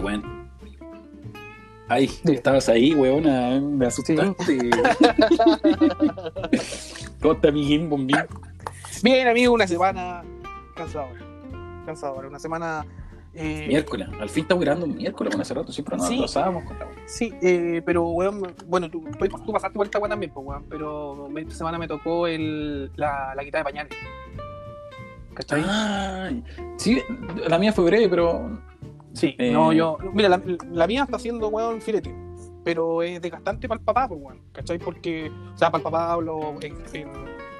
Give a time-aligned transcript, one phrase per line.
[0.00, 0.50] weón.
[1.88, 4.70] Ay, estabas ahí, weón, me asustaste.
[7.20, 8.16] ¿Cómo está mi bombín?
[9.02, 10.22] Bien, amigo, una semana
[10.76, 11.20] cansadora.
[11.86, 12.86] Cansadora, una semana.
[13.34, 13.66] Eh...
[13.68, 16.64] Miércoles, al fin estamos grabando un miércoles con hace rato, siempre nos sí, atrasábamos
[17.06, 19.04] Sí, eh, pero weón, bueno, tú,
[19.46, 23.44] tú pasaste vuelta weón también, pues, weón, pero esta semana me tocó el, la, la
[23.44, 23.92] quita de pañales.
[25.34, 25.62] ¿Cachai?
[25.64, 26.30] Ah,
[26.76, 27.00] sí,
[27.48, 28.60] la mía fue breve, pero.
[29.12, 29.50] Sí, eh...
[29.50, 29.98] no, yo.
[30.12, 32.14] Mira, la, la, mía está haciendo, weón, filete.
[32.64, 34.40] Pero es desgastante para el papá, pues, weón.
[34.52, 34.78] ¿Cachai?
[34.78, 37.08] Porque, o sea, para el papá hablo en, en,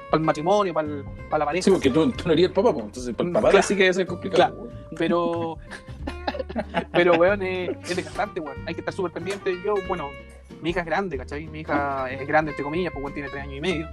[0.09, 1.63] para el matrimonio, para, el, para la pareja.
[1.63, 2.85] Sí, porque tú, tú no eres el papá, pues.
[2.85, 4.55] Entonces, para el papá claro, sí que debe ser complicado.
[4.55, 5.57] Claro, pero.
[6.91, 8.57] pero, weón, es, es desgastante, weón.
[8.65, 9.53] Hay que estar súper pendiente.
[9.65, 10.09] Yo, bueno,
[10.61, 11.47] mi hija es grande, ¿cachai?
[11.47, 13.87] Mi hija es grande, entre comillas, pues, weón, tiene tres años y medio.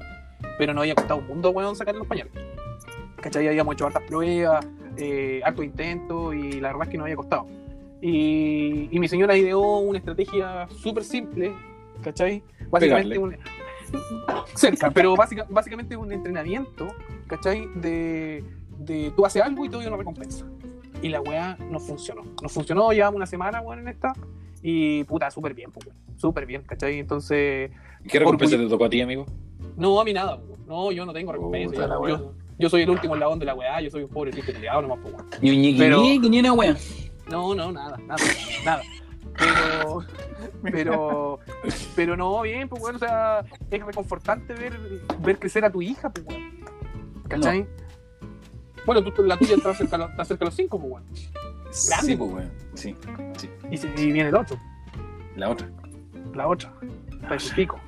[0.56, 2.32] Pero no había costado un mundo, weón, sacarle los pañales.
[3.20, 3.48] ¿cachai?
[3.48, 4.66] Habíamos hecho hartas pruebas,
[4.98, 7.46] eh, hartos intentos y la verdad es que no había costado.
[8.00, 11.52] Y, y mi señora ideó una estrategia súper simple,
[12.02, 12.42] ¿cachai?
[12.70, 13.36] Básicamente un,
[14.54, 16.88] cerca, pero básica, básicamente un entrenamiento,
[17.26, 17.66] ¿cachai?
[17.76, 18.44] De,
[18.78, 20.44] de tú haces algo y te doy una recompensa.
[21.02, 22.22] Y la weá no funcionó.
[22.42, 24.12] No funcionó, llevamos una semana, weón, en esta.
[24.62, 26.98] Y puta, súper bien, pues, súper bien, ¿cachai?
[26.98, 27.70] Entonces.
[28.08, 29.26] ¿Qué recompensa te tocó a ti, amigo?
[29.76, 30.66] No, a mí nada, weón.
[30.66, 31.86] No, yo no tengo recompensa.
[31.86, 34.52] Yo, yo, yo, soy el último eslabón de la weá, yo soy un pobre tipo
[34.52, 35.26] culiado nomás, pues, weón.
[35.40, 36.76] Ni un ñiqui, Pero- ni una weá.
[37.30, 38.22] No, no, nada, nada,
[38.64, 38.82] nada.
[39.38, 40.04] Pero,
[40.62, 41.38] pero,
[41.94, 44.78] pero no, bien, pues bueno, o sea, es reconfortante ver,
[45.20, 46.46] ver crecer a tu hija, pues bueno.
[47.28, 47.66] ¿Cachai?
[48.86, 51.06] Bueno, tú, la tuya está cerca, está cerca de los cinco, pues bueno.
[51.70, 52.50] Sí, pues weón.
[52.74, 52.96] Sí,
[53.36, 53.48] sí.
[53.96, 54.56] Y, viene el otro,
[55.36, 55.68] La otra.
[56.34, 56.72] la otra.
[57.22, 57.78] Está en pico.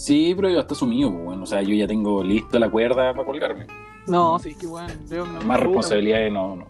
[0.00, 1.42] Sí, pero ya está sumido, pues bueno.
[1.42, 3.66] O sea, yo ya tengo listo la cuerda para colgarme.
[4.06, 4.88] No, sí, qué bueno.
[5.10, 6.66] Yo no- Más responsabilidades no, no.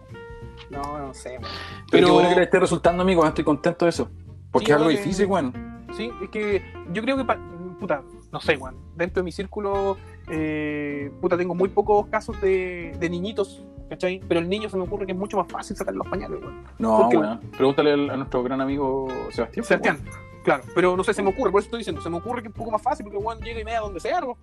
[0.69, 1.41] No, no sé, weón.
[1.43, 3.25] Pero, Pero- qué bueno que le esté resultando, amigo.
[3.25, 4.09] Estoy contento de eso.
[4.51, 5.53] Porque Sí, es algo bueno, que- difícil, weón.
[5.95, 6.61] Sí, es que
[6.93, 7.39] yo creo que, pa-
[7.79, 8.03] puta,
[8.33, 8.75] no sé, weón.
[8.97, 9.95] Dentro de mi círculo,
[10.29, 14.21] eh, puta, tengo muy pocos casos de, de niñitos, ¿cachai?
[14.27, 16.63] Pero el niño se me ocurre que es mucho más fácil sacar los pañales, weón.
[16.79, 17.17] No, ¿Por qué?
[17.17, 17.39] weón.
[17.57, 19.65] Pregúntale al- a nuestro gran amigo Sebastián.
[19.65, 19.99] Sebastián,
[20.43, 22.47] claro, pero no sé, se me ocurre, por eso estoy diciendo, se me ocurre que
[22.49, 24.37] es un poco más fácil porque Juan llega y me da donde sea, ¿no?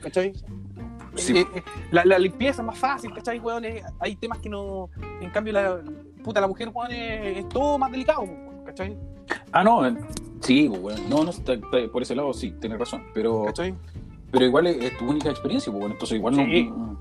[0.00, 0.32] ¿cachai?
[1.14, 1.38] Sí.
[1.38, 3.64] Eh, eh, la, la limpieza es más fácil, ¿cachai, weón?
[3.64, 4.88] Eh, hay temas que no.
[5.20, 5.80] En cambio, la
[6.24, 8.96] puta, la mujer, weón, es, es todo más delicado, weón, ¿cachai?
[9.52, 9.82] Ah, no.
[10.40, 11.10] Sí, pues, weón.
[11.10, 13.04] No, no, está- está- por ese lado sí, tienes razón.
[13.14, 13.74] Pero, ¿cachai?
[14.30, 15.94] pero igual es, es tu única experiencia, pues, bueno.
[15.94, 16.64] Entonces, igual Sí.
[16.70, 16.98] no.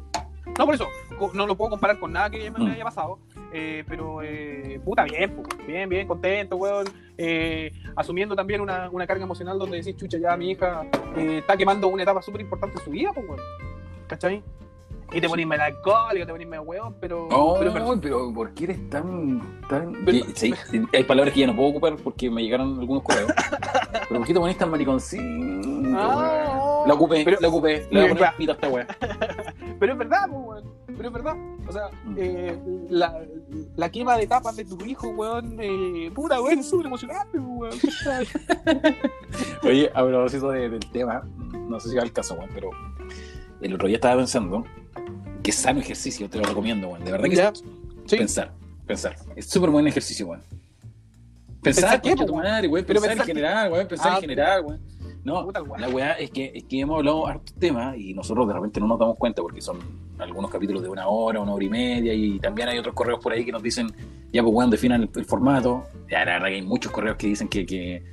[0.61, 0.88] No, por eso,
[1.33, 2.67] no lo puedo comparar con nada que me Mm.
[2.73, 3.17] haya pasado,
[3.51, 6.85] eh, pero eh, puta, bien, bien, bien, contento, weón.
[7.17, 10.83] eh, asumiendo también una, una carga emocional donde decís, chucha, ya mi hija
[11.16, 13.39] está quemando una etapa súper importante en su vida, pues, weón.
[14.07, 14.44] ¿Cachai?
[15.13, 17.28] Y te ponís melancólico, te ponís medio weón, pero.
[17.31, 19.41] Oh, pero, pero- pero, ¿por qué eres tan.
[19.67, 19.93] tan...
[20.05, 20.53] Pero- Sí,
[20.93, 23.31] hay palabras que ya no puedo ocupar porque me llegaron algunos correos.
[24.07, 25.23] pero ¿por qué te pones tan mariconcito?
[25.97, 28.38] Ah, la ocupé, la ocupé, le voy a poner Ya.
[28.38, 28.88] pita a esta weá.
[29.81, 30.64] Pero es verdad, weón.
[30.86, 31.36] Pero es verdad.
[31.68, 32.56] O sea, eh,
[32.90, 33.19] la,
[33.75, 37.74] la quema de etapas de tu hijo, weón, eh, puta, weón, es súper emocionante, weón.
[39.64, 41.24] Oye, a propósito de- del tema,
[41.68, 42.70] no sé si va el caso, weón, pero
[43.62, 44.64] el otro día estaba pensando
[45.44, 47.03] que sano ejercicio, te lo recomiendo, weón.
[47.03, 47.52] De verdad que Ya.
[48.06, 48.18] Sí.
[48.18, 48.52] pensar,
[48.86, 49.16] pensar.
[49.36, 50.41] Es súper buen ejercicio, weón.
[51.64, 52.86] ¿Pensar Pensar, qué, tu madre, weón.
[52.86, 53.88] Pensar en pensar qué- general, weón.
[53.88, 54.81] Pensar Ah, en general, weón.
[55.24, 58.54] No, Puta, la weá es que, es que hemos hablado hartos temas y nosotros de
[58.54, 59.78] repente no nos damos cuenta porque son
[60.18, 63.32] algunos capítulos de una hora, una hora y media y también hay otros correos por
[63.32, 63.88] ahí que nos dicen,
[64.32, 65.86] ya pues weón, definan el, el formato.
[66.09, 68.04] Ya, la verdad que hay muchos correos que dicen que, que,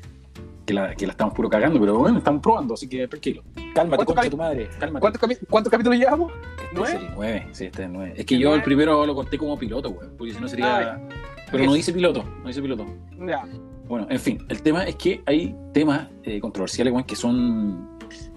[0.66, 3.42] que la, que la estamos puro cagando, pero bueno, estamos probando, así que tranquilo.
[3.74, 5.18] Cálmate, ¿Cuántos concha tu madre, cálmate.
[5.48, 6.30] ¿Cuántos, capítulos llevamos?
[6.30, 6.74] Este
[7.14, 7.36] ¿Nueve?
[7.38, 8.14] es el sí, este es el nueve.
[8.16, 11.00] Es que ¿El yo el primero lo conté como piloto, weón, porque si no sería...
[11.50, 12.84] Pero no dice piloto, no dice piloto.
[13.26, 13.46] Ya.
[13.88, 17.88] Bueno, en fin, el tema es que hay temas eh, controversiales, weón, que son.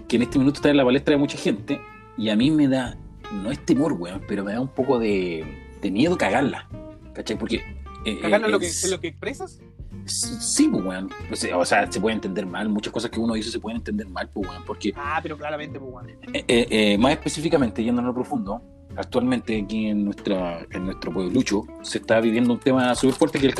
[0.08, 1.80] que en este minuto están en la palestra de mucha gente,
[2.16, 2.96] y a mí me da.
[3.32, 5.44] no es temor, weón, pero me da un poco de,
[5.80, 6.68] de miedo cagarla.
[7.14, 7.38] ¿Cachai?
[7.38, 7.62] Porque.
[8.04, 9.60] eh, ¿Cagarlo eh, en lo, que, es- lo que expresas?
[10.06, 11.10] Sí, pues, weón.
[11.54, 14.28] O sea, se puede entender mal, muchas cosas que uno dice se pueden entender mal,
[14.32, 14.92] pues, weón, porque.
[14.96, 16.08] Ah, pero claramente, pues, weón.
[16.10, 16.16] Eh,
[16.48, 18.62] eh, eh, más específicamente, yendo a lo profundo,
[18.96, 23.46] actualmente aquí en nuestra en nuestro pueblucho se está viviendo un tema súper fuerte que
[23.46, 23.54] el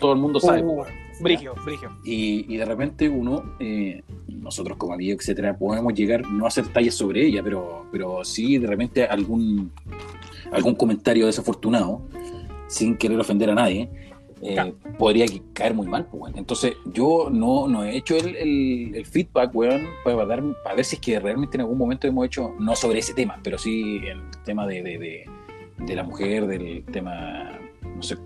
[0.00, 0.62] todo el mundo sabe.
[0.62, 0.84] Uh.
[1.20, 1.90] Brigio, brigio.
[2.04, 6.66] Y, y de repente uno, eh, nosotros como amigos, etcétera, podemos llegar, no a hacer
[6.68, 9.70] tallas sobre ella, pero, pero sí de repente algún,
[10.50, 12.02] algún comentario desafortunado,
[12.66, 13.88] sin querer ofender a nadie,
[14.42, 16.06] eh, podría caer muy mal.
[16.06, 16.34] Pues.
[16.36, 20.84] Entonces yo no, no he hecho el, el- el feedback, weón, para, dar, para ver
[20.84, 23.98] si es que realmente en algún momento hemos hecho, no sobre ese tema, pero sí
[24.04, 25.24] el tema de, de, de-
[25.78, 27.58] de la mujer, del tema,
[27.96, 28.16] no sé,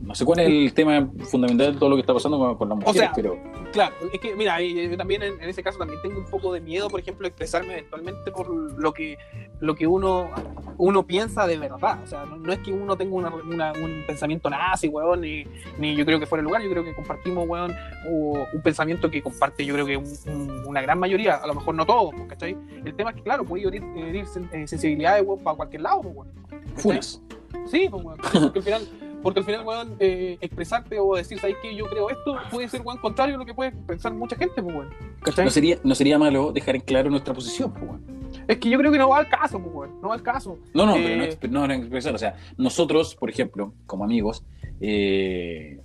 [0.00, 2.68] No sé cuál es el tema fundamental de todo lo que está pasando con, con
[2.68, 3.38] las mujeres, sea, pero
[3.72, 6.60] Claro, es que, mira, yo también en, en ese caso también tengo un poco de
[6.60, 8.48] miedo, por ejemplo, expresarme eventualmente por
[8.78, 9.16] lo que,
[9.60, 10.30] lo que uno,
[10.78, 11.98] uno piensa de verdad.
[12.04, 15.44] O sea, no, no es que uno tenga una- una- un pensamiento nazi, weón, ni,
[15.78, 17.74] ni yo creo que fuera el lugar, yo creo que compartimos, weón,
[18.10, 21.54] o un pensamiento que comparte, yo creo que un- un- una gran mayoría, a lo
[21.54, 22.56] mejor no todos, pues, ¿cachai?
[22.84, 26.14] El tema es que, claro, puede herir, herir eh, sensibilidades, weón, para cualquier lado, pues,
[26.14, 26.28] weón.
[26.50, 26.60] ¿cachai?
[26.76, 27.22] funas.
[27.66, 28.18] Sí, pues, weón.
[28.52, 28.82] Porque al final,
[29.24, 31.74] porque al final, weón, eh, expresarte o decir, ¿sabes qué?
[31.74, 34.76] Yo creo esto, puede ser, weón, contrario a lo que puede pensar mucha gente, pues,
[34.76, 34.90] weón.
[35.22, 35.44] ¿Cachai?
[35.46, 38.14] No sería, no sería malo dejar en claro nuestra posición, pues, weón.
[38.46, 40.00] Es que yo creo que no va al caso, pues, weón.
[40.00, 40.58] No va al caso.
[40.74, 42.14] No, no, Eh, pero no, exp- no, no expresar.
[42.14, 44.44] O sea, nosotros, por ejemplo, como amigos,
[44.80, 45.80] eh,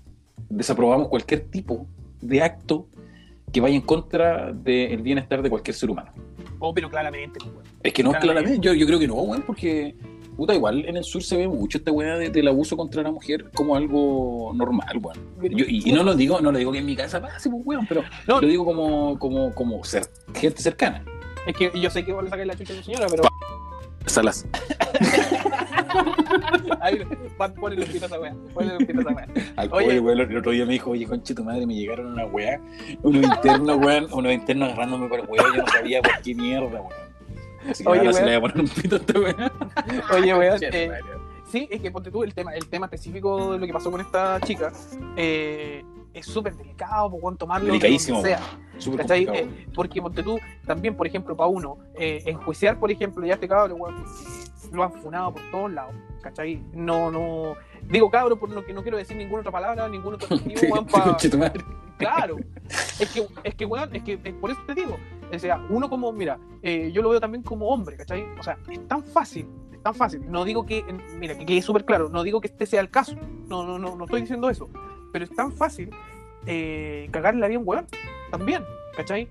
[0.50, 1.88] desaprobamos cualquier tipo
[2.22, 2.88] de acto
[3.52, 6.12] que vaya en contra del bienestar de cualquier ser humano.
[6.60, 7.66] Oh, pero claramente, pues, weón.
[7.82, 8.42] Es que no, Claramente.
[8.60, 8.68] claramente.
[8.68, 9.96] Yo, yo creo que no, weón, porque,
[10.40, 13.12] puta, igual en el sur se ve mucho esta weá de- del abuso contra la
[13.12, 15.18] mujer como algo normal, weón.
[15.56, 17.62] Yo- y, y no lo digo, no lo digo que en mi casa pase, pues,
[17.66, 18.42] weón, pero No.
[18.42, 21.04] lo digo como, como, como ser, gente cercana.
[21.46, 23.24] Es que yo sé que vos le sacáis la chucha a tu señora, pero.
[24.08, 24.46] Salas.
[26.82, 27.00] Ahí,
[27.60, 28.36] ponle el pito a esa weá.
[28.54, 29.28] Ponle el pito a esa weá.
[29.58, 29.86] Al Oye.
[29.86, 32.60] pobre weón, el otro día me dijo, oye, conche tu madre, me llegaron una weá,
[33.04, 37.09] unos internos, weón, unos internos agarrándome por weón, yo no sabía por qué mierda, weón.
[37.70, 38.32] Así que Oye, ahora se weón.
[38.32, 39.52] le voy a poner un pito a esta weá.
[40.16, 40.60] Oye, weón.
[40.62, 40.92] Eh,
[41.52, 44.02] sí, es que ponte tú el tema, el tema específico de lo que pasó con
[44.02, 44.72] esta chica.
[45.16, 45.84] eh,
[46.14, 47.66] es súper delicado, weón, tomarlo.
[47.68, 48.40] de Delicadísimo, sea.
[49.10, 53.48] Eh, porque ponte tú, también, por ejemplo, para uno, eh, enjuiciar, por ejemplo, ya este
[53.48, 54.04] cabro, weón,
[54.72, 56.62] lo han funado por todos lados, ¿cachai?
[56.74, 57.56] No, no.
[57.84, 60.86] Digo cabro por lo que no quiero decir ninguna otra palabra, ningún otro adjetivo, weón,
[60.88, 61.64] pa- Conche tu madre.
[61.98, 62.38] Claro.
[63.00, 64.98] Es que, es que, weón, es que es por eso te digo.
[65.34, 68.24] O sea, uno como, mira, eh, yo lo veo también como hombre, ¿cachai?
[68.40, 70.22] O sea, es tan fácil, es tan fácil.
[70.30, 70.84] No digo que,
[71.20, 73.16] mira, que quede súper claro, no digo que este sea el caso.
[73.48, 74.70] No, no, no, no estoy diciendo eso.
[75.12, 75.90] Pero es tan fácil
[76.46, 77.88] eh, cagarle la vida a un weón,
[78.32, 78.64] también,
[78.96, 79.28] ¿cachai?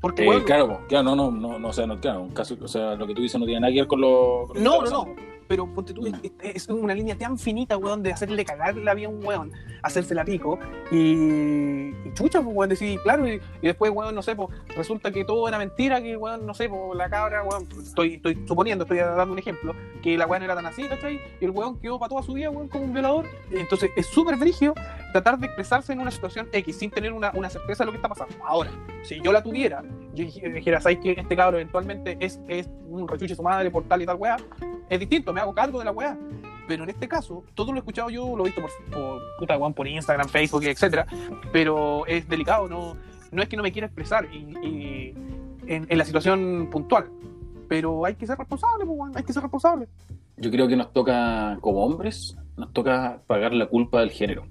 [0.00, 2.68] Porque, Eh, claro, claro, no, no, no, no, o sea, no, claro, un caso, o
[2.68, 4.82] sea, lo que tú dices no tiene nada que ver con lo, con lo No,
[4.82, 5.33] no, no.
[5.48, 6.06] Pero ponte tú,
[6.42, 9.52] es, una línea tan finita, weón, de hacerle cagar la vida a un weón,
[9.82, 10.58] hacerse la pico,
[10.90, 15.46] y, chucha, pues, weón, decir, claro, y, después, weón, no sé, pues, resulta que todo
[15.48, 19.32] era mentira, que, weón, no sé, pues, la cabra, weón, estoy, estoy suponiendo, estoy dando
[19.32, 21.20] un ejemplo, que la weón era tan así, ¿cachai?
[21.40, 23.26] Y el weón quedó para toda su vida, weón, como un violador.
[23.50, 24.74] Entonces, es súper brígido
[25.12, 27.98] tratar de expresarse en una situación X sin tener una, una certeza de lo que
[27.98, 28.34] está pasando.
[28.44, 28.70] Ahora,
[29.02, 29.82] si yo la tuviera,
[30.14, 33.84] yo dij- dijera, ¿sabes que este cabro eventualmente es, es un rechuche su madre por
[33.84, 34.36] tal y tal weá?
[34.88, 36.16] Es distinto, me hago cargo de la weá.
[36.66, 39.58] Pero en este caso, todo lo he escuchado yo, lo he visto por, por, puta,
[39.58, 41.06] weón, por Instagram, Facebook, etcétera.
[41.52, 42.96] Pero es delicado, no,
[43.32, 45.14] no es que no me quiera expresar y, y
[45.66, 47.10] en, en la situación puntual.
[47.68, 49.88] Pero hay que ser responsable, pues, hay que ser responsable.
[50.36, 54.46] Yo creo que nos toca, como hombres, nos toca pagar la culpa del género.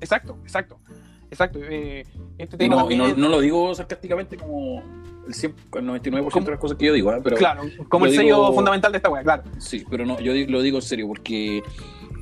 [0.00, 0.78] Exacto, exacto.
[1.34, 1.58] Exacto.
[1.62, 2.04] eh,
[2.38, 4.82] este tema no, no, es- no lo digo sarcásticamente como
[5.26, 7.20] el, 100, el 99% de las cosas que yo digo, ¿eh?
[7.22, 9.42] pero claro, como el sello fundamental de esta weá, claro.
[9.58, 11.62] sí, pero no, yo lo digo en serio porque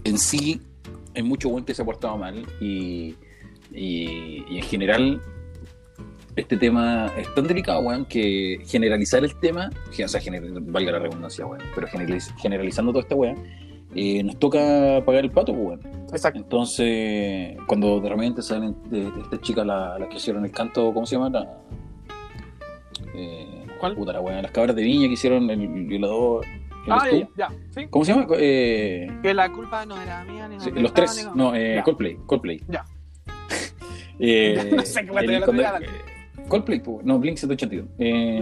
[0.05, 0.61] en sí
[1.15, 3.15] hay mucho buen que se ha portado mal y,
[3.71, 5.21] y, y en general
[6.37, 10.99] este tema es tan delicado, weón, que generalizar el tema, o sea, gener- valga la
[11.01, 13.35] redundancia, weón, pero generaliz- generalizando toda esta weá,
[13.95, 15.81] eh, nos toca pagar el pato, pues, weón.
[16.11, 16.39] Exacto.
[16.39, 20.93] Entonces, cuando de repente salen de, de esta chica, la, la que hicieron el canto,
[20.93, 21.31] ¿cómo se llama?
[21.31, 21.59] La,
[23.15, 23.95] eh, ¿Cuál?
[23.97, 26.45] Puta la las cabras de viña que hicieron el violador.
[26.47, 27.87] ¿el Ah, ya, ya, sí.
[27.91, 28.27] ¿Cómo se llama?
[28.39, 31.29] Eh, Que la culpa no era mía ni sí, los tres.
[31.35, 31.81] No, eh.
[31.85, 32.17] Coldplay.
[32.27, 32.61] Coldplay.
[32.69, 32.85] Ya.
[34.19, 35.89] Eh, No sé qué weá el- estoy hablando,
[36.53, 37.87] Coldplay, no, Blink 182.
[37.99, 38.41] Eh,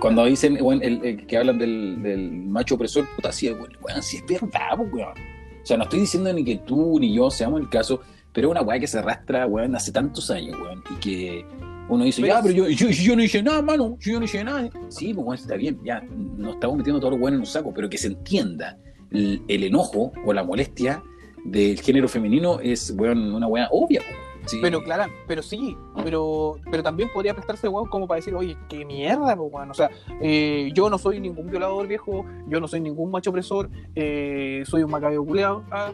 [0.00, 4.02] cuando dicen, weón, el, el que hablan del, del macho opresor, puta, sí, weón, weón,
[4.02, 5.10] sí es verdad, weón.
[5.10, 8.00] O sea, no estoy diciendo ni que tú ni yo seamos el caso,
[8.32, 11.44] pero es una weá que se arrastra, weón, hace tantos años, weón, y que
[11.90, 14.42] uno dice, Pero ya, pero yo, yo, yo no hice nada, mano, yo no hice
[14.42, 14.70] nada.
[14.88, 17.72] Sí, pues, weón, está bien, ya, nos estamos metiendo todos los weones en un saco,
[17.74, 18.78] pero que se entienda
[19.10, 21.02] el, el enojo o la molestia
[21.44, 24.27] del género femenino es, weón, una weá obvia, weón.
[24.48, 24.58] Sí.
[24.62, 28.84] Pero claro, pero sí, pero, pero también podría prestarse, weón, como para decir, oye, qué
[28.84, 29.70] mierda, weón.
[29.70, 29.90] O sea,
[30.20, 34.82] eh, yo no soy ningún violador viejo, yo no soy ningún macho opresor, eh, soy
[34.82, 35.64] un macabeo culeado.
[35.70, 35.92] ah,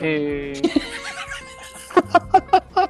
[0.00, 0.60] eh,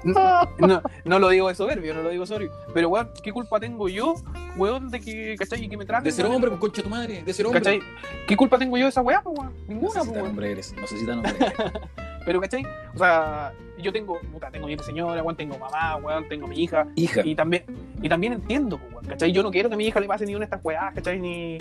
[0.05, 2.53] no, no, no lo digo de soberbio, no lo digo soberbio.
[2.75, 4.15] Pero, weón, ¿qué culpa tengo yo,
[4.57, 5.67] weón, de que, ¿cachai?
[5.69, 6.05] Que me traten.
[6.05, 7.61] De ser hombre, pues, concha tu madre, de ser hombre.
[7.63, 7.81] ¿Cachai?
[8.27, 9.53] ¿Qué culpa tengo yo de esa weá, pues, weón?
[9.67, 10.31] No Ninguna, sé si pues, tan weón.
[10.31, 11.53] hombre eres, no sé si tan hombre eres.
[12.29, 12.63] Pero, ¿cachai?
[12.95, 16.87] O sea, yo tengo, puta, tengo mi señora, weón, tengo mamá, weón, tengo mi hija.
[16.95, 17.65] Hija, Y también,
[18.03, 19.33] y también entiendo, weón, ¿cachai?
[19.33, 21.19] Yo no quiero que a mi hija le pase ni una de estas weas, ¿cachai?
[21.19, 21.57] Ni.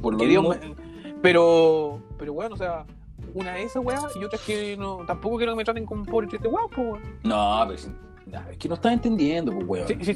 [0.00, 0.74] por lo Dios me-
[1.22, 2.84] Pero, pero bueno, o sea,
[3.32, 6.04] una de esas weas y otra es que no, tampoco quiero que me traten como
[6.04, 7.02] pobre triste weón, pues weón.
[7.22, 7.80] No, pero
[8.26, 9.86] ya, es que no estás entendiendo, pues, weón.
[9.86, 10.14] Sí, sí,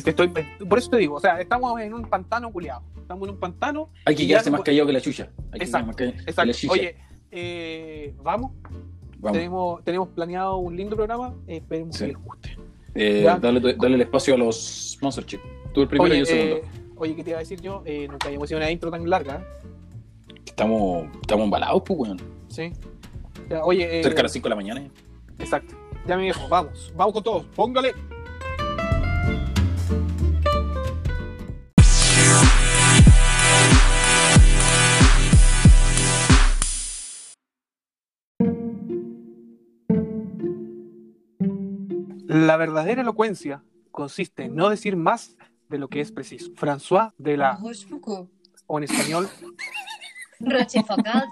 [0.00, 0.28] te estoy-
[0.68, 2.82] por eso te digo, o sea, estamos en un pantano culiado.
[3.00, 3.88] Estamos en un pantano.
[4.04, 5.28] Hay que ya quedarse no- más callado que la chucha.
[5.50, 6.72] Hay que Exacto, más callado que la chicha.
[6.72, 6.96] Oye,
[7.32, 8.52] eh, vamos.
[9.18, 9.32] Vamos.
[9.36, 11.34] Tenemos, tenemos planeado un lindo programa.
[11.46, 12.06] eh, esperemos Sí.
[12.06, 12.56] que les guste.
[12.94, 15.40] Eh, dale, dale el espacio a los Monster Chip.
[15.72, 16.56] Tú el primero y Oye, el segundo.
[16.56, 16.62] eh,
[16.96, 17.82] oye, ¿qué te iba a decir yo?
[17.84, 19.44] Eh, nunca habíamos hecho una intro tan larga.
[20.46, 22.20] Estamos, estamos embalados, pues, weón.
[22.48, 22.72] Sí.
[23.48, 24.88] Ya, oye, eh, Cerca de las 5 de la mañana.
[25.38, 25.74] Exacto.
[26.06, 26.92] Ya me viejo, vamos.
[26.96, 27.44] Vamos con todos.
[27.54, 27.94] Póngale.
[42.28, 45.36] La verdadera elocuencia consiste en no decir más
[45.70, 46.52] de lo que es preciso.
[46.54, 47.58] François de la,
[48.66, 49.26] o en español,
[50.40, 51.24] Rochefoucauld.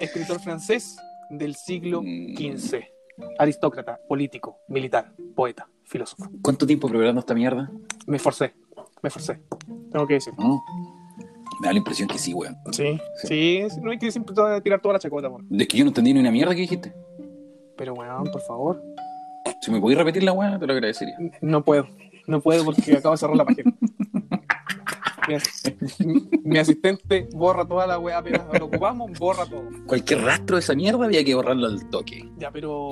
[0.00, 0.96] escritor francés
[1.30, 2.34] del siglo Mm.
[2.36, 2.84] XV.
[3.38, 6.28] Aristócrata, político, militar, poeta, filósofo.
[6.42, 7.70] ¿Cuánto tiempo preparando esta mierda?
[8.08, 8.54] Me esforcé,
[9.02, 9.40] me esforcé.
[9.92, 10.34] Tengo que decir.
[10.36, 10.62] ¿No?
[11.60, 12.56] Me da la impresión que sí, weón.
[12.72, 14.34] Sí, sí, sí, no hay que siempre
[14.64, 15.44] tirar toda la chacota, amor.
[15.48, 16.92] Es que yo no entendí ni una mierda que dijiste.
[17.76, 18.82] Pero, weón, por favor.
[19.60, 21.16] Si me podías repetir la weá, te lo agradecería.
[21.40, 21.86] No puedo,
[22.26, 23.72] no puedo porque acabo de cerrar la página.
[25.28, 25.72] Mi, as-
[26.04, 29.64] mi- mi asistente borra toda la weá, apenas lo ocupamos, borra todo.
[29.86, 32.28] Cualquier rastro de esa mierda había que borrarlo al toque.
[32.38, 32.90] Ya, pero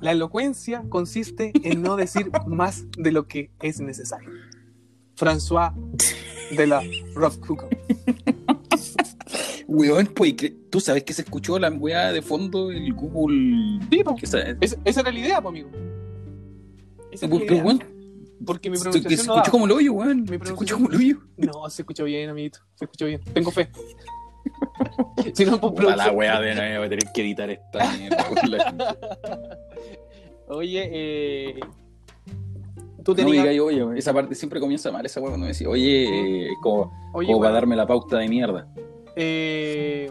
[0.00, 4.30] la elocuencia consiste en no decir más de lo que es necesario.
[5.16, 5.72] François
[6.56, 6.82] de la
[7.14, 7.72] Rochefoucauld.
[9.74, 10.34] Weón, pues,
[10.70, 13.80] ¿tú sabes que se escuchó la weá de fondo el Google?
[13.90, 15.70] Sí, esa- Es- esa era la idea, po, amigo.
[17.12, 17.64] Esa Pero, idea.
[17.64, 17.82] weón,
[18.44, 19.50] Porque mi se, se pronunciación no escuchó daba.
[19.50, 20.26] como el hoyo, weón.
[20.26, 21.18] Se pronunciación- escuchó como el hoyo.
[21.36, 22.58] No, se escuchó bien, amiguito.
[22.74, 23.20] Se escuchó bien.
[23.32, 23.68] Tengo fe.
[25.34, 28.26] si no, por Puta la weá de no voy a tener que editar esta mierda.
[30.48, 31.60] Oye, eh...
[33.04, 33.42] Tú No me tenías...
[33.44, 36.90] digáis, oye, esa parte siempre comienza mal, esa weá cuando me decía, oye, eh, como,
[37.12, 38.66] Oye, como para darme la pauta de mierda.
[39.16, 40.10] Eh,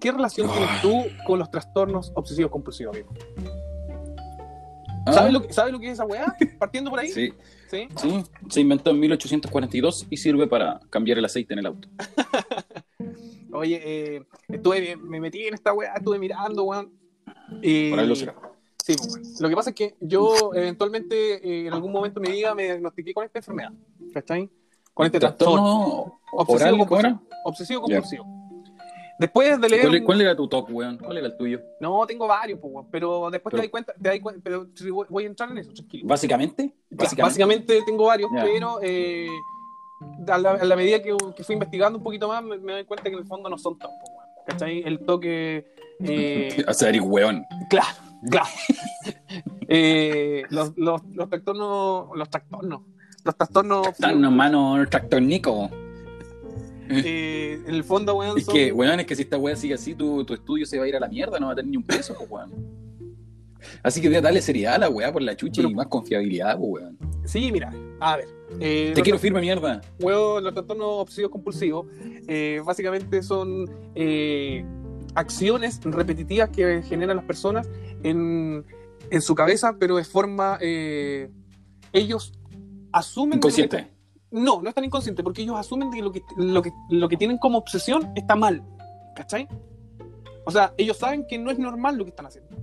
[0.00, 3.12] ¿Qué relación tienes tú con los trastornos obsesivos compulsivos, amigo?
[5.06, 6.36] Ah, ¿Sabes, lo que, ¿Sabes lo que es esa weá?
[6.58, 7.08] Partiendo por ahí.
[7.08, 7.32] Sí,
[7.70, 7.88] ¿Sí?
[7.96, 11.88] sí, se inventó en 1842 y sirve para cambiar el aceite en el auto.
[13.52, 16.92] Oye, eh, estuve, me metí en esta weá, estuve mirando, weón.
[17.48, 18.34] Por ahí lo será.
[18.84, 19.40] Sí, pues.
[19.40, 22.64] Lo que pasa es que yo eventualmente eh, en algún momento de mi vida me
[22.64, 23.72] diagnostiqué con esta enfermedad.
[24.12, 24.50] ¿Cachai?
[24.96, 27.20] Con este trastorno ¿Trastorno obsesivo compulsivo.
[27.44, 28.24] Obsesivo compulsivo.
[29.18, 29.86] Después de leer.
[29.88, 30.96] ¿Cuál, cuál era tu top, weón?
[30.96, 31.60] ¿Cuál era el tuyo?
[31.80, 34.66] No, tengo varios, pues, weón, pero después Pero- te das cuenta, te das cuenta, pero
[35.10, 36.06] voy, a entrar en eso, tranquilo.
[36.08, 36.72] ¿Básicamente?
[36.90, 39.28] Básicamente, básicamente tengo varios, pero eh,
[40.28, 42.84] a, la, a la medida que, que fui investigando un poquito más, me, me doy
[42.84, 44.26] cuenta que en el fondo no son top, pues, weón.
[44.46, 44.82] ¿Cachai?
[44.82, 45.66] El toque.
[46.00, 47.44] eh, O sea, eres weón.
[47.68, 47.88] Claro,
[48.30, 48.48] claro.
[49.68, 52.82] Eh, los, los, los trastornos, los trastornos,
[53.26, 55.68] los trastornos, Están en mano tractornico.
[56.88, 59.74] eh, en el fondo, weón, Es son- que, weón, es que si esta weá sigue
[59.74, 61.70] así, tu, tu estudio se va a ir a la mierda, no va a tener
[61.70, 62.52] ni un peso, pues, weón.
[63.82, 66.82] Así que dale seriedad a la weá por la chucha Pero- y más confiabilidad, pues,
[66.84, 66.98] weón.
[67.24, 68.28] Sí, mira, a ver.
[68.60, 69.80] eh, Te quiero firme mierda.
[70.00, 71.86] Weón, los trastornos obsesivos compulsivos
[72.28, 74.64] eh, básicamente son eh,
[75.16, 77.68] acciones repetitivas que generan las personas
[78.04, 78.64] en,
[79.10, 80.58] en su cabeza, pero de forma.
[81.92, 82.32] ellos
[82.92, 83.38] asumen.
[83.38, 83.88] Inconsciente.
[84.30, 87.16] No, no es tan inconsciente, porque ellos asumen que lo que, lo que lo que
[87.16, 88.62] tienen como obsesión está mal.
[89.14, 89.48] ¿Cachai?
[90.44, 92.56] O sea, ellos saben que no es normal lo que están haciendo.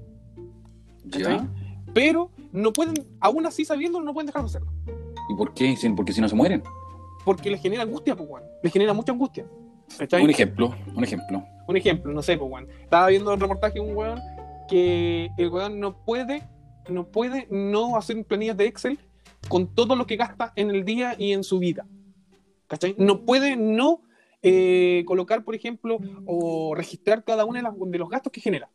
[1.12, 1.38] ¿Cachai?
[1.38, 1.50] ¿Ya?
[1.94, 4.72] Pero no pueden, aún así sabiéndolo, no pueden dejar de hacerlo.
[5.30, 5.76] ¿Y por qué?
[5.96, 6.64] Porque si no se mueren.
[7.24, 8.30] Porque les genera angustia, pues.
[8.62, 9.46] Les genera mucha angustia.
[9.98, 10.24] ¿Cachai?
[10.24, 11.44] Un ejemplo, un ejemplo.
[11.68, 12.70] Un ejemplo, no sé, pues, weón.
[12.82, 14.20] Estaba viendo un reportaje de un weón
[14.68, 16.44] que el weón no puede,
[16.90, 19.00] no puede no hacer planillas de Excel
[19.50, 21.86] con todo lo que gasta en el día y en su vida.
[22.68, 22.96] ¿Cachai?
[22.98, 24.02] No puede no
[24.42, 28.70] eh, colocar, por ejemplo, o registrar cada uno de, las- de los gastos que genera.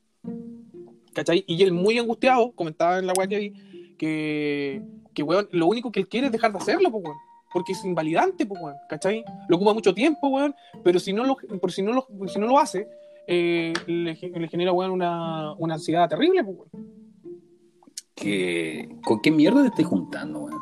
[1.13, 1.45] ¿Cachai?
[1.47, 4.83] Y él muy angustiado, comentaba en la weá que vi, que,
[5.15, 7.17] que weón, lo único que él quiere es dejar de hacerlo, pues, weón.
[7.53, 8.77] Porque es invalidante, pues, weón.
[8.89, 9.25] ¿Cachai?
[9.49, 10.55] Lo ocupa mucho tiempo, weón.
[10.85, 12.87] Pero si no lo, por si no lo, si no lo hace,
[13.27, 17.08] eh, le, le genera, weón, una, una ansiedad terrible, pues, weón.
[18.21, 20.61] ¿Qué- ¿Con qué mierda te estás juntando, weón?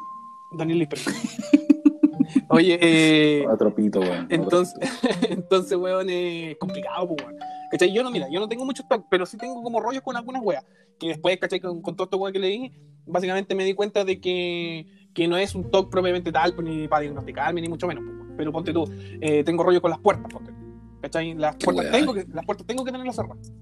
[0.53, 0.99] Daniel Lisper.
[2.49, 4.27] Oye, eh, Otro pito, weón.
[4.31, 4.75] entonces,
[5.31, 7.37] entonces, weón, es complicado, weón.
[7.71, 7.93] ¿Cachai?
[7.93, 10.43] Yo no, mira, yo no tengo muchos talk, pero sí tengo como rollos con algunas
[10.43, 10.65] weas.
[10.99, 11.61] Que después, ¿cachai?
[11.61, 12.73] Con, con todo esto weón que leí,
[13.07, 16.87] básicamente me di cuenta de que, que no es un talk propiamente tal, pues, ni
[16.89, 18.35] para diagnosticarme, ni mucho menos, weón.
[18.37, 18.85] Pero ponte tú,
[19.21, 20.53] eh, tengo rollo con las puertas, ponte.
[21.01, 21.35] ¿Cachai?
[21.35, 23.53] Las puertas, tengo que, las puertas tengo que tenerlas cerradas.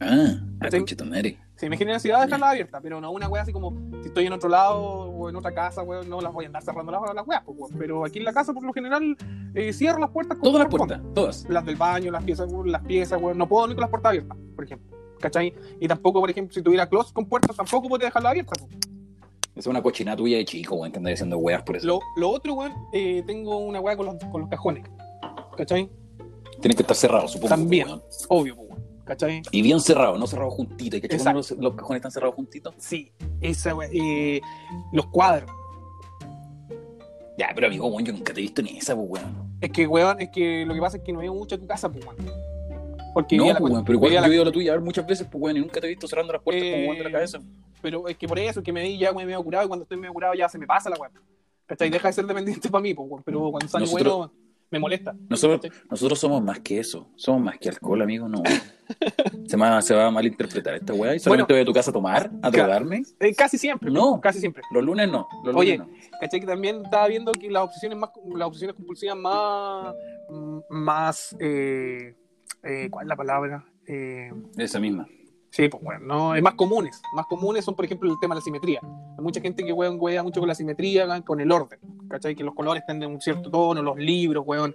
[0.00, 0.80] Ah, a ¿Cachai?
[0.80, 1.38] concha tu madre.
[1.56, 3.72] Sí, me genera ansiedad dejarlas abiertas, pero no una wea así como
[4.02, 6.62] si estoy en otro lado o en otra casa, weón, no las voy a andar
[6.62, 7.72] cerrando las, las weas, pues, weón.
[7.78, 9.16] Pero aquí en la casa, por lo general,
[9.54, 11.48] eh, cierro las puertas como Todas las puertas, todas.
[11.48, 13.38] Las del baño, las piezas, weón, las piezas, weón.
[13.38, 14.96] No puedo dormir con las puertas abiertas, por ejemplo.
[15.20, 15.54] ¿Cachai?
[15.80, 18.58] Y tampoco, por ejemplo, si tuviera closet con puertas, tampoco podría dejarlas abiertas.
[18.58, 18.78] pues.
[19.54, 21.86] Es una cochinada tuya de chico, weón, que haciendo weas por eso.
[21.86, 24.84] Lo, lo otro, weón, eh, tengo una wea con los, con los cajones.
[25.56, 25.88] ¿Cachai?
[26.60, 27.50] Tienen que estar cerrados, supongo.
[27.50, 27.86] También.
[27.86, 28.02] weón.
[28.28, 28.63] Obvio, weón.
[29.04, 29.42] ¿Cachai?
[29.50, 31.00] Y bien cerrados, no cerrados juntitos.
[31.00, 31.18] ¿Cachai?
[31.18, 32.74] Cuando los, los cajones están cerrados juntitos.
[32.78, 34.40] Sí, esa eh,
[34.92, 35.50] los cuadros.
[37.36, 39.56] Ya, pero amigo, weón, yo nunca te he visto en esa, pues, weón.
[39.60, 41.66] Es que, weón, es que lo que pasa es que no veo mucho a tu
[41.66, 42.16] casa, pues, weón.
[43.12, 45.06] Porque No, pues, weón, pero igual yo he ido a la tuya a ver muchas
[45.06, 47.04] veces, pues, weón, y nunca te he visto cerrando las puertas Eh, como weón de
[47.04, 47.40] la cabeza.
[47.82, 49.82] Pero es que por eso, es que me di ya weón, medio curado y cuando
[49.82, 51.12] estoy medio curado ya se me pasa la weón.
[51.66, 51.90] ¿Cachai?
[51.90, 53.22] Deja de ser dependiente para mí, pues, weón.
[53.24, 54.32] Pero cuando sale Nosotros- bueno,
[54.74, 55.14] me molesta.
[55.28, 57.08] Nosotros, nosotros somos más que eso.
[57.16, 58.42] Somos más que alcohol, amigo, no.
[59.46, 61.14] se, va, se va a malinterpretar esta weá.
[61.14, 63.02] Y solamente voy a tu casa a tomar, a drogarme.
[63.20, 63.90] Eh, casi siempre.
[63.90, 64.20] No.
[64.20, 64.62] Casi siempre.
[64.72, 65.28] Los lunes no.
[65.44, 65.88] Los Oye, no.
[66.20, 66.40] ¿Cachai?
[66.40, 69.94] Que también estaba viendo que las obsesiones más las obsesiones compulsivas más
[70.68, 72.14] más eh,
[72.64, 73.64] eh, ¿cuál es la palabra?
[73.86, 75.06] Eh, Esa misma.
[75.54, 77.00] Sí, pues bueno, no, es más comunes.
[77.14, 78.80] Más comunes son, por ejemplo, el tema de la simetría.
[78.82, 81.78] Hay mucha gente que weón, wea mucho con la simetría, con el orden.
[82.08, 82.34] ¿Cachai?
[82.34, 84.74] Que los colores estén de un cierto tono, los libros, weón.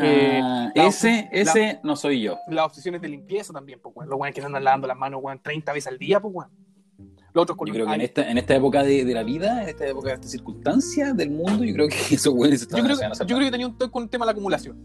[0.00, 2.36] Eh, Ah, la- ese, ese no soy yo.
[2.48, 4.08] Las obsesiones de limpieza también, pues, weón.
[4.08, 6.50] Los weones que se andan lavando las manos, weón, 30 veces al día, pues, weón.
[7.34, 9.68] Los otros Yo creo que en esta, en esta época de, de la vida, en
[9.70, 12.84] esta época de esta circunstancia del mundo, yo creo que esos güeyes se yo, están
[12.96, 14.78] creo, a yo creo que tenía un toque con el tema de la acumulación.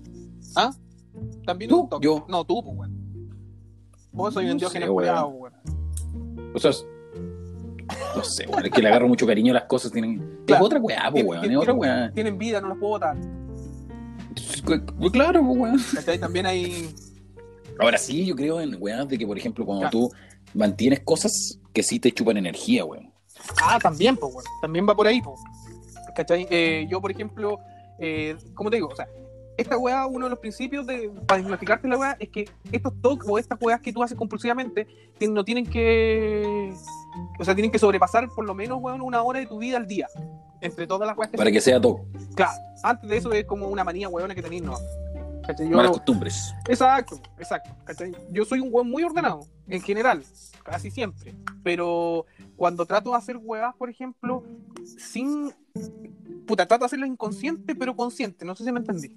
[0.55, 0.71] ¿Ah?
[1.45, 1.81] También ¿Tú?
[1.81, 2.05] un toque.
[2.05, 2.25] Yo.
[2.29, 2.96] No, tú, pues, weón.
[4.17, 5.53] Vos soy No un diógenes culiao, weón.
[6.53, 6.71] O sea,
[8.15, 9.91] no sé, weón, es que le agarro mucho cariño a las cosas.
[9.91, 10.39] Tienen...
[10.45, 10.63] Claro.
[10.63, 12.11] Es otra weá, pues, weón, es otra weá.
[12.13, 13.15] Tienen vida, no los puedo votar.
[14.65, 15.79] Pues Claro, pues, weón.
[15.93, 16.19] ¿Cachai?
[16.19, 16.93] También hay.
[17.79, 20.09] Ahora sí, yo creo en weas de que, por ejemplo, cuando Claro.
[20.09, 20.11] tú
[20.55, 23.11] mantienes cosas que sí te chupan energía, weón.
[23.63, 24.45] Ah, también, pues, weón.
[24.61, 25.39] También va por ahí, pues.
[26.15, 26.47] ¿Cachai?
[26.49, 27.59] Eh, yo, por ejemplo,
[27.99, 28.87] eh, ¿cómo te digo?
[28.87, 29.07] O sea,
[29.57, 33.27] esta weá, uno de los principios de, para diagnosticarte la weá es que estos toques
[33.29, 34.87] o estas weas que tú haces compulsivamente
[35.29, 36.73] no tienen que.
[37.39, 39.87] O sea, tienen que sobrepasar por lo menos, weón, una hora de tu vida al
[39.87, 40.07] día.
[40.61, 42.05] Entre todas las weas que Para que sea todo.
[42.35, 44.75] Claro, antes de eso es como una manía weona que tenéis, ¿no?
[45.59, 46.53] Yo- Malas costumbres.
[46.67, 47.69] Exacto, exacto.
[47.85, 48.13] ¿cachai?
[48.31, 50.23] Yo soy un weón muy ordenado, en general,
[50.63, 51.33] casi siempre.
[51.63, 52.25] Pero
[52.57, 54.43] cuando trato de hacer weas, por ejemplo,
[54.97, 55.53] sin.
[56.45, 58.43] Puta, trato de hacerlo inconsciente, pero consciente.
[58.45, 59.15] No sé si me entendí.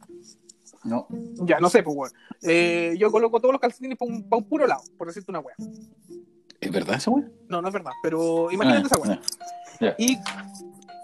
[0.85, 1.07] No.
[1.45, 2.13] Ya, no sé, pues weón.
[2.43, 5.41] Eh, yo coloco todos los calcetines para un, pa' un puro lado, por decirte una
[5.41, 5.55] wea.
[6.61, 7.29] ¿Es verdad esa wea?
[7.49, 8.99] No, no es verdad, pero imagínate Ah, esa
[9.81, 9.95] wea.
[9.99, 10.19] Y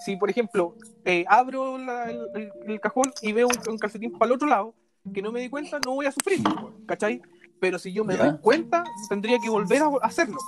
[0.05, 4.12] si, por ejemplo, eh, abro la- el, el- el cajón y veo un, un calcetín
[4.12, 4.75] para el otro lado,
[5.14, 6.40] que no me di cuenta, no voy a sufrir,
[6.87, 7.22] ¿cachai?
[7.61, 10.38] Pero si yo me doy cuenta, tendría que volver a hacerlo.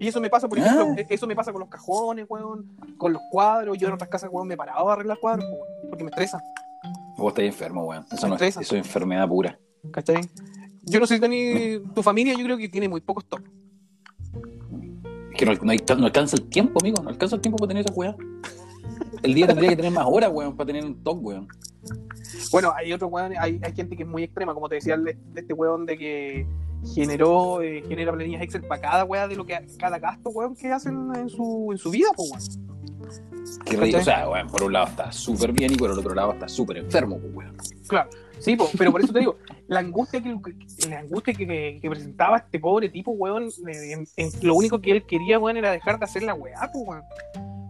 [0.00, 0.62] Y eso me pasa, por Ah.
[0.66, 2.66] ejemplo, eh, eso me pasa con los cajones, weón,
[2.98, 3.78] con los cuadros.
[3.78, 6.42] Yo en otras casas, weón, me paraba a arreglar cuadros, weón, porque me estresa,
[7.16, 8.04] Vos estás enfermo, weón.
[8.10, 9.58] Eso, no es, eso es enfermedad pura.
[9.92, 10.28] ¿cachai?
[10.82, 13.50] Yo no sé si tení- tu familia, yo creo que tiene muy pocos toques.
[15.32, 17.02] Es que no, no hay- no alcanza el tiempo, amigo.
[17.02, 18.16] No alcanza el tiempo para tener esa weá.
[19.22, 21.48] El día tendría que tener más horas, weón, para tener un top, weón.
[22.52, 25.14] Bueno, hay otros weones, hay, hay gente que es muy extrema, como te decía, de,
[25.32, 26.46] de este weón de que
[26.94, 30.72] generó, eh, genera planillas Excel para cada weá de lo que cada gasto, weón, que
[30.72, 32.74] hacen en su, en su vida, pues weón.
[33.64, 34.00] Qué ridículo.
[34.00, 36.48] O sea, weón, por un lado está súper bien y por el otro lado está
[36.48, 37.56] súper enfermo, pues, weón.
[37.86, 39.36] Claro, sí, po, pero por eso te digo,
[39.68, 40.34] la angustia que,
[40.88, 45.06] la angustia que, presentaba este pobre tipo, weón, eh, en- en- lo único que él
[45.06, 47.02] quería, weón, era dejar de hacer la weá, pues weón.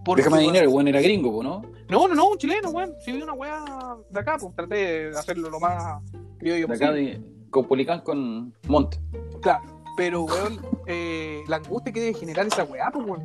[0.04, 1.62] Porque, Déjame weón, dinero, el weón era gringo, ¿no?
[1.88, 2.92] No, no, no, un chileno, weón.
[3.04, 3.64] Si vi una weá
[4.10, 4.74] de acá, pues traté
[5.10, 6.02] de hacerlo lo más
[6.38, 7.18] criollo De acá posible.
[7.18, 8.98] de Copolicán con Monte.
[9.40, 9.62] Claro,
[9.96, 13.22] pero, weón, eh, la angustia que debe generar esa weá, pues, weón.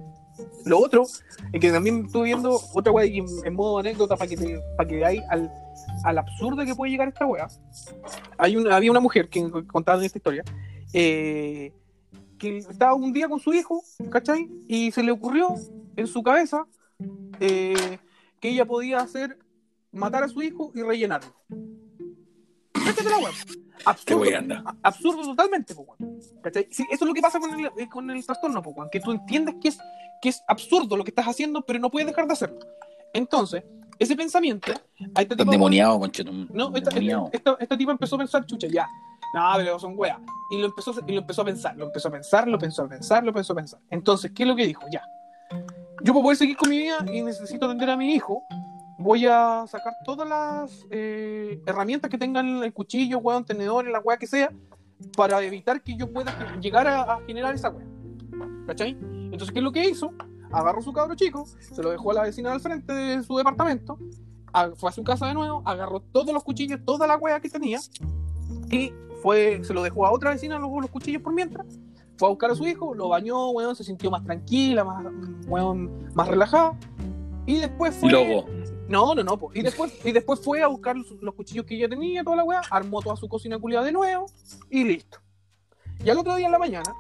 [0.66, 1.04] Lo otro,
[1.52, 4.96] es que también estuve viendo otra weá en, en modo anécdota para que, te- que
[4.96, 5.52] veáis al,
[6.06, 7.48] al absurdo que puede llegar esta weá.
[8.38, 10.44] Hay una, había una mujer que contaba en esta historia
[10.94, 11.74] eh,
[12.38, 14.48] que estaba un día con su hijo, ¿cachai?
[14.68, 15.56] Y se le ocurrió
[15.98, 16.66] en su cabeza
[17.40, 17.98] eh,
[18.40, 19.38] que ella podía hacer
[19.92, 21.34] matar a su hijo y rellenarlo.
[22.96, 23.32] Cáchate la.
[24.06, 25.96] Qué Absurdo absurdo totalmente, po.
[26.70, 29.12] Sí, eso es lo que pasa con el, eh, con el trastorno, po, que tú
[29.12, 29.80] entiendes que es,
[30.22, 32.60] que es absurdo lo que estás haciendo, pero no puedes dejar de hacerlo.
[33.14, 33.64] Entonces,
[33.98, 36.06] ese pensamiento, a esta Estás tipa, demoniado, no,
[36.76, 37.30] esta, Demoniado.
[37.32, 38.88] esta, esta tipa empezó a pensar, chucha, ya,
[39.34, 40.20] no, pero son weas.
[40.52, 42.90] Y lo, empezó, y lo empezó a pensar, lo empezó a pensar, lo empezó a
[42.90, 43.80] pensar, lo empezó a pensar.
[43.90, 44.84] Entonces, ¿qué es lo que dijo?
[44.92, 45.02] Ya,
[46.04, 48.44] yo poder seguir con mi vida y necesito atender a mi hijo,
[49.00, 54.18] voy a sacar todas las eh, herramientas que tengan el cuchillo, weón, tenedores, la weá
[54.18, 54.52] que sea,
[55.16, 57.88] para evitar que yo pueda llegar a, a generar esa weá.
[58.68, 58.92] ¿Cachai?
[59.02, 60.12] Entonces, ¿qué es lo que hizo?
[60.52, 63.98] Agarró su cabro chico, se lo dejó a la vecina del frente de su departamento,
[64.52, 67.50] a- fue a su casa de nuevo, agarró todos los cuchillos, toda la weá que
[67.50, 67.80] tenía,
[68.70, 71.66] y fue, se lo dejó a otra vecina los, los cuchillos por mientras,
[72.18, 75.06] fue a buscar a su hijo, lo bañó, weón, se sintió más tranquila, más,
[75.48, 76.74] weón, más relajada,
[77.46, 78.12] y después fue...
[78.12, 78.46] Logo.
[78.90, 79.38] No, no, no.
[79.38, 79.52] po.
[79.54, 82.44] Y después, y después fue a buscar los, los cuchillos que ella tenía, toda la
[82.44, 84.26] weá, armó toda su cocina culiada de nuevo
[84.70, 85.20] y listo.
[86.04, 86.92] Y al otro día en la mañana,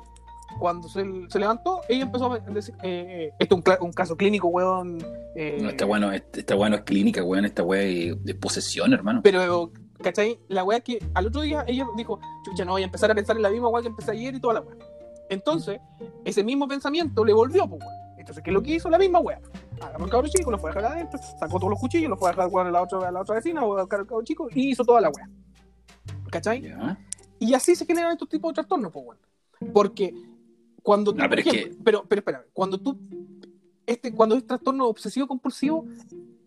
[0.59, 4.97] cuando se, se levantó, ella empezó a decir, eh, esto es un, caso clínico, weón.
[5.35, 8.91] eh, No, está bueno, este- está bueno, es clínica, weón, esta weá de, de posesión,
[8.93, 9.21] hermano.
[9.23, 9.71] Pero,
[10.03, 10.39] ¿cachai?
[10.47, 13.35] La weá que al otro día ella dijo, chucha, no voy a empezar a pensar
[13.37, 14.75] en la misma weá que empecé ayer y toda la weá.
[15.29, 15.79] Entonces,
[16.25, 17.98] ese mismo pensamiento le volvió, pues weón.
[18.29, 18.89] Entonces, ¿qué es lo que hizo?
[18.91, 19.41] La misma weá.
[19.81, 22.29] Agarró el cabro chico, lo fue a dejar adentro, sacó todos los cuchillos, lo fue
[22.29, 24.85] a dejar a la otra, a la otra vecina, o al cabro chico, y hizo
[24.85, 25.27] toda la weá.
[26.29, 26.61] ¿Cachai?
[26.61, 26.99] Ya.
[27.39, 29.73] Y así se generan estos tipos de trastornos, pues, weón.
[29.73, 30.13] Porque
[30.83, 32.99] cuando tú, No, pero es ejemplo, pero, pero espera, cuando tú,
[33.87, 35.85] este, cuando es trastorno obsesivo compulsivo,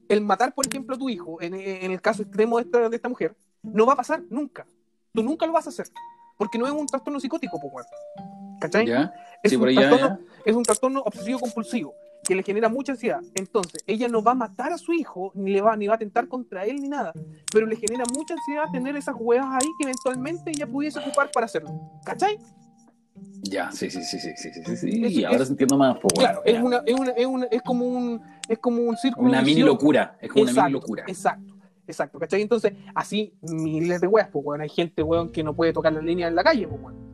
[0.09, 2.95] el matar, por ejemplo, a tu hijo, en, en el caso extremo de esta, de
[2.95, 4.67] esta mujer, no va a pasar nunca.
[5.13, 5.87] Tú nunca lo vas a hacer.
[6.39, 7.87] Porque no es un trastorno psicótico, pues.
[8.61, 8.87] ¿Cachai?
[8.87, 9.13] ¿Ya?
[9.43, 13.21] Es, un, trastorno, obsesivo compulsivo que le genera mucha ansiedad.
[13.35, 15.97] Entonces, ella no va a matar a su hijo, ni le va, ni va a
[15.97, 17.13] atentar contra él, ni nada.
[17.53, 21.47] Pero le genera mucha ansiedad tener esas huevas ahí que eventualmente ella pudiese ocupar para
[21.47, 21.71] hacerlo.
[22.05, 22.39] ¿Cachai?
[23.43, 24.89] Ya, sí, sí, sí, sí, sí, sí, sí.
[24.89, 25.99] Y ahora es, se entiendo más.
[26.01, 29.29] Pues, claro, es, una, es, una, es, una, es, como un, es como un círculo.
[29.29, 31.05] Una mini locura, es como exacto, una mini locura.
[31.09, 31.55] Exacto,
[31.87, 32.41] exacto, ¿cachai?
[32.41, 36.29] Entonces, así miles de huevas, pues, hay gente, weón, que no puede tocar la línea
[36.29, 37.12] en la calle, pues, bueno.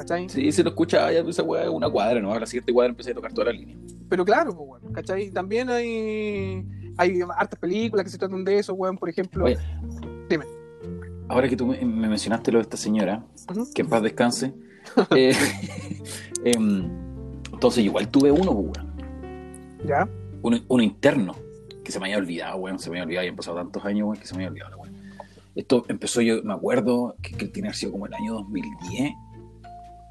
[0.00, 0.28] ¿Cachai?
[0.30, 2.32] Sí, se lo escucha, ya esa weá es una cuadra, ¿no?
[2.32, 3.76] A la siguiente cuadra empecé a tocar toda la línea.
[4.08, 5.30] Pero claro, pues, weón, ¿cachai?
[5.30, 6.64] También hay,
[6.96, 8.96] hay hartas películas que se tratan de eso, weón.
[8.96, 9.58] Por ejemplo, Oye.
[11.28, 13.24] Ahora que tú me, me mencionaste lo de esta señora,
[13.74, 14.54] que en paz descanse,
[15.14, 15.32] eh,
[16.44, 16.88] em,
[17.52, 18.90] entonces igual tuve uno, weón.
[19.84, 20.08] ¿ya?
[20.42, 21.36] uno, uno interno,
[21.84, 24.08] que se me había olvidado, weón, se me había olvidado, y han pasado tantos años,
[24.08, 24.94] weón, que se me había olvidado, weón.
[25.54, 29.12] Esto empezó yo, me acuerdo, que, que tiene sido como el año 2010.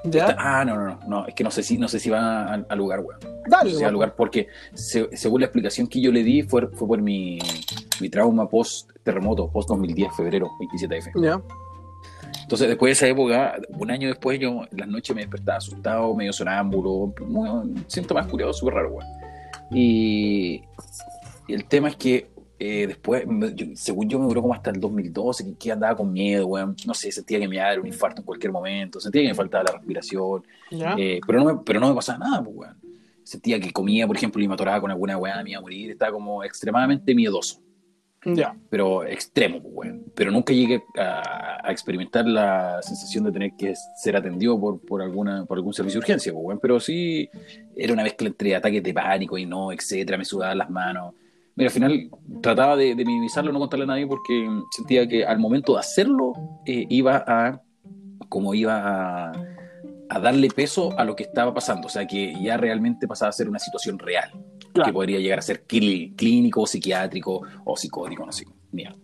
[0.05, 0.35] ¿Ya?
[0.37, 2.77] Ah, no, no, no, no, es que no sé si, no sé si va al,
[2.77, 3.19] lugar, weón.
[3.21, 3.93] No Dale, sé si va weón.
[3.93, 7.37] lugar, porque se- según la explicación que yo le di, fue, fue por mi,
[7.99, 11.11] mi trauma post terremoto, post 2010, febrero, 27F.
[11.21, 11.41] ¿Ya?
[12.43, 16.15] Entonces, después de esa época, un año después, yo en las noches me despertaba asustado,
[16.15, 19.07] medio sonámbulo, muy, síntomas curiosos, súper raros, weón.
[19.71, 20.63] Y,
[21.47, 23.23] y el tema es que eh, después,
[23.55, 26.75] yo- según yo, me duró como hasta el 2012, que, que andaba con miedo, weón.
[26.85, 29.29] No sé, sentía que me iba a dar un infarto en cualquier momento, sentía que
[29.29, 30.43] me faltaba la respiración,
[30.97, 32.77] eh, pero, no me, pero no me pasaba nada, pues, weón.
[33.23, 35.91] Sentía que comía, por ejemplo, y me atoraba con alguna weá, me iba a morir,
[35.91, 37.61] estaba como extremadamente miedoso
[38.25, 38.53] ¿Ya?
[38.69, 40.03] pero extremo, pues, weón.
[40.13, 45.01] Pero nunca llegué a, a experimentar la sensación de tener que ser atendido por, por,
[45.01, 46.59] alguna, por algún servicio de urgencia, pues, weón.
[46.59, 47.29] Pero sí
[47.77, 51.13] era una mezcla entre ataques de pánico y no, etcétera, me sudaban las manos.
[51.55, 52.09] Mira, al final
[52.41, 56.33] trataba de, de minimizarlo, no contarle a nadie porque sentía que al momento de hacerlo
[56.65, 57.61] eh, iba a,
[58.29, 58.75] como iba
[59.27, 59.31] a,
[60.09, 63.33] a darle peso a lo que estaba pasando, o sea que ya realmente pasaba a
[63.33, 64.31] ser una situación real
[64.85, 68.45] que podría llegar a ser clí- clínico, psiquiátrico o psicótico, no sé.
[68.71, 68.95] Mierda.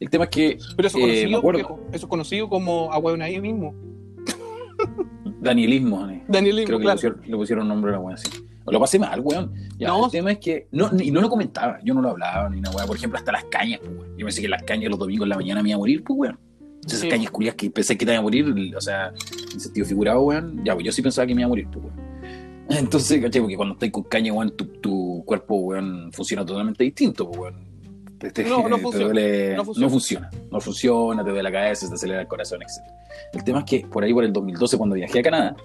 [0.00, 3.74] El tema es que Pero eso es Eh, conocido, eso es conocido como ahí mismo.
[5.40, 6.22] Danielismo, ¿eh?
[6.28, 7.00] Daniel creo que claro.
[7.02, 8.28] le, pusieron, le pusieron nombre a la wea así.
[8.72, 9.52] Lo pasé mal, weón.
[9.78, 10.06] Ya, No.
[10.06, 12.70] el tema es que no, y no lo comentaba, yo no lo hablaba ni una
[12.70, 12.86] weá.
[12.86, 14.16] Por ejemplo, hasta las cañas, pues, weón.
[14.18, 16.18] Yo pensé que las cañas los domingos en la mañana me iba a morir, pues,
[16.18, 16.38] weón.
[16.86, 17.08] Esas Sí.
[17.08, 19.12] cañas culias que pensé que te iba a morir, o sea,
[19.52, 20.62] en sentido figurado, weón.
[20.64, 22.08] Ya, pues yo sí pensaba que me iba a morir, pues, weón.
[22.70, 27.26] Entonces, caché, porque cuando estás con caña, weón, tu, tu cuerpo, weón, funciona totalmente distinto,
[27.28, 27.68] pues, weón.
[28.18, 29.86] Te- te- No, no te funciona, duele- no funciona.
[29.86, 30.30] no funciona.
[30.50, 32.82] No funciona, te duele la cabeza, te acelera el corazón, etc.
[33.32, 35.56] El tema es que por ahí, por el 2012, cuando viajé a Canadá,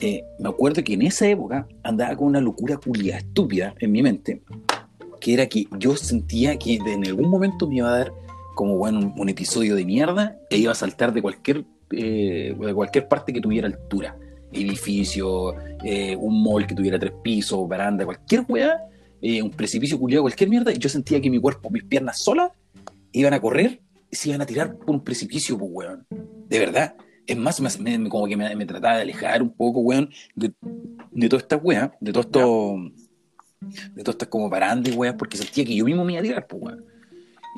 [0.00, 4.02] eh, me acuerdo que en esa época andaba con una locura culia estúpida en mi
[4.02, 4.42] mente,
[5.20, 8.12] que era que yo sentía que en algún momento me iba a dar
[8.56, 13.06] como bueno, un, episodio de mierda e iba a saltar de cualquier, eh, de cualquier
[13.06, 14.16] parte que tuviera altura.
[14.50, 15.54] Edificio,
[15.84, 18.80] eh, un mall que tuviera tres pisos, baranda, cualquier weá,
[19.20, 22.50] eh, un precipicio culiado, cualquier mierda, y yo sentía que mi cuerpo, mis piernas solas,
[23.12, 23.80] iban a correr
[24.10, 26.06] y se iban a tirar por un precipicio, pues, weón.
[26.48, 26.94] De verdad.
[27.26, 30.52] Es más, me- me- como que me, me trataba de alejar un poco, weón, de,
[31.10, 32.76] de todas estas weas, de todo esto,
[33.94, 36.24] de todas estas como barandas, y weas, porque sentía que yo mismo me iba a
[36.24, 36.84] tirar, pues, weón.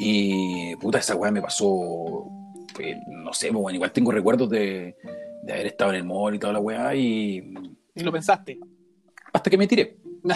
[0.01, 2.25] Y, puta, esa wea me pasó,
[2.75, 4.97] pues, no sé, pues, weón, igual tengo recuerdos de,
[5.43, 7.53] de haber estado en el mall y toda la wea, y
[7.95, 8.59] Y lo pensaste.
[9.33, 9.97] hasta que me tiré.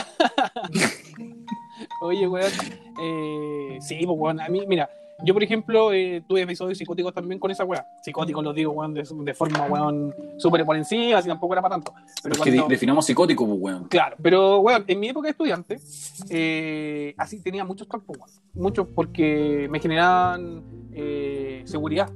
[2.01, 2.53] Oye, weón.
[3.01, 4.41] Eh, sí, pues, weón.
[4.41, 4.91] A mí, mira,
[5.25, 7.87] yo, por ejemplo, eh, tuve episodios psicóticos también con esa weá.
[8.03, 11.75] Psicóticos los digo, weón, de, de forma, weón, súper por encima, así tampoco era para
[11.77, 11.93] tanto.
[12.23, 13.85] Pero Es que cuando- definamos psicótico, pues, weón.
[13.89, 15.79] Claro, pero, weón, en mi época de estudiante,
[16.31, 18.43] eh, así tenía muchos trastornos, weón.
[18.55, 20.63] Muchos porque me generaban
[20.95, 22.11] eh, seguridad,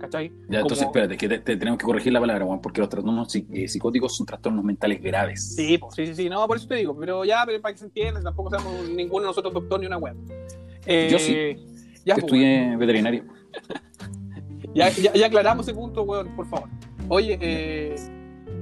[0.00, 0.32] ¿cachai?
[0.48, 2.88] Ya, entonces, Como- espérate, que te- te- tenemos que corregir la palabra, weón, porque los
[2.88, 5.54] trastornos psi- eh, psicóticos son trastornos mentales graves.
[5.56, 7.78] Sí, pues, sí, sí, sí, no, por eso te digo, pero ya, pero para que
[7.78, 10.16] se entienda, tampoco somos ninguno de nosotros doctor ni una web.
[10.86, 11.56] Eh, Yo sí.
[12.04, 12.32] Ya, Yo pues.
[14.74, 16.68] Ya, ya, ya aclaramos ese punto, weón, por favor.
[17.08, 17.94] Oye, eh,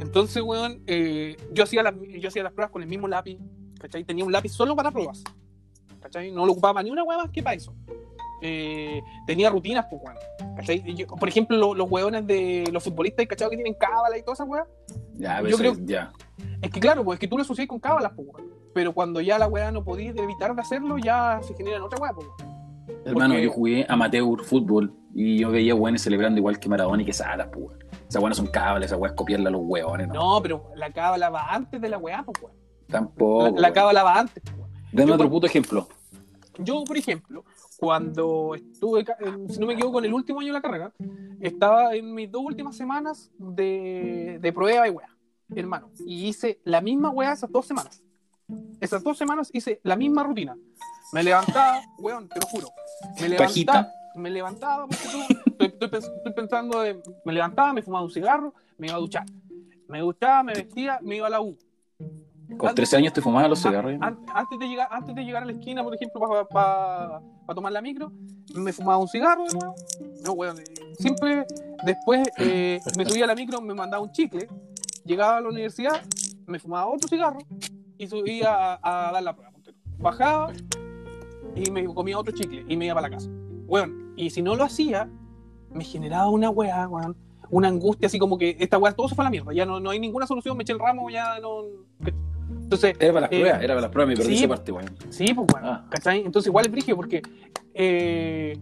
[0.00, 3.38] entonces, weón, eh, yo, hacía las, yo hacía las pruebas con el mismo lápiz,
[3.80, 4.04] ¿cachai?
[4.04, 5.22] Tenía un lápiz solo para pruebas,
[6.00, 6.30] ¿cachai?
[6.30, 7.74] No lo ocupaba ni una weá más que para eso.
[8.42, 13.48] Eh, tenía rutinas, pues, weón, yo- por ejemplo, lo- los weones de los futbolistas, ¿cachai?
[13.48, 14.66] Que tienen cábala y toda esa weá.
[15.14, 16.12] Ya, Yo eso creo- es- ya.
[16.60, 18.50] Es que claro, pues es que tú lo asocias con cábalas, pues, weón.
[18.74, 21.98] Pero cuando ya la weá no podías evitar de hacerlo, ya se genera en otra
[22.00, 22.51] weá, pues, weón.
[23.04, 27.12] Hermano, yo jugué amateur fútbol y yo veía weones celebrando igual que Maradona y que
[27.12, 27.76] Salas, pues.
[28.08, 30.14] Esas weones son cables, esas weas copiarla a los weones, ¿no?
[30.14, 32.56] No, pero la cábala va antes de la weá, pues, weón.
[32.88, 33.54] Tampoco.
[33.54, 34.70] La, la cábala va antes, pues.
[34.92, 35.88] Dame yo otro puto ejemplo.
[36.58, 37.44] Yo, por ejemplo,
[37.78, 39.04] cuando estuve,
[39.48, 40.92] si no me equivoco, en el último año de la carrera,
[41.40, 45.08] estaba en mis dos últimas semanas de, de prueba y weá,
[45.54, 45.90] hermano.
[46.06, 48.02] Y hice la misma weá esas dos semanas.
[48.80, 50.56] Esas dos semanas hice la misma rutina.
[51.12, 52.68] Me levantaba, weón, te lo juro.
[53.20, 53.92] Me levantaba, Pajita.
[54.16, 55.20] me levantaba, porque tú,
[55.50, 59.00] estoy, estoy pens- estoy pensando de, me levantaba, me fumaba un cigarro, me iba a
[59.00, 59.26] duchar.
[59.88, 61.56] Me duchaba, me vestía, me iba a la U.
[62.56, 63.92] Con Antes- 13 años te fumabas los An- cigarros.
[64.00, 66.20] an- antes, de llegar, antes de llegar a la esquina, por ejemplo,
[66.50, 67.20] para
[67.54, 68.10] tomar la micro,
[68.54, 69.74] me fumaba un cigarro de nuevo.
[70.24, 70.64] No, weón, eh,
[70.98, 71.46] siempre
[71.84, 74.48] después eh, me subía a la micro, me mandaba un chicle,
[75.04, 76.02] llegaba a la universidad,
[76.46, 77.38] me fumaba otro cigarro
[77.98, 79.52] y subía a, a dar la prueba.
[79.98, 80.52] Bajaba
[81.54, 83.30] y me comía otro chicle y me iba para la casa.
[83.66, 85.08] Weón, y si no lo hacía,
[85.70, 87.16] me generaba una weá, weón.
[87.50, 89.52] Una angustia así como que esta weá todo se fue a la mierda.
[89.52, 91.64] Ya no, no hay ninguna solución, me eché el ramo, ya no.
[92.50, 94.72] Entonces, Era para las Eh, pruebas, era para las pruebas, me perdí sí, esa parte,
[94.72, 94.96] weón.
[95.10, 95.86] Sí, pues bueno, Ah.
[95.90, 96.20] ¿cachai?
[96.24, 97.20] Entonces igual es brígido porque
[97.74, 98.58] eh,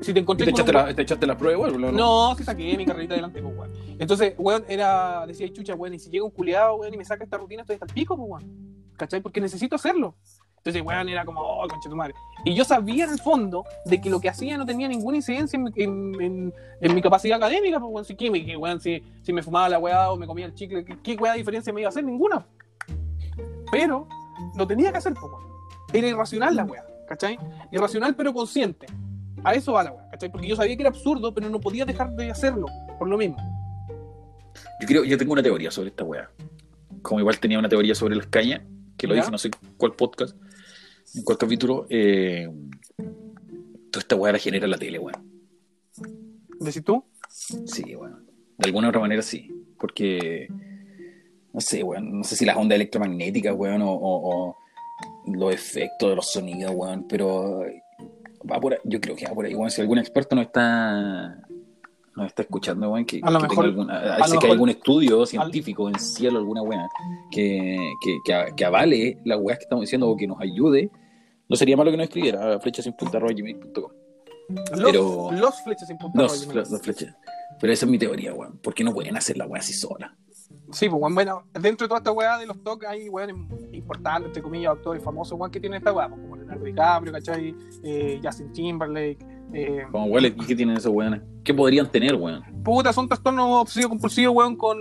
[0.00, 1.92] si te ¿Y encontré te echaste, un- la, te echaste la prueba igual, no?
[1.92, 3.70] No, sí saqué mi carrerita adelante, pues weón.
[3.98, 7.24] Entonces, weón, era, decía chucha, weón, y si llega un culiado, weón, y me saca
[7.24, 8.70] esta rutina, estoy hasta el pico, pues weón.
[8.96, 9.20] ¿Cachai?
[9.20, 10.14] Porque necesito hacerlo.
[10.60, 12.12] Entonces, weón, era como, oh, concha tu madre.
[12.44, 15.56] Y yo sabía en el fondo de que lo que hacía no tenía ninguna incidencia
[15.56, 19.32] en, mi- en- en- en mi capacidad académica, pues weón, si, ¿qué, weón, si, si
[19.32, 21.80] me fumaba la weá o me comía el chicle, ¿qué, qué weá de diferencia me
[21.80, 22.04] iba a hacer?
[22.04, 22.44] Ninguna.
[23.70, 24.06] Pero
[24.56, 25.50] lo tenía que hacer, pues weón.
[25.92, 27.38] Era irracional la weá, ¿cachai?
[27.72, 28.86] Irracional pero consciente.
[29.42, 30.30] A eso va la weá, ¿cachai?
[30.30, 32.66] Porque yo sabía que era absurdo, pero no podía dejar de hacerlo,
[32.98, 33.36] por lo mismo.
[34.80, 36.30] Yo creo, yo tengo una teoría sobre esta weá.
[37.02, 38.60] Como igual tenía una teoría sobre las cañas,
[38.98, 39.22] que lo ¿Ya?
[39.22, 40.36] dije no sé cuál podcast,
[41.14, 41.86] en cuál capítulo.
[41.88, 42.48] Eh,
[43.90, 45.30] toda esta weá la genera la tele, weón.
[46.60, 47.04] ¿Decís tú?
[47.28, 48.26] Sí, weón.
[48.58, 49.50] De alguna u otra manera sí.
[49.78, 50.48] Porque,
[51.52, 52.18] no sé, weón.
[52.18, 54.56] No sé si las ondas electromagnéticas, weón, o, o- o
[55.32, 57.06] los efectos de los sonidos, weón.
[57.08, 57.62] Pero
[58.50, 59.70] va por ahí- yo creo que va por ahí, weón.
[59.70, 61.40] Si algún experto nos está,
[62.16, 64.68] nos está escuchando, weón, que, A lo que mejor- alguna, a lo que hay algún
[64.68, 66.86] estudio científico en cielo, alguna weá,
[67.30, 70.90] que, que, que, que avale las weas que estamos diciendo o que nos ayude,
[71.50, 73.90] no sería malo que nos escribiera a flechasinpunta.gmail.com.
[74.48, 76.22] Los, Pero- los flechas sin punta.
[76.22, 77.14] Dos, dos, dos flechas.
[77.60, 78.58] Pero esa es mi teoría, weón.
[78.58, 80.16] ¿Por qué no pueden hacer la weá así sola?
[80.72, 83.36] Sí, pues weón, bueno, dentro de toda esta weá de los toques hay weones
[83.72, 87.54] importantes, entre comillas, actores famosos, weón, que tienen esta weá, pues, como Leonardo DiCaprio, ¿cachai?
[87.84, 89.18] Eh, Justin Timberlake.
[89.52, 91.20] Eh, Como weón, ¿qué tienen esos weones?
[91.44, 92.42] ¿Qué podrían tener, weón?
[92.64, 94.78] puta, son trastornos obsesivos compulsivos, weón, con,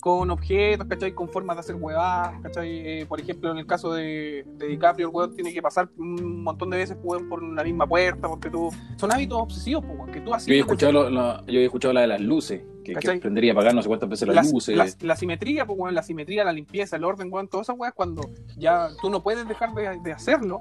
[0.00, 1.12] con objetos, ¿cachai?
[1.12, 2.68] Con formas de hacer weá, ¿cachai?
[3.00, 6.42] Eh, por ejemplo, en el caso de, de DiCaprio, el weón tiene que pasar un
[6.44, 8.70] montón de veces, weón, por la misma puerta, porque tú...
[8.96, 10.48] Son hábitos obsesivos, pues, weón, que tú Yo haces...
[10.48, 13.54] he escuchado, lo- lo- yo he escuchado la de las luces, que, que prendería a
[13.54, 14.76] apagar no sé cuántas veces las la, luces.
[14.76, 17.92] la- la simetría, pues, weón, la simetría, la limpieza, el orden, weón, todas esas weas,
[17.92, 18.22] cuando
[18.56, 20.60] ya tú no puedes dejar de, de hacerlo,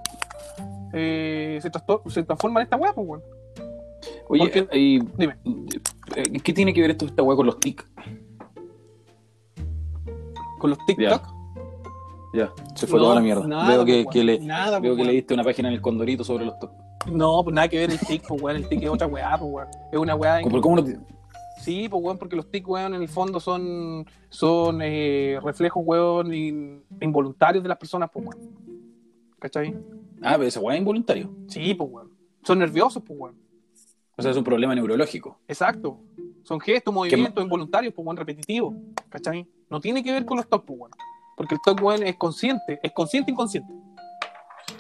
[0.93, 1.69] eh, se,
[2.10, 3.21] se transforma en esta wea, pues, weón.
[4.30, 5.36] Oye, porque- y- dime.
[6.15, 7.88] eh, ¿qué tiene que ver esto esta weá con los TIC?
[10.60, 11.22] Con los TikTok.
[12.34, 13.48] Ya, se fue No, toda la mierda.
[13.48, 15.08] nada, veo que, pues, que le, nada, veo pues, que weón.
[15.08, 16.70] leíste una página en el Condorito sobre los TIC.
[17.12, 18.58] No, pues nada que ver el tic, pues, weón.
[18.58, 19.67] El tic es otra weá, pues, weón.
[19.91, 20.41] Es una weá.
[20.41, 20.84] en- ¿Cómo, no-
[21.62, 26.34] Sí, pues, weón, porque los tic, weón, en el fondo son, son eh, reflejos, weón,
[26.34, 28.52] in- involuntarios de las personas, pues, weón.
[29.39, 29.76] ¿Cachai?
[30.22, 31.30] Ah, pero esa weá es involuntario.
[31.48, 32.12] Sí, pues, weón.
[32.43, 33.36] Son nerviosos, pues, weón.
[34.17, 35.39] O sea, es un problema neurológico.
[35.48, 36.00] Exacto.
[36.43, 38.76] Son gestos, movimientos involuntarios, pues, weón, repetitivos.
[39.10, 39.48] ¿Cachai?
[39.69, 40.91] No tiene que ver con los TOC, pues, weón.
[41.36, 42.80] Porque el TOC, weón, es consciente.
[42.82, 43.71] Es consciente inconsciente.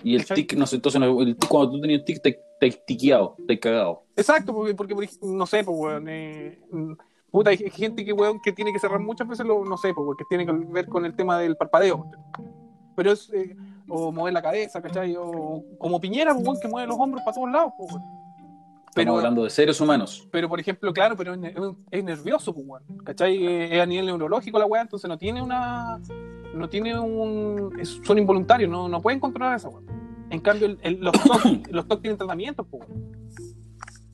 [0.03, 2.71] Y el tic, no sé, entonces no, el tic, cuando tú tenías tic, te, te
[2.71, 4.03] tiqueado, te cagado.
[4.15, 6.07] Exacto, porque, porque no sé, pues, weón.
[6.09, 6.93] eh, mm,
[7.31, 10.05] puta, hay gente que, weón, que tiene que cerrar muchas veces, lo, no sé, pues,
[10.05, 12.09] weón, que tiene que ver con el tema del parpadeo.
[12.95, 13.31] Pero es.
[13.33, 13.55] eh,
[13.89, 15.15] o mover la cabeza, ¿cachai?
[15.17, 18.16] O como Piñera, pues, weón, que mueve los hombros para todos lados, pues, weón.
[18.97, 20.27] Pero, hablando de seres humanos.
[20.31, 21.39] pero, por ejemplo, claro, pero es,
[21.91, 22.83] es nervioso, pues.
[23.03, 23.45] ¿Cachai?
[23.73, 25.99] Es a nivel neurológico la weá, entonces no tiene una.
[26.53, 27.73] No tiene un.
[27.79, 29.85] es- son involuntarios, no, no pueden controlar eso, weón.
[30.29, 32.83] En cambio, el- el- los TOC los TOC tienen tratamientos, pues.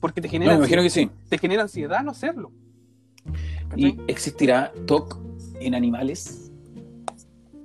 [0.00, 1.10] Porque te No, genera, me imagino que sí.
[1.28, 2.52] te genera ansiedad no hacerlo.
[3.76, 5.18] ¿Y existirá TOC
[5.60, 6.52] en animales?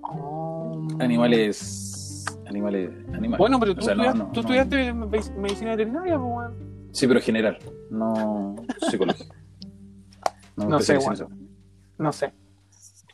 [0.01, 0.87] Oh.
[0.99, 2.25] Animales.
[2.47, 2.89] Animales.
[3.13, 3.37] Animales.
[3.37, 4.41] Bueno, pero tú, O sea, no, estudiaste, no, tú no.
[4.41, 6.49] estudiaste me- medicina veterinaria, pues.
[6.91, 7.57] Sí, pero general,
[7.89, 8.55] no
[8.89, 9.33] psicológico.
[10.55, 11.29] No, No sé, bueno.
[11.97, 12.33] No sé.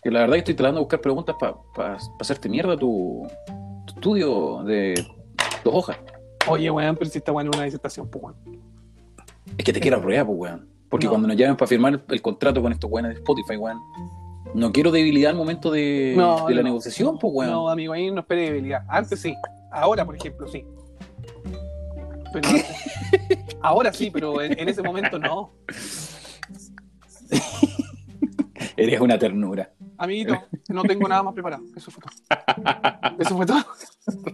[0.03, 3.27] Que la verdad que estoy tratando de buscar preguntas para hacerte mierda tu,
[3.85, 4.93] tu estudio de
[5.63, 5.97] dos hojas.
[6.47, 8.61] Oye, weón, pero si está bueno una disertación, pues, weón.
[9.57, 10.69] Es que te quiero prueba, pues, weón.
[10.89, 11.11] Porque No.
[11.11, 13.79] cuando nos llamen para firmar el, el contrato con estos weones de Spotify, weón,
[14.53, 16.69] no quiero debilidad al momento de, No, de la no.
[16.69, 17.51] negociación, pues, weón.
[17.51, 18.83] No, amigo, ahí no espere debilidad.
[18.87, 19.35] Antes sí.
[19.71, 20.63] Ahora, por ejemplo, sí.
[22.41, 22.49] Pero
[23.61, 25.53] ahora sí, pero en, en ese momento no.
[28.77, 29.71] Eres una ternura.
[29.97, 30.37] Amiguito,
[30.69, 31.63] no tengo nada más preparado.
[31.75, 32.13] Eso fue todo.
[33.17, 33.63] Eso fue todo.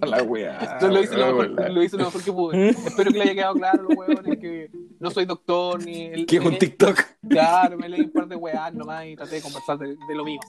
[0.07, 0.79] la weá.
[0.81, 1.75] Lo hice lo mejor, weón.
[1.75, 2.69] lo hice lo mejor que pude.
[2.69, 6.25] Espero que le haya quedado claro, los huevones, que no soy doctor ni el.
[6.25, 6.99] ¿Qué es un TikTok?
[7.29, 10.23] Claro, me leí un par de weas nomás y traté de conversar de, de lo
[10.25, 10.39] mío.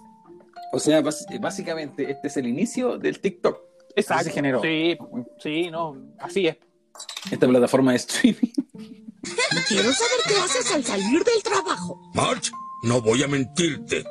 [0.73, 3.59] O sea, bas- básicamente este es el inicio del TikTok.
[3.95, 4.25] Exacto.
[4.25, 4.63] se generó.
[4.63, 4.97] Sí,
[5.39, 6.57] sí, no, así es.
[7.31, 8.53] Esta plataforma de streaming.
[9.69, 12.01] Quiero saber qué haces al salir del trabajo.
[12.15, 12.51] March,
[12.83, 14.05] no voy a mentirte.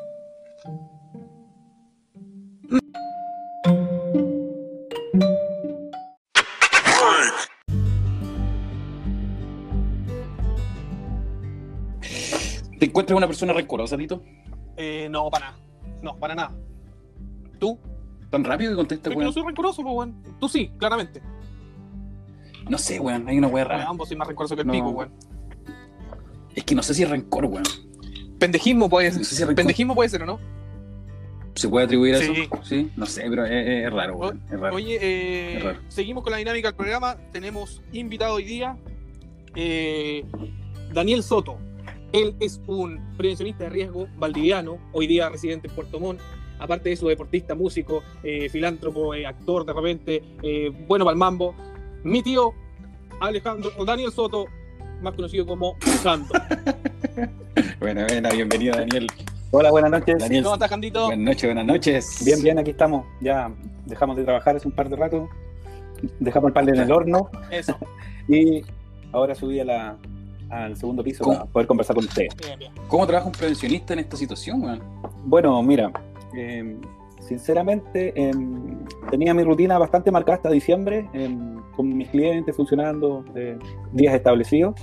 [12.79, 14.23] ¿Te encuentras una persona rencorosa, Tito?
[14.75, 15.59] Eh, no, para nada.
[16.01, 16.51] No, para nada.
[17.59, 17.77] ¿Tú?
[18.31, 19.33] Tan rápido que contesta, Es que no weón.
[19.33, 20.23] soy rencoroso, pues, weón.
[20.39, 21.21] Tú sí, claramente.
[22.71, 23.27] No sé, weón.
[23.27, 23.85] Hay una weá rara.
[23.85, 24.71] ambos soy más rencoroso que el No.
[24.73, 25.11] pico, weón.
[26.55, 27.63] Es que no sé si es rencor, weón.
[28.39, 29.25] Pendejismo puede No ser.
[29.25, 29.55] sé si es rencor.
[29.57, 30.39] Pendejismo puede ser, ¿o no?
[31.55, 32.31] ¿Se puede atribuir a Sí.
[32.31, 32.63] eso?
[32.63, 32.89] Sí.
[32.95, 34.41] No sé, pero es, es- es raro, weón.
[34.49, 34.73] Es raro.
[34.75, 35.79] Oye, eh, Es raro.
[35.89, 37.17] seguimos con la dinámica del programa.
[37.33, 38.77] Tenemos invitado hoy día
[39.55, 40.23] eh,
[40.93, 41.57] Daniel Soto.
[42.13, 46.21] Él es un prevencionista de riesgo valdiviano, hoy día residente en Puerto Montt.
[46.57, 51.19] Aparte de eso, deportista, músico, eh, filántropo, eh, actor de repente, eh, bueno para el
[51.19, 51.53] mambo.
[52.03, 52.53] Mi tío
[53.19, 54.45] Alejandro, o Daniel Soto,
[55.01, 56.33] más conocido como Jando.
[57.79, 59.07] Bueno, bueno, bienvenido, Daniel.
[59.51, 60.17] Hola, buenas noches.
[60.17, 60.43] Daniel.
[60.43, 61.05] ¿Cómo estás, Jandito?
[61.05, 62.23] Buenas noches, buenas noches.
[62.25, 63.05] Bien, bien, aquí estamos.
[63.19, 63.51] Ya
[63.85, 65.29] dejamos de trabajar hace un par de rato.
[66.19, 67.77] Dejamos el pan en el horno Eso,
[68.27, 68.63] y
[69.11, 69.97] ahora subí a la,
[70.49, 71.37] al segundo piso ¿Cómo?
[71.37, 72.35] para poder conversar con ustedes.
[72.37, 72.73] bien, bien.
[72.87, 74.81] ¿Cómo trabaja un prevencionista en esta situación, weón?
[75.25, 75.91] Bueno, mira,
[76.35, 76.75] eh,
[77.31, 83.57] sinceramente em, tenía mi rutina bastante marcada hasta diciembre, em, con mis clientes funcionando, eh,
[83.93, 84.73] días establecidos.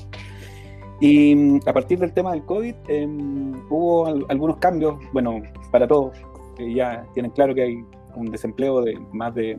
[1.01, 5.87] Y mm, a partir del tema del COVID em, hubo al- algunos cambios, bueno, para
[5.87, 6.17] todos,
[6.59, 7.85] ya tienen claro que hay
[8.17, 9.59] un desempleo de más de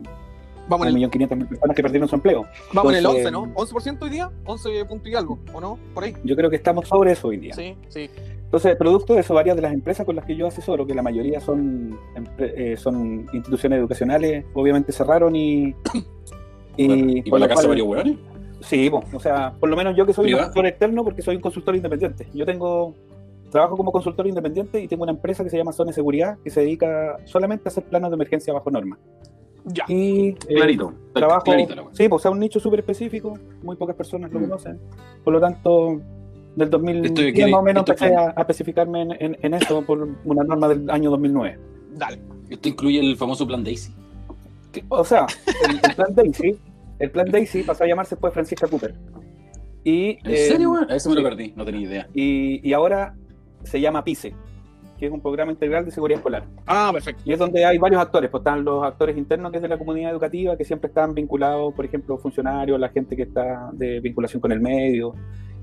[0.70, 2.46] Vamos en el, 1.500.000 personas que perdieron su empleo.
[2.72, 3.82] vamos en el 11, Entonces, ¿no?
[3.82, 4.30] ¿11% hoy día?
[4.44, 5.78] 11 punto y algo, ¿o no?
[5.92, 6.14] Por ahí.
[6.22, 7.54] Yo creo que estamos sobre eso hoy día.
[7.54, 8.08] Sí, sí.
[8.44, 11.02] Entonces, producto de eso, varias de las empresas con las que yo asesoro, que la
[11.02, 11.98] mayoría son,
[12.38, 15.74] eh, son instituciones educacionales, obviamente cerraron y...
[16.76, 18.16] ¿Y por la casa varios weones?
[18.60, 21.36] Sí, po, o sea, por lo menos yo que soy un consultor externo porque soy
[21.36, 22.28] un consultor independiente.
[22.32, 22.94] Yo tengo,
[23.50, 26.50] trabajo como consultor independiente y tengo una empresa que se llama Zona de Seguridad que
[26.50, 28.98] se dedica solamente a hacer planos de emergencia bajo norma.
[29.64, 29.84] Ya.
[29.88, 30.92] Y eh, Clarito.
[31.12, 34.42] trabajo, Clarito sí, pues, o sea, un nicho súper específico, muy pocas personas lo Mm.
[34.44, 34.78] conocen.
[35.24, 36.00] Por lo tanto,
[36.56, 39.82] del 2010 Esto quiere- más o menos empecé a, a especificarme en, en- en eso
[39.82, 41.58] por una norma del año 2009.
[41.94, 42.18] Dale.
[42.48, 43.92] Esto incluye el famoso plan Daisy.
[44.72, 45.26] Que- O sea,
[45.68, 46.56] el, el plan Daisy,
[46.98, 48.94] el plan Daisy pasó a llamarse después Francisca Cooper.
[49.84, 50.74] Y, ¿En eh, serio?
[50.88, 52.08] A Eso me lo perdí, no tenía idea.
[52.14, 53.14] y, y ahora
[53.64, 54.34] se llama PICE,
[55.00, 56.44] que es un programa integral de seguridad escolar.
[56.66, 57.22] Ah, perfecto.
[57.24, 59.78] Y es donde hay varios actores, pues están los actores internos que es de la
[59.78, 64.40] comunidad educativa, que siempre están vinculados, por ejemplo, funcionarios, la gente que está de vinculación
[64.40, 65.14] con el medio,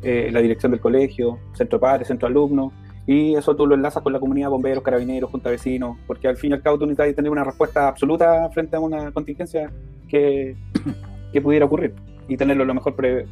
[0.02, 2.74] eh, la dirección del colegio, centro padres, centro alumnos,
[3.06, 6.36] y eso tú lo enlazas con la comunidad bomberos, carabineros, junta de vecinos, porque al
[6.36, 9.72] fin y al cabo tú necesitas tener una respuesta absoluta frente a una contingencia
[10.10, 10.58] que,
[11.32, 11.94] que pudiera ocurrir
[12.28, 13.26] y tenerlo lo mejor pre-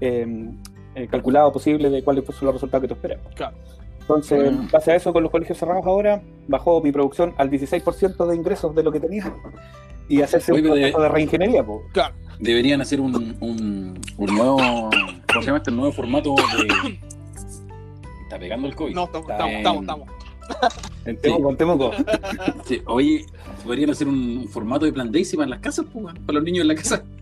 [0.00, 0.50] eh,
[0.96, 3.20] eh, calculado posible de cuáles son los resultados que tú esperas.
[3.34, 3.56] Claro.
[4.08, 4.68] Entonces, Bueno.
[4.72, 8.74] base a eso, con los colegios cerrados ahora, bajó mi producción al 16% de ingresos
[8.74, 9.34] de lo que tenía.
[10.08, 11.64] y hacerse un Oye, pero proceso de reingeniería.
[11.66, 11.82] po.
[11.92, 12.14] Claro.
[12.38, 14.56] Deberían hacer un, un, un nuevo.
[14.58, 16.98] ¿Cómo se llama este nuevo formato de.
[18.22, 18.94] Está pegando el COVID.
[18.94, 20.08] No, estamos, estamos, estamos, estamos.
[21.06, 21.90] En Temuco, en Temuco.
[22.66, 23.26] Sí, Oye,
[23.64, 26.44] podrían hacer un, un formato de plan Daisy para las casas, pues, weón, para los
[26.44, 27.02] niños en la casa.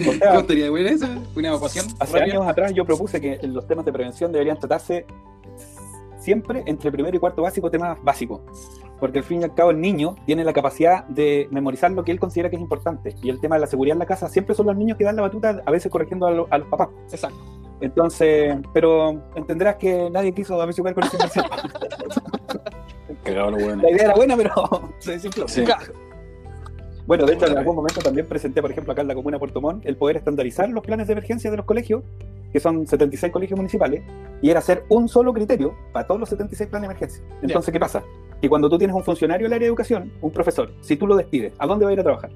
[0.00, 1.18] O ¿Cómo sea, estaría buena esa?
[1.36, 1.84] Una evacuación.
[1.98, 2.34] hace rápida.
[2.36, 5.04] años atrás yo propuse que los temas de prevención deberían tratarse
[6.20, 8.40] siempre entre primero y cuarto básico, temas básicos.
[9.00, 12.12] Porque al fin y al cabo el niño tiene la capacidad de memorizar lo que
[12.12, 13.14] él considera que es importante.
[13.22, 15.16] Y el tema de la seguridad en la casa siempre son los niños que dan
[15.16, 16.88] la batuta, a veces corrigiendo a, lo- a los papás.
[17.10, 17.38] Exacto.
[17.80, 21.04] Entonces, pero entenderás que nadie quiso a veces jugar con.
[23.24, 23.82] Cagado los weones.
[23.82, 24.52] La idea era buena, pero
[24.98, 25.48] se desinfló.
[25.48, 25.64] Sí.
[27.10, 29.40] Bueno, de hecho, en algún momento también presenté, por ejemplo, acá en la comuna de
[29.40, 32.04] Puerto Montt, el poder estandarizar los planes de emergencia de los colegios,
[32.52, 34.04] que son 76 colegios municipales,
[34.40, 37.24] y era hacer un solo criterio para todos los 76 planes de emergencia.
[37.42, 38.04] Entonces, ¿qué pasa?
[38.40, 41.16] Que cuando tú tienes un funcionario del área de educación, un profesor, si tú lo
[41.16, 42.30] despides, ¿a dónde va a ir a trabajar?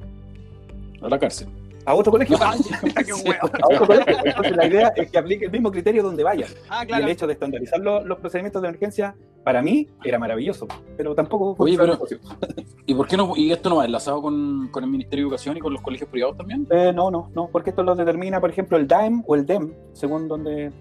[1.03, 1.47] A la cárcel.
[1.87, 2.37] A otro colegio.
[3.05, 3.51] Qué huevo.
[3.63, 4.17] A otro colegio.
[4.25, 6.47] Entonces, la idea es que aplique el mismo criterio donde vaya.
[6.69, 7.05] Ah, Y claro.
[7.05, 9.15] el hecho de estandarizar lo- los procedimientos de emergencia,
[9.45, 10.67] para mí, era maravilloso.
[10.97, 11.99] Pero tampoco fue Oye, pero-.
[12.87, 13.33] ¿Y por qué no?
[13.37, 16.09] ¿Y esto no va enlazado con, con el Ministerio de Educación y con los colegios
[16.09, 16.67] privados también?
[16.71, 19.73] Eh, no, no, no, porque esto lo determina, por ejemplo, el DAEM o el DEM,
[19.93, 20.73] según donde, eh,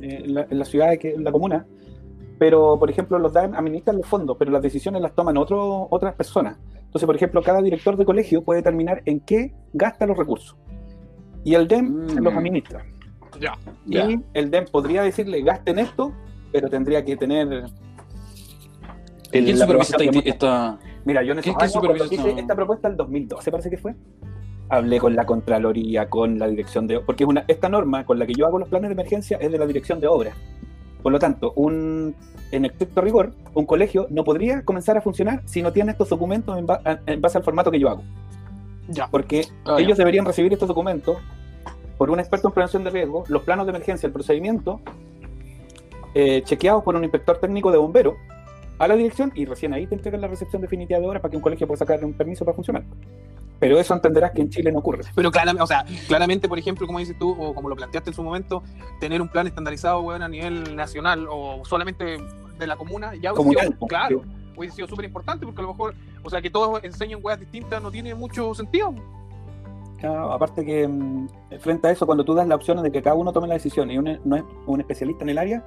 [0.00, 1.66] en, la, en la ciudad, que, en la comuna.
[2.38, 6.14] Pero, por ejemplo, los DAEM administran los fondos, pero las decisiones las toman otro, otras
[6.14, 6.56] personas.
[6.92, 10.58] Entonces, por ejemplo, cada director de colegio puede determinar en qué gasta los recursos.
[11.42, 12.18] Y el DEM Mm.
[12.18, 12.84] los administra.
[13.40, 13.54] Ya.
[13.86, 16.12] Y el DEM podría decirle, gasten esto,
[16.52, 17.48] pero tendría que tener...
[19.32, 22.40] el- ¿Quién supervisa esta, Mira, yo en ¿Qué- esos qué años, cuando supervisa hice esta-
[22.42, 23.94] esta propuesta el 2012, parece que fue,
[24.68, 27.00] hablé con la Contraloría, con la Dirección de...
[27.00, 29.50] Porque es una, esta norma con la que yo hago los planes de emergencia es
[29.50, 30.36] de la Dirección de Obras.
[31.02, 32.14] Por lo tanto, un,
[32.52, 36.56] en estricto rigor, un colegio no podría comenzar a funcionar si no tiene estos documentos
[36.58, 38.02] en, ba- en base al formato que yo hago.
[38.88, 39.08] Ya.
[39.08, 39.84] Porque Ah, ya.
[39.84, 41.16] ellos deberían recibir estos documentos
[41.98, 44.80] por un experto en prevención de riesgo, los planos de emergencia, el procedimiento,
[46.14, 48.14] eh, chequeados por un inspector técnico de bomberos
[48.78, 51.36] a la dirección y recién ahí te entregan la recepción definitiva de obras para que
[51.36, 52.82] un colegio pueda sacar un permiso para funcionar.
[53.62, 55.04] Pero eso entenderás que en Chile no ocurre.
[55.14, 58.14] Pero claramente, o sea, claramente, por ejemplo, como dices tú, o como lo planteaste en
[58.14, 58.64] su momento,
[58.98, 62.18] tener un plan estandarizado, weón, a nivel nacional o solamente
[62.58, 64.22] de la comuna, ya hubiese Comunal, sido, claro,
[64.56, 65.94] hubiese sido súper importante porque a lo mejor,
[66.24, 68.92] o sea, que todos enseñen weas distintas no tiene mucho sentido.
[70.00, 71.28] Claro, aparte que mm,
[71.60, 73.92] frente a eso, cuando tú das la opción de que cada uno tome la decisión
[73.92, 75.64] y un, no es un especialista en el área,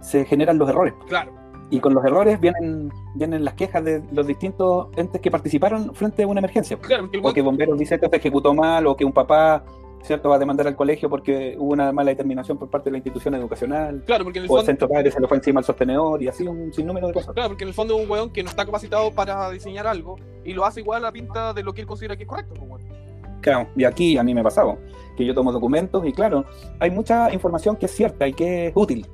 [0.00, 0.92] se generan los errores.
[1.06, 1.30] Claro.
[1.70, 6.22] Y con los errores vienen, vienen las quejas de los distintos entes que participaron frente
[6.22, 6.78] a una emergencia.
[6.78, 9.64] Claro, el o que bomberos dice que se ejecutó mal, o que un papá
[10.02, 12.98] cierto va a demandar al colegio porque hubo una mala determinación por parte de la
[12.98, 15.60] institución educacional, claro, porque en el o el fondo, centro padre se le fue encima
[15.60, 17.34] al sostenedor, y así un sinnúmero de cosas.
[17.34, 20.16] claro, porque en el fondo es un weón que no está capacitado para diseñar algo
[20.44, 22.54] y lo hace igual a la pinta de lo que él considera que es correcto,
[22.54, 22.82] pues, weón.
[23.40, 24.78] Claro, y aquí a mí me ha pasado,
[25.16, 26.44] que yo tomo documentos y claro,
[26.80, 29.06] hay mucha información que es cierta y que es útil,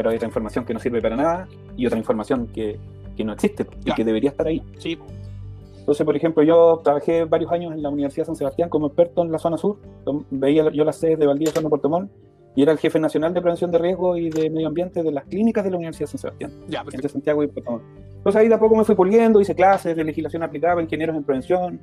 [0.00, 1.46] pero hay otra información que no sirve para nada
[1.76, 2.78] y otra información que,
[3.14, 3.96] que no existe y Claro.
[3.96, 4.62] que debería estar ahí.
[4.78, 4.98] Sí.
[5.78, 9.22] Entonces, por ejemplo, yo trabajé varios años en la Universidad de San Sebastián como experto
[9.22, 9.76] en la zona sur,
[10.30, 12.10] veía yo las sedes de Valdivia, Zona Puerto Montt,
[12.56, 15.24] y era el jefe nacional de prevención de riesgo y de medio ambiente de las
[15.24, 17.06] clínicas de la Universidad de San Sebastián, ya, entre.
[17.10, 17.82] Santiago y Puerto Montt.
[18.16, 21.24] Entonces ahí de a poco me fui puliendo, hice clases de legislación aplicada, ingenieros en
[21.24, 21.78] prevención,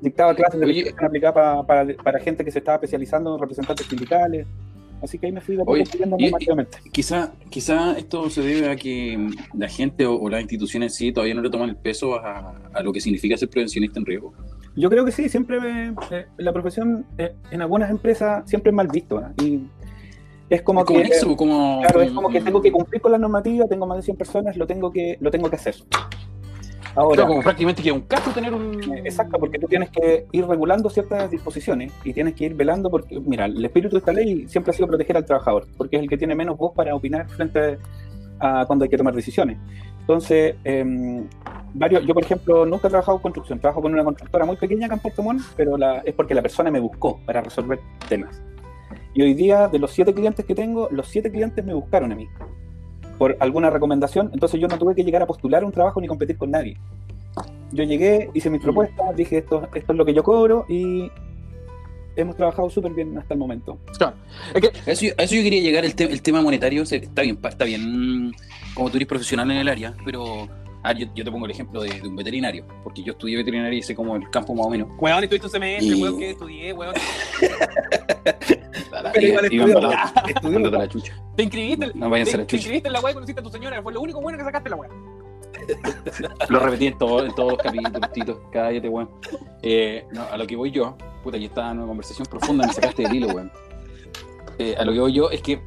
[0.00, 3.86] dictaba clases de legislación aplicada para, para, para gente que se estaba especializando en representantes
[3.86, 4.46] sindicales.
[5.02, 5.84] Así que ahí me fui de Oye,
[6.18, 6.30] y-.
[6.92, 11.34] Quizá, quizá esto se debe a que la gente o, o las instituciones sí todavía
[11.34, 14.32] no le toman el peso a, a lo que significa ser prevencionista en riesgo.
[14.76, 18.74] Yo creo que sí, siempre me- eh, la profesión eh, en algunas empresas siempre es
[18.74, 19.20] mal visto.
[19.20, 19.24] ¿eh?
[19.44, 19.60] Y
[20.50, 21.36] es como Es que...
[21.36, 24.16] como, Claro, es como que tengo que cumplir con la normativa, tengo más de 100
[24.16, 25.74] personas, lo tengo que, lo tengo que hacer.
[26.96, 28.80] Ahora, Claro, como prácticamente que es un caso tener un.
[28.82, 32.88] eh, exacto, porque tú tienes que ir regulando ciertas disposiciones y tienes que ir velando
[32.88, 36.02] porque, mira, el espíritu de esta ley siempre ha sido proteger al trabajador, porque es
[36.02, 37.78] el que tiene menos voz para opinar frente
[38.38, 39.58] a cuando hay que tomar decisiones.
[40.00, 41.26] Entonces, em,
[41.72, 44.86] varios, yo por ejemplo nunca he trabajado en construcción, trabajo con una constructora muy pequeña
[44.86, 48.40] acá en Puerto Montt, pero la, es porque la persona me buscó para resolver temas.
[49.14, 52.14] Y hoy día, de los siete clientes que tengo, los siete clientes me buscaron a
[52.14, 52.28] mí
[53.18, 56.36] por alguna recomendación, entonces yo no tuve que llegar a postular un trabajo ni competir
[56.36, 56.76] con nadie.
[57.72, 61.10] Yo llegué, hice mis propuestas, dije esto, esto es lo que yo cobro y
[62.16, 63.78] hemos trabajado súper bien hasta el momento.
[64.54, 66.86] Es que, A eso, yo- a eso yo quería llegar, el, te- el tema monetario.
[66.86, 68.32] se- Está bien, está bien,
[68.74, 70.48] como tú eres profesional en el área, pero.
[70.84, 73.76] Ah, yo, yo te pongo el ejemplo de, de un veterinario, porque yo estudié veterinaria
[73.78, 74.88] y sé como el campo más o menos.
[74.98, 76.94] weón, estuviste un semestre, Y- weón, que estudié, weón.
[79.12, 80.86] Pero igual estudió, la- estudió.
[80.86, 81.14] chucha.
[81.36, 83.50] Te inscribiste, No vayan a te, te inscribiste en la weá y conociste a tu
[83.50, 84.90] señora, fue lo único bueno que sacaste la weá.
[86.50, 88.42] Lo repetí en, todo- en todos los capítulos, Tito.
[88.52, 89.08] Cállate, weón.
[89.62, 92.72] Eh, no, a lo que voy yo, puta, aquí estaba en una conversación profunda, me
[92.72, 93.50] sacaste del hilo, weón.
[94.58, 95.60] Eh, a lo que voy yo es que,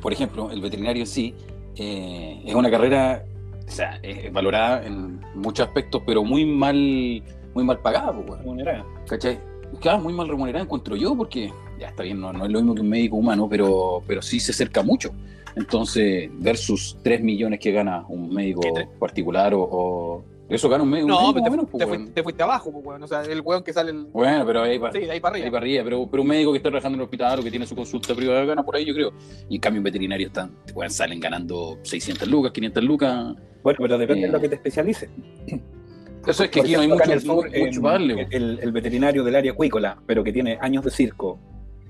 [0.00, 1.34] por ejemplo, el veterinario sí
[1.76, 3.24] eh, es una carrera,
[3.66, 6.74] o sea, es valorada en muchos aspectos, pero muy mal,
[7.54, 8.38] muy mal pagada, pues.
[8.40, 8.84] Remunerada.
[9.08, 9.38] ¿Cachai?
[9.80, 12.74] Claro, muy mal remunerada encuentro yo, porque ya está bien, no, no es lo mismo
[12.74, 15.10] que un médico humano, pero, pero sí se acerca mucho.
[15.56, 18.60] Entonces, versus 3 millones que gana un médico
[18.98, 21.86] particular o, o- Eso gana un médico, un No, médico pero te, menos, pues, te,
[21.88, 23.02] fuiste, te fuiste abajo, pues, weón.
[23.02, 24.04] O sea, el weón que sale el.
[24.06, 25.52] Bueno, pero ahí para, Sí, ahí para ahí arriba.
[25.56, 25.84] para arriba.
[25.84, 28.14] Pero, pero un médico que está trabajando en el hospital o que tiene su consulta
[28.14, 29.12] privada gana por ahí, yo creo.
[29.48, 33.34] Y en cambio, un veterinario están, weón, salen ganando 600 lucas, 500 lucas.
[33.64, 34.26] Bueno, pero depende Eh.
[34.28, 35.10] de lo que te especialices.
[36.26, 38.10] Eso es que aquí no hay mucho, en el sur, mucho weón.
[38.30, 41.38] el, el veterinario del área acuícola, pero que tiene años de circo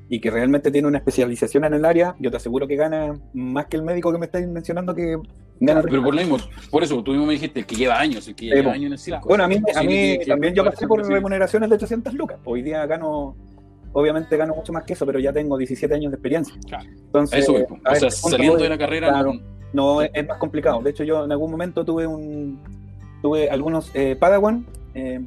[0.08, 3.66] y que realmente tiene una especialización en el área, yo te aseguro que gana más
[3.66, 5.16] que el médico que me estáis mencionando que
[5.60, 6.36] Pero por lo mismo,
[6.70, 8.92] por eso tú mismo me dijiste el que lleva años, el que lleva años en
[8.92, 9.28] el circo.
[9.28, 12.38] Bueno, a mí, a mí también yo pasé por remuneraciones de 800 lucas.
[12.44, 13.34] Hoy día gano,
[13.92, 16.54] obviamente gano mucho más que eso, pero ya tengo 17 años de experiencia.
[16.66, 16.84] Claro.
[16.90, 19.32] Entonces, Eso, o sea, saliendo de la carrera, claro.
[19.34, 19.40] no-
[19.72, 20.80] No, es, es más complicado.
[20.82, 22.60] De hecho, yo en algún momento tuve un
[23.22, 25.20] tuve algunos eh, Padawan eh,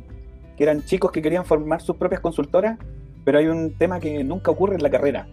[0.56, 2.78] que eran chicos que querían formar sus propias consultoras,
[3.26, 5.28] pero hay un tema que nunca ocurre en la carrera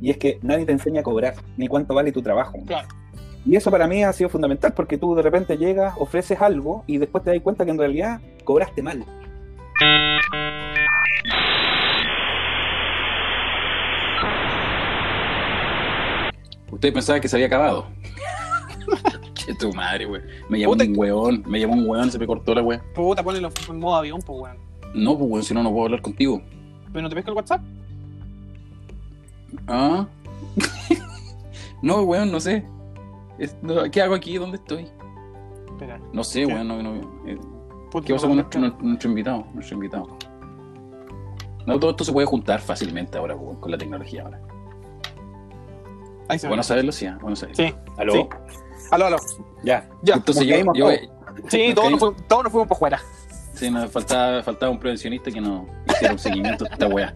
[0.00, 2.58] y es que nadie te enseña a cobrar ni cuánto vale tu trabajo.
[2.66, 2.88] Claro.
[3.44, 6.98] Y eso para mí ha sido fundamental porque tú de repente llegas, ofreces algo y
[6.98, 9.04] después te das cuenta que en realidad cobraste mal.
[16.70, 17.86] Usted pensaba que se había acabado.
[19.34, 20.22] Che, tu madre, güey.
[20.48, 22.80] Me llamó Puta un weón, me llamó un weón, se me cortó la weón.
[22.94, 24.56] Puta, ponelo en modo avión, pues, weón.
[24.94, 26.40] No, pues weón, si no, no puedo hablar contigo.
[26.92, 27.60] ¿Pero no te pesca el WhatsApp?
[29.66, 30.06] Ah.
[31.82, 32.64] no, weón, no sé.
[33.38, 34.36] Es- no, ¿Qué hago aquí?
[34.36, 34.88] ¿Dónde estoy?
[35.68, 36.00] Espera.
[36.12, 36.46] No sé, ¿Qué?
[36.46, 36.68] weón.
[36.68, 36.94] No, no,
[37.26, 37.38] eh,
[38.04, 39.46] ¿Qué pasa no con me nuestro, invitado?
[39.52, 40.16] Nuestro invitado.
[41.66, 44.40] No, todo esto se puede juntar fácilmente ahora weón, con la tecnología ahora.
[46.28, 46.48] Ahí se.
[46.48, 47.64] Bueno saberlo, sí, ah, bueno saberlo.
[47.64, 47.74] Sí.
[47.98, 48.12] ¿Aló?
[48.12, 48.28] Sí.
[48.90, 49.16] Aló, aló.
[49.62, 49.88] Ya.
[50.02, 50.14] Ya.
[50.14, 51.00] Entonces yo, yo, todos.
[51.48, 53.00] Sí, todos nos, fuimos, todos nos fuimos por fuera.
[53.54, 57.14] Sí, nos faltaba, faltaba un prevencionista que nos hiciera un seguimiento de esta weá.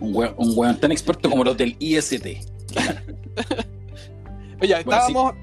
[0.00, 2.26] Un weón, un weón tan experto como los del IST.
[4.60, 5.34] Oye, Bueno, estábamos.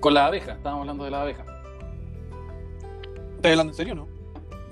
[0.00, 1.42] Con la abeja, estábamos hablando de la abeja.
[3.36, 4.08] ¿Estás hablando en serio, no?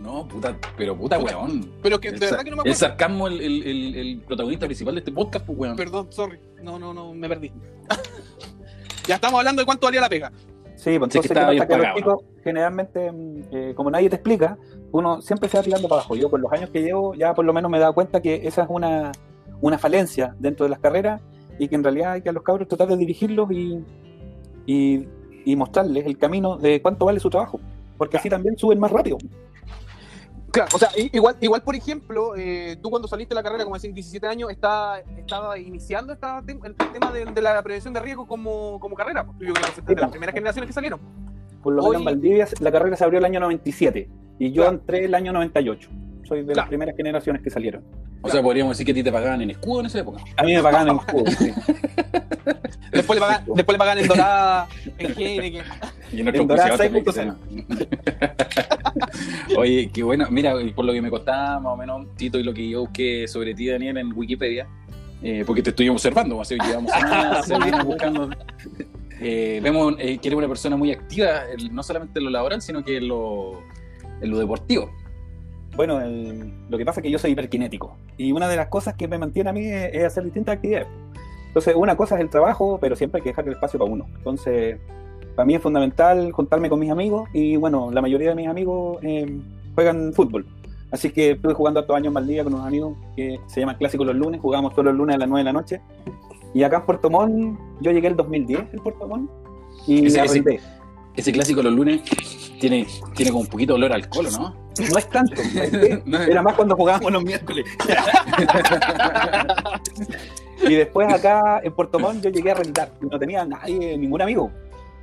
[0.00, 1.36] No, puta, pero puta Puta.
[1.36, 1.70] weón.
[1.82, 2.78] Pero que El, de verdad que no me el acuerdo.
[2.78, 5.76] sarcasmo, el, el, el, el protagonista principal de este podcast, pues weón.
[5.76, 6.38] Perdón, sorry.
[6.62, 7.52] No, no, no, me perdí.
[9.06, 10.32] ya estamos hablando de cuánto valía la pega.
[10.76, 11.76] Sí, pues Sí, entonces que estaba ¿qué bien pasa?
[11.76, 14.56] que pagado, chicos, generalmente, mm, eh, como nadie te explica,
[14.92, 16.16] uno siempre se va tirando para abajo.
[16.16, 18.46] Yo con los años que llevo, ya por lo menos me he dado cuenta que
[18.48, 19.12] esa es una,
[19.60, 21.20] una falencia dentro de las carreras
[21.60, 23.84] y que en realidad hay que a los cabros tratar de dirigirlos y,
[24.66, 25.06] y,
[25.44, 27.60] y mostrarles el camino de cuánto vale su trabajo.
[27.98, 29.18] Porque así también suben más rápido.
[30.52, 33.76] Claro, o sea, igual, igual por ejemplo, eh, tú cuando saliste de la carrera, como
[33.76, 38.26] decías, 17 años, está, estaba iniciando esta, el tema de, de la prevención de riesgo
[38.26, 39.24] como, como carrera.
[39.24, 39.36] pues.
[39.38, 40.98] Yo creo que de las primeras generaciones que salieron.
[41.62, 44.08] Por lo menos en Valdivia la carrera se abrió el año 97
[44.38, 44.78] y yo Claro.
[44.78, 45.90] entré el año 98.
[46.30, 47.82] Soy de las primeras generaciones que salieron.
[48.22, 50.22] O sea, podríamos decir que a ti te pagaban en escudo en esa época.
[50.36, 51.52] A mí me pagaban en sí.
[52.92, 55.64] Después le pagan, después le pagan en Dorada, en Heineken.
[56.12, 57.14] Y en nuestro En Dorada auspiciador también, que 6.0.
[57.14, 58.30] se
[58.92, 59.60] llama.
[59.60, 60.28] Oye, qué bueno.
[60.30, 63.26] Mira, por lo que me costaba más o menos, Tito, y lo que yo busqué
[63.26, 64.68] sobre ti, Daniel, en Wikipedia,
[65.22, 68.30] eh, porque te estoy observando, así que llevamos semanas semanas buscando.
[69.20, 72.84] Eh, vemos eh, que eres una persona muy activa, no solamente en lo laboral, sino
[72.84, 73.62] que en lo,
[74.20, 74.90] en lo deportivo.
[75.80, 78.92] Bueno, el- lo que pasa es que yo soy hiperkinético y una de las cosas
[78.96, 80.88] que me mantiene a mí es, es hacer distintas actividades.
[81.46, 84.04] Entonces, una cosa es el trabajo, pero siempre hay que dejar el espacio para uno.
[84.18, 84.78] Entonces,
[85.34, 88.98] para mí es fundamental juntarme con mis amigos y bueno, la mayoría de mis amigos
[89.00, 89.40] eh,
[89.74, 90.44] juegan fútbol.
[90.90, 94.04] Así que estuve jugando estos años más día con unos amigos que se llaman Clásico
[94.04, 95.80] los lunes, jugamos todos los lunes a las 9 de la noche.
[96.52, 99.30] Y acá en Puerto Montt, yo llegué el 2010 en Puerto Montt
[99.86, 100.60] y Ese- ese-.
[101.16, 102.02] Ese clásico los lunes
[102.60, 104.56] tiene, tiene como un poquito de olor a alcohol, ¿o ¿no?
[104.90, 105.34] No es tanto,
[106.28, 107.66] era más cuando jugábamos los miércoles.
[110.68, 114.50] y después acá en Puerto Montt yo llegué a rentar, no tenía nadie, ningún amigo.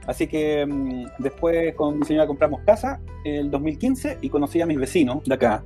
[0.08, 4.80] Así que mm, después con mi señora compramos casa el 2015 y conocí a mis
[4.80, 5.64] vecinos de acá.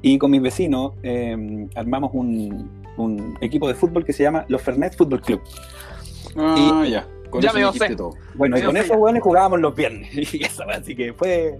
[0.00, 4.62] Y con mis vecinos eh, armamos un, un equipo de fútbol que se llama Los
[4.62, 5.40] Fernet Fútbol Club.
[6.36, 7.06] Ah, ya.
[7.34, 7.96] Con Ya eso veo, dijiste sé.
[7.96, 8.14] todo.
[8.34, 8.96] Bueno, y con esos ya.
[8.96, 10.08] hueones jugábamos los viernes.
[10.34, 11.58] Y eso, así que fue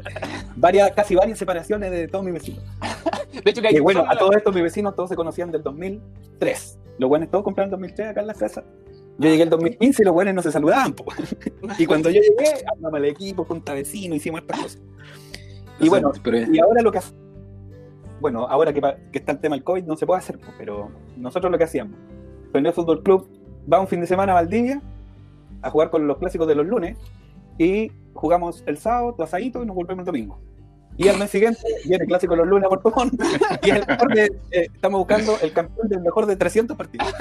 [0.55, 2.63] varias, casi varias separaciones de todos mis vecinos.
[3.45, 5.65] De hecho, que hay Que bueno, a todos estos mis vecinos todos se conocían del
[5.65, 6.79] 2003.
[6.99, 8.63] Los buenos todos compraron en 2003 acá en la casa.
[9.19, 10.93] Yo llegué el 2015 y los buenos no se saludaban.
[10.93, 11.07] po.
[11.77, 14.83] Y cuando yo llegué, armamos el equipo, junta vecino, hicimos estas cosas.
[15.81, 17.01] Y bueno, pero, y ahora lo que
[18.21, 21.51] bueno, ahora que, que está el tema del COVID no se puede hacer, pero nosotros
[21.51, 21.99] lo que hacíamos,
[22.53, 23.29] Torneo Fútbol Club
[23.71, 24.81] va un fin de semana a Valdivia
[25.65, 26.97] a jugar con los clásicos de los lunes
[27.59, 30.41] y jugamos el sábado, tu asadito y nos volvemos el domingo.
[30.97, 33.15] Y al mes siguiente viene el clásico de los lunes a Puerto Montt
[33.65, 37.13] y el mejor de, eh, estamos buscando el campeón del mejor de 300 partidos.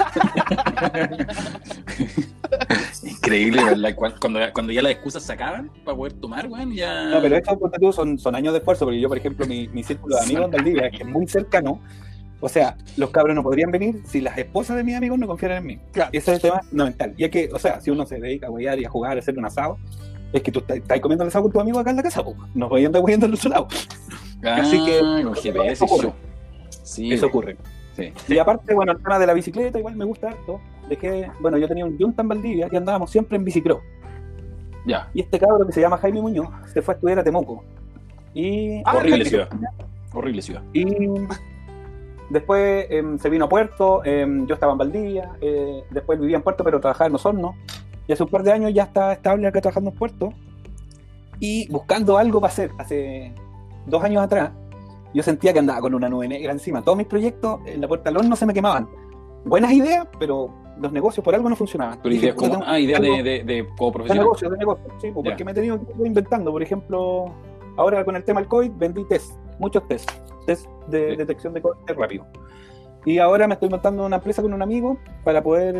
[3.02, 3.94] Increíble, ¿verdad?
[3.94, 7.04] Cu- Cuando, cuando ya las excusas se acaban para poder tomar, weón, ya.
[7.10, 10.16] No, pero estos son, son años de esfuerzo, porque yo, por ejemplo, mi, mi círculo
[10.16, 11.80] de amigos en Valdivia, que es muy cercano,
[12.40, 15.58] o sea, los cabros no podrían venir si las esposas de mis amigos no confiaran
[15.58, 15.78] en mí.
[15.92, 16.10] Claro.
[16.12, 17.14] Ese es el tema fundamental.
[17.16, 19.20] Y es que, o sea, si uno se dedica a huear y a jugar, a
[19.20, 19.78] hacer un asado,
[20.32, 22.34] es que tú estás, comiendo el asado con tu amigo acá en la casa, po.
[22.54, 23.68] no voy a andar hueando al otro lado.
[24.44, 26.12] Ah, así que- con GPS eso ocurre.
[26.82, 27.56] Sí, Eso ocurre.
[27.96, 28.12] Sí.
[28.28, 30.60] Y aparte, bueno, el tema de la bicicleta igual me gusta harto.
[30.88, 33.80] Dejé, bueno, yo tenía un Junta en Valdivia y andábamos siempre en bicicross.
[34.86, 35.08] Ya.
[35.14, 37.64] Y este cabro que se llama Jaime Muñoz se fue a estudiar a Temuco.
[38.34, 39.48] Y Ah, Horrible ciudad.
[40.12, 40.62] Horrible ciudad.
[40.72, 40.84] Y
[42.30, 46.42] después em, se vino a Puerto, em, yo estaba en Valdivia, eh, después vivía en
[46.42, 47.54] Puerto, pero trabajaba en Osorno.
[48.06, 50.30] Y hace un par de años ya está estable acá trabajando en Puerto.
[51.40, 53.34] Y buscando algo para hacer, hace
[53.86, 54.50] dos años atrás,
[55.12, 56.82] yo sentía que andaba con una nube negra encima.
[56.82, 58.88] Todos mis proyectos en la puerta del horno se me quemaban.
[59.44, 60.48] Buenas ideas, pero
[60.80, 61.98] los negocios por algo no funcionaban.
[62.02, 62.54] Pero ideas como.
[62.54, 64.24] "Puta, Ah, ideas algo- de, de, de como de profesional.
[64.24, 66.50] negocio, de negocio, sí, pues, porque me he tenido que ir inventando.
[66.50, 67.26] Por ejemplo,
[67.76, 70.10] ahora con el tema del COVID vendí test, muchos test,
[70.46, 71.16] test de Sí.
[71.16, 72.26] detección de COVID rápido.
[73.06, 75.76] Y ahora me estoy montando una empresa con un amigo para poder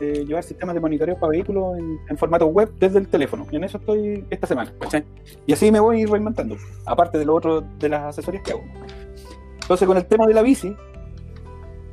[0.00, 3.46] eh, llevar sistemas de monitoreo para vehículos en, en formato web desde el teléfono.
[3.50, 4.72] Y en eso estoy esta semana.
[4.78, 5.04] ¿cachai?
[5.46, 6.56] Y así me voy reinventando,
[6.86, 8.62] aparte de lo otro de las asesorías que hago.
[9.60, 10.74] Entonces, con el tema de la bici,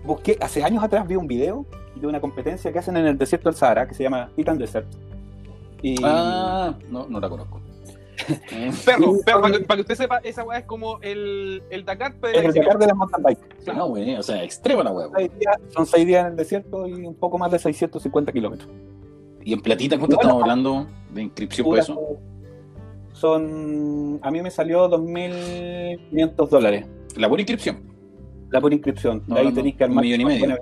[0.06, 1.66] busqué, hace años atrás vi un video
[1.96, 4.88] de una competencia que hacen en el desierto del Sahara que se llama Titan Desert.
[5.82, 7.60] Y, Ah, no, no la conozco.
[8.86, 12.16] Perro, Sí, perro, para para que usted sepa, esa weá es como el, el Dakar,
[12.20, 13.40] pero Es el Dakar de las mountain bike.
[13.76, 17.16] no, güey, o sea, extrema la días- son seis días en el desierto y un
[17.16, 18.70] poco más de 650 kilómetros.
[19.44, 21.98] ¿Y en platita cuánto Bueno, estamos hablando de inscripción por eso?
[23.14, 24.20] Son.
[24.22, 27.82] A mí me salió 2.500 dólares La buena inscripción.
[28.52, 29.24] la por inscripción.
[29.28, 30.04] No, De ahí tenéis que un armar.
[30.04, 30.58] millón y medio.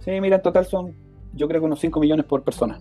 [0.00, 0.94] Sí, mira, en total son,
[1.34, 2.78] yo creo que unos 5 millones por persona.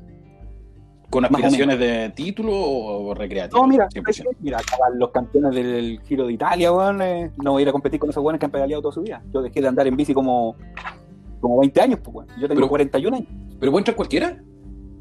[1.10, 3.62] ¿Con aspiraciones de título o recreativo?
[3.62, 4.26] No, mira, 100%.
[4.42, 7.02] mira, acaban los campeones del Giro de Italia, weón.
[7.02, 9.02] eh, no voy a ir a competir con esos weones que han pedaleado toda su
[9.02, 9.22] vida.
[9.34, 10.56] Yo dejé de andar en bici como,
[11.40, 12.28] como 20 años, pues, weón.
[12.40, 13.30] Yo tengo Pero- 41 años.
[13.60, 14.38] ¿Pero puede entrar cualquiera?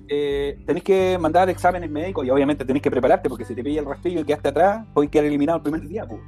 [0.06, 3.80] eh, tenés que mandar exámenes médicos y obviamente tenés que prepararte porque si te pilla
[3.80, 6.06] el rastrillo y quedaste atrás, podés quedar eliminado el primer día.
[6.06, 6.20] pues.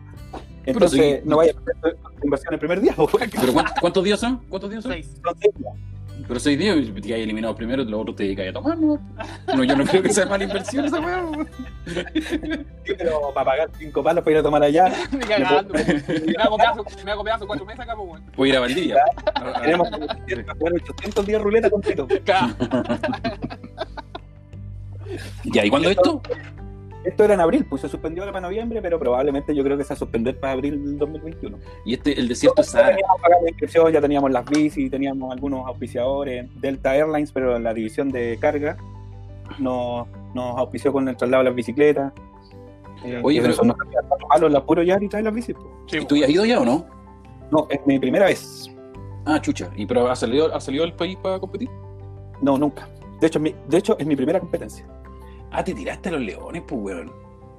[0.65, 2.95] Entonces, no vayas a hacer tu inversión el primer día.
[2.97, 3.31] pues, weón.
[3.39, 4.41] ¿Pero cuántos, cuántos días son?
[4.49, 4.93] ¿Cuántos días son?
[4.93, 5.15] seis.
[5.23, 5.75] Son seis días.
[6.27, 8.99] Pero seis días, y te hay eliminado primero, los otros te dedicas a tomar, ¿no?
[9.55, 11.23] No, yo no creo que sea mala inversión esa weá.
[12.99, 16.03] pero para pagar cinco palos para ir a tomar allá, Ni cagando, weón.
[16.27, 18.23] Me hago pedazo, me hago pedazo cuatro meses acá, pues, weón.
[18.37, 18.97] Voy a ir a Valdivia.
[19.63, 19.89] tenemos
[20.27, 22.09] que jugar 800 días ruleta completo.
[25.45, 26.21] Ya, ¿y cuándo esto?
[26.25, 26.66] Esto
[27.17, 29.91] era en abril, pues se suspendió ahora para noviembre, pero probablemente yo creo que se
[29.91, 31.59] va a suspender para abril del 2021.
[31.85, 32.97] Y este, el desierto es Ya Sahara.
[32.97, 37.73] teníamos pagado la inscripción, ya teníamos las bicis, teníamos algunos auspiciadores, Delta Airlines, pero la
[37.75, 38.77] división de carga
[39.59, 42.13] nos, nos auspició con el traslado de las bicicletas.
[43.05, 45.55] Eh, Oye, pero- eso nos salía cuatro palos, la puro ya y trae las bicis.
[45.55, 45.67] pues.
[45.89, 46.85] Sí, ¿Y tú ya has ido ya o no?
[47.53, 48.69] No, es mi primera vez.
[49.25, 49.71] Ah, chucha.
[49.77, 51.69] ¿Y pero ha salido, ha salido del país para competir?
[52.43, 52.89] No, nunca.
[53.21, 54.85] De hecho, mi, de hecho, es mi primera competencia.
[55.51, 57.13] Ah, te tiraste a los leones, pues, weón.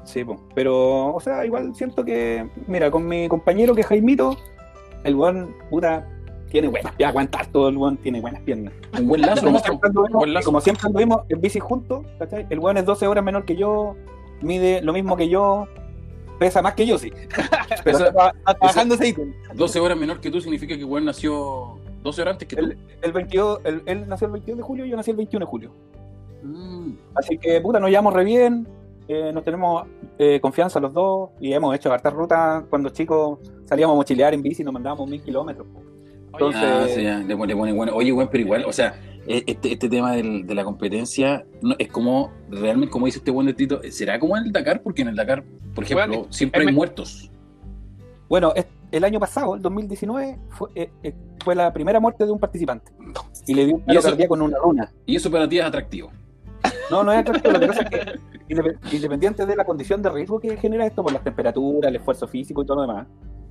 [0.04, 0.40] Sí, po.
[0.56, 4.38] pero, o sea, igual siento que, mira, con mi compañero que es Jaimito,
[5.04, 6.08] el weón, puta,
[6.50, 8.74] tiene buenas, ya aguantar todo, el weón tiene buenas piernas.
[8.98, 10.46] Un buen lazo, como, siempre anduvimos, Buen lazo.
[10.46, 12.48] como siempre anduvimos en bici juntos, ¿cachai?
[12.50, 13.96] El weón es 12 horas menor que yo,
[14.42, 15.68] mide lo mismo que yo,
[16.40, 17.12] pesa más que yo, sí.
[17.84, 19.34] Pero está trabajando ese ítem.
[19.56, 22.64] 12 horas menor que tú significa que weón nació 12 horas antes que tú.
[22.64, 25.46] El, el 22, el- él nació el 22 de julio y yo nací el 21
[25.46, 25.72] de julio.
[26.48, 26.94] Mm.
[27.16, 28.68] Así que, puta, nos llevamos re bien,
[29.08, 29.86] eh, nos tenemos
[30.18, 32.64] eh, confianza los dos y hemos hecho hartas rutas.
[32.70, 35.68] Cuando chicos salíamos a mochilear en bici y nos mandábamos mil kilómetros.
[36.34, 37.96] Entonces, Ah, sí, ya, le pone, le pone bueno.
[37.96, 41.76] Oye, weón, pero igual, o sea, e- este, este tema del- de la competencia no,
[41.80, 44.82] es como, realmente, como dice este buen de Tito, ¿será como en el Dakar?
[44.84, 45.44] Porque en el Dakar,
[45.74, 47.32] por ejemplo, Bueno, siempre hay muertos.
[48.30, 52.32] Bueno, es- el año pasado, el 2019, fue, eh, eh, fue la primera muerte de
[52.32, 52.92] un participante.
[53.48, 54.92] Y le dio un paro eso- cardíaco con una luna.
[55.06, 56.10] Y eso para ti es atractivo.
[56.90, 57.54] No, no es atractivo.
[57.54, 58.20] Lo que pasa es que,
[58.56, 62.28] indep- independiente de la condición de riesgo que genera esto por las temperaturas, el esfuerzo
[62.28, 63.08] físico y todo lo demás,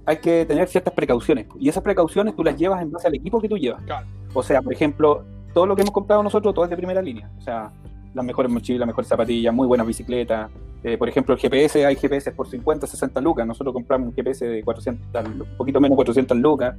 [0.06, 1.46] hay que tener ciertas precauciones.
[1.58, 3.82] Y esas precauciones tú las llevas en base al equipo que tú llevas.
[3.82, 4.06] Claro.
[4.32, 7.30] O sea, por ejemplo, todo lo que hemos comprado nosotros, todo es de primera línea.
[7.36, 7.72] O sea,
[8.14, 10.50] las mejores mochilas, las mejores zapatillas, muy buenas bicicletas.
[10.88, 13.44] Eh, por ejemplo, el GPS, hay GPS por 50, 60 lucas.
[13.44, 16.76] Nosotros compramos un GPS de 400, un poquito menos de 400 lucas,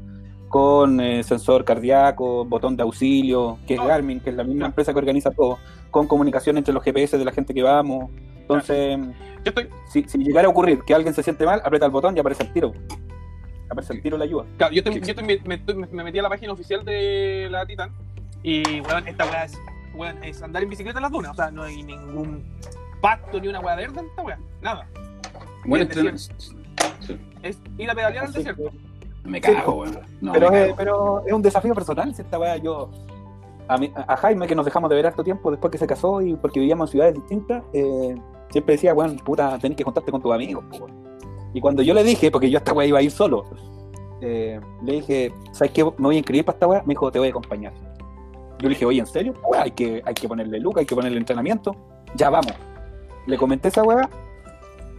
[0.47, 3.81] con eh, sensor cardíaco, botón de auxilio, que es.
[3.83, 5.57] Garmin, que es la misma empresa que organiza todo,
[5.91, 8.09] con comunicación entre los GPS de la gente que vamos.
[8.39, 8.97] Entonces,
[9.43, 12.15] Yo estoy, si, si llegara a ocurrir que alguien se siente mal, aprieta el botón
[12.15, 12.71] y aparece el tiro.
[13.69, 14.45] Aparece el tiro la ayuda.
[14.57, 17.91] claro, yo, estoy- yo me, me- me metí a la página oficial de la Titan
[18.41, 19.59] y, weón, esta weá es,
[19.93, 21.31] weón, es andar en bicicleta en las dunas.
[21.31, 22.45] O sea, no hay ningún
[23.01, 24.39] pacto ni una weá verde en esta weá.
[24.61, 24.87] Nada.
[25.65, 26.15] Bueno, el entrenar-
[27.43, 28.63] Es ir a pedalear al desierto.
[29.23, 29.99] me cago, weón.
[30.21, 30.75] No, pero, me es, cago.
[30.77, 32.13] pero es un desafío personal.
[32.15, 32.89] Si esta weá, yo.
[33.67, 36.21] A, mí- a Jaime, que nos dejamos de ver harto tiempo después que se casó
[36.21, 38.15] y porque vivíamos en ciudades distintas, eh,
[38.49, 40.63] siempre decía, bueno, puta, tenés que contarte con tus amigos.
[40.69, 41.05] po, weón".
[41.53, 43.45] Y cuando yo le dije, porque yo a esta weá iba a ir solo,
[44.21, 45.83] eh, le dije, ¿sabes qué?
[45.83, 46.81] Me voy a inscribir para esta weá.
[46.85, 47.73] Me dijo, te voy a acompañar.
[48.59, 49.33] Yo le dije, oye, ¿en serio?
[49.47, 51.75] Weá, hay, que, hay que ponerle luca, hay que ponerle entrenamiento.
[52.15, 52.53] Ya vamos.
[53.27, 54.09] Le comenté esa weá.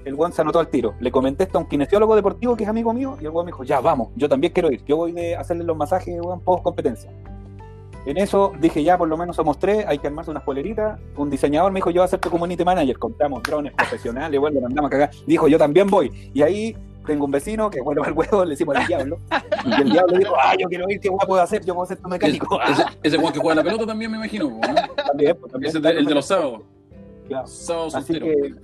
[0.05, 0.95] El weón se anotó al tiro.
[1.01, 3.53] Le comenté esto a un kinesiólogo deportivo que es amigo mío y el weón me
[3.53, 4.85] dijo, ya vamos, yo también quiero ir.
[4.85, 7.11] Yo voy de hacerle los masajes, weón, post competencia.
[8.07, 10.99] En eso dije, ya por lo menos somos tres, hay que armarse unas poleritas.
[11.17, 12.99] Un diseñador me dijo, yo voy a ser tu community manager.
[12.99, 15.11] Compramos drones profesionales, bueno, lo mandamos a cagar.
[15.27, 16.31] Dijo, yo también voy.
[16.33, 16.77] Y ahí
[17.07, 19.19] tengo un vecino que, bueno, al huevo le decimos al diablo.
[19.65, 21.65] Y el diablo dijo, ah, yo quiero ir, ¿qué weá puedo hacer?
[21.65, 22.61] Yo puedo ser tu mecánico.
[22.63, 24.77] Ese, ese weón que juega la pelota también, me imagino, weón.
[25.07, 25.77] También, pues, también.
[25.77, 26.63] Ese el de los sábados.
[27.29, 27.45] Claro.
[27.95, 28.55] Así que,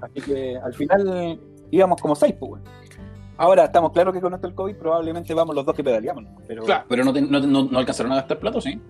[0.00, 1.40] así que al final
[1.70, 2.62] íbamos como seis, pues.
[3.38, 6.36] Ahora estamos claros que con esto el COVID probablemente vamos los dos que pedaleamos, ¿no?
[6.46, 6.84] Pero, Claro.
[6.88, 8.80] Pero no, te- no, no, no alcanzaron a gastar plato, ¿sí?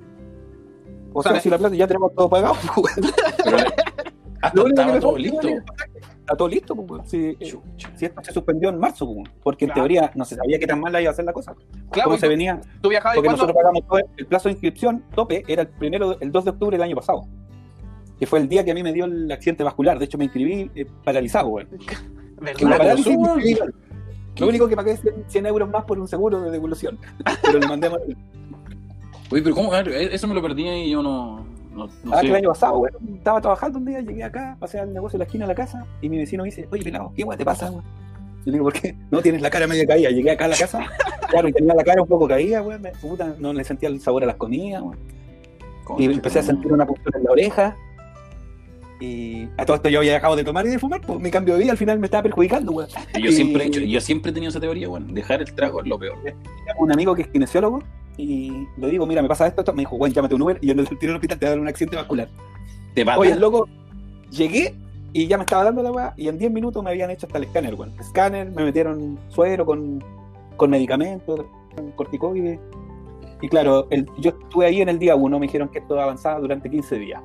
[1.14, 2.94] o sea, si la plata ya tenemos todo pagado, pues.
[3.44, 3.57] Pero
[4.40, 5.48] hasta estaba todo listo.
[5.48, 7.03] Está todo listo, pues.
[7.11, 7.90] Si, Chucha.
[7.96, 10.80] si esto se suspendió en marzo, pues, porque en teoría no se sabía qué tan
[10.80, 11.55] mal iba a ser la cosa.
[11.90, 13.42] Claro, Cómo y se venía, tú viajabas y porque cuando.
[13.46, 16.76] nosotros pagamos todo el plazo de inscripción tope era el primero, el 2 de octubre
[16.76, 17.22] del año pasado.
[18.22, 19.98] Que fue el día que a mí me dio el accidente vascular.
[19.98, 21.68] De hecho, me inscribí eh, paralizado, weón.
[22.40, 22.96] ¿Verdad?
[24.36, 27.00] Lo único que pagué es 100, 100 euros más por un seguro de devolución.
[27.42, 27.90] Pero le mandé a.
[27.90, 29.72] Oye, pero ¿cómo?
[29.72, 31.44] A ver, Eso me lo perdí y yo no,
[31.74, 32.94] no, no Ah, que el año pasado, weón.
[33.16, 35.84] Estaba trabajando un día, llegué acá, pasé al negocio de la esquina de la casa
[36.00, 37.82] y mi vecino me dice, oye, pelado, ¿qué weón te pasa, weón?
[37.82, 38.94] Yo le digo, ¿por qué?
[39.10, 40.10] No, tienes la cara medio caída.
[40.10, 40.86] Llegué acá a la casa,
[41.28, 42.62] claro, y tenía la cara un poco caída,
[43.00, 44.98] Puta, no le sentía el sabor a las comidas, weón.
[45.98, 47.76] Y empecé a sentir una puntura en la oreja.
[49.03, 51.55] Y a todo esto yo había dejado de tomar y de fumar, pues mi cambio
[51.55, 52.88] de vida al final me estaba perjudicando, weón.
[53.16, 55.12] Y yo siempre he hecho, yo siempre he tenido esa teoría, weón.
[55.12, 56.16] Dejar el trago es lo peor.
[56.78, 57.82] Un amigo que es kinesiólogo
[58.16, 59.72] y le digo, mira, me pasa esto, esto.
[59.72, 61.55] Me dijo, weón, llámate un Uber y yo le tiré al hospital, te va a
[61.55, 62.28] dar un accidente vascular.
[62.94, 63.68] Te va Oye, el loco,
[64.30, 64.72] llegué
[65.12, 67.38] y ya me estaba dando la weá y en 10 minutos me habían hecho hasta
[67.38, 67.92] el escáner, weón.
[67.98, 70.05] Escáner, me metieron suero con,
[70.57, 71.44] con medicamentos,
[71.74, 72.61] con corticoides.
[73.40, 76.38] Y claro, el- yo estuve ahí en el día 1, me dijeron que esto avanzaba
[76.38, 77.20] durante 15 días.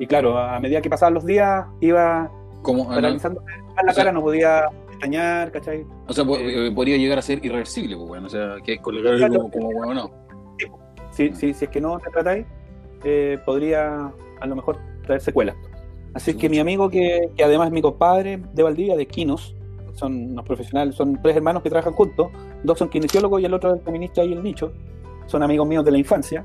[0.00, 2.28] Y claro, a medida que pasaban los días, iba
[2.62, 3.40] Como, ah, paralizando
[3.76, 5.84] más la sea- cara, no podía pestañear, ¿cachai?
[6.08, 8.24] o sea, eh, eh, podría llegar a ser irreversible, pues, weón.
[8.24, 9.34] O sea, que es colgar Claro.
[9.34, 10.10] como, como weón, no.
[11.12, 12.46] Si, si, si es que no te tratáis,
[13.04, 15.54] eh, podría a lo mejor traer secuelas.
[16.14, 19.54] Así que mi amigo, que, que además es mi compadre de Valdivia, de Quinos,
[19.94, 22.28] son unos profesionales, son tres hermanos que trabajan juntos,
[22.64, 24.72] dos son kinesiólogos y el otro es feminista y el nicho,
[25.26, 26.44] son amigos míos de la infancia,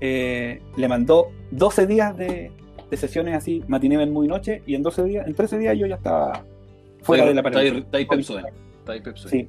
[0.00, 2.50] eh, le mandó 12 días de,
[2.90, 5.96] de sesiones así, matiné, muy noche, y en 12 días, en 13 días yo ya
[5.96, 6.44] estaba
[7.02, 7.78] fuera de la parálisis.
[7.78, 8.48] está ahí Pepsodent.
[9.16, 9.48] Sí,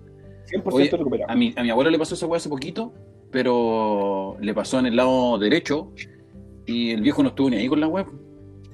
[0.51, 1.31] 100% Oye, recuperado.
[1.31, 2.93] A mi, a mi abuela le pasó esa weá hace poquito,
[3.31, 5.91] pero le pasó en el lado derecho
[6.65, 8.05] y el viejo no estuvo ni ahí con la weá.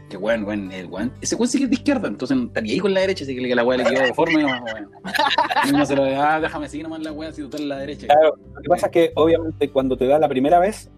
[0.10, 1.12] Que weón, weón, el weón.
[1.22, 3.24] Ese weón sí que es de izquierda, entonces no está ni ahí con la derecha,
[3.24, 4.90] así que la weá le quedó de forma y nomás, weón.
[5.66, 7.70] Y uno se lo de, ah, déjame seguir nomás la weá si tú estás en
[7.70, 8.08] la derecha.
[8.08, 10.92] Claro, lo que pasa es que obviamente cuando te da la primera vez,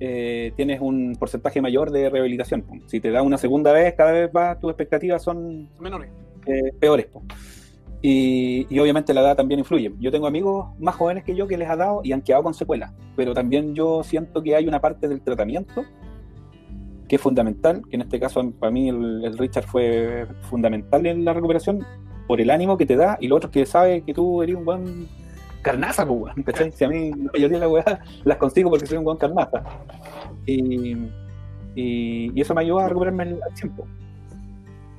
[0.00, 2.62] eh, tienes un porcentaje mayor de rehabilitación.
[2.62, 2.74] po.
[2.86, 6.10] Si te da una segunda vez, cada vez más tus expectativas son Menores.
[6.46, 7.06] eh, peores.
[7.06, 7.22] po.
[8.02, 9.92] Y, y obviamente la edad también influye.
[9.98, 12.52] Yo tengo amigos más jóvenes que yo que les ha dado y han quedado con
[12.52, 15.84] secuelas, pero también yo siento que hay una parte del tratamiento
[17.08, 21.24] que es fundamental, que en este caso para mí el, el Richard fue fundamental en
[21.24, 21.84] la recuperación
[22.26, 24.56] por el ánimo que te da y lo otro es que sabe que tú eres
[24.56, 25.06] un buen
[25.64, 26.70] carnaza, pues, weón, ¿cachai?
[26.70, 29.62] Si a mí la mayoría de las weas las consigo porque soy un buen carnaza.
[30.46, 30.92] Y,
[31.74, 33.84] y, y eso me ayuda a recuperarme al al tiempo.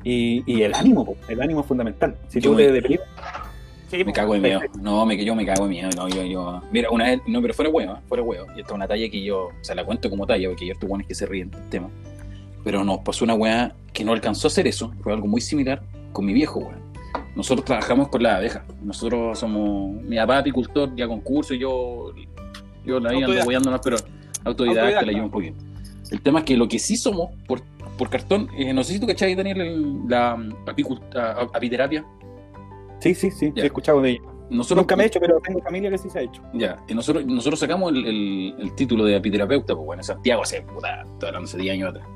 [0.04, 2.16] Y, y el ánimo, po, el ánimo es fundamental.
[2.28, 3.06] Si Yo tú me- te deprimes,
[3.90, 4.60] Sí, Me cago de miedo.
[4.82, 5.90] No, me, yo me cago de miedo.
[5.96, 6.60] No, yo, yo.
[6.72, 8.48] Mira, una vez, no, pero fuera huevo, fuera huevo.
[8.56, 10.74] Y esta es una talla que yo, o sea, la cuento como talla, porque yo
[10.74, 11.88] estos buenos que se ríen del tema.
[12.64, 14.92] Pero nos pasó una weá que no alcanzó a hacer eso.
[15.02, 16.80] Fue algo muy similar con mi viejo, weón.
[17.36, 18.64] Nosotros trabajamos con las abejas.
[18.82, 22.14] Nosotros somos, mi papá apicultor, ya con curso, y yo,
[22.86, 23.98] yo la iba weyándonos, pero
[24.46, 25.58] autodidacta, la llevo un poquito.
[26.12, 27.62] El tema es que lo que sí somos por,
[27.98, 32.06] por cartón, eh, no sé si tú cachai, Daniel, el- la mm, apicul- a- apiterapia.
[33.00, 33.64] Sí, sí, sí, Ya.
[33.64, 34.22] he escuchado de ella.
[34.50, 36.42] Nosotros, Nunca me he hecho, pero tengo familia que sí se ha hecho.
[36.54, 40.44] Ya, y nosotros, nosotros sacamos el, el- el título de apiterapeuta, pues bueno, en Santiago
[40.44, 42.08] hace, puta, hablando hace 10 años atrás.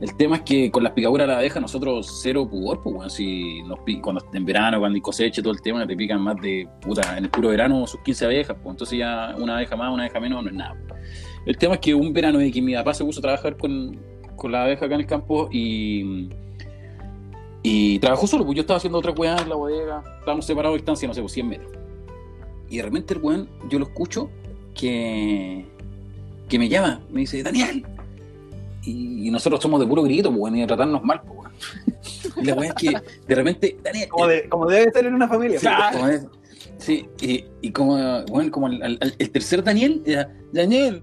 [0.00, 3.10] El tema es que con las picaduras de la abeja nosotros cero pudor, pues bueno,
[3.10, 7.18] si nos cuando en verano, cuando y todo el tema, te pican más de, puta,
[7.18, 10.20] en el puro verano sus 15 abejas, pues entonces ya una abeja más, una abeja
[10.20, 10.76] menos, no es nada.
[11.46, 13.98] El tema es que un verano de que mi papá se puso a trabajar con,
[14.36, 16.28] con la abeja acá en el campo y...
[17.60, 20.78] Y trabajó solo, pues yo estaba haciendo otra weá en la bodega, estábamos separados a
[20.78, 21.72] distancia, no sé, pues 100 metros.
[22.70, 24.30] Y de repente el weón, yo lo escucho
[24.74, 25.66] que,
[26.48, 27.84] que me llama, me dice, Daniel.
[28.88, 31.50] Y, y nosotros somos de puro grito, pues, y de tratarnos mal, pues.
[32.36, 32.92] Y la weá es que
[33.26, 34.08] de repente, Daniel.
[34.08, 35.58] Como, de- como debe ser en una familia.
[35.60, 36.26] Sí, como es-
[36.78, 41.02] sí, y, y como, bueno, como el, el- el tercer Daniel era Daniel.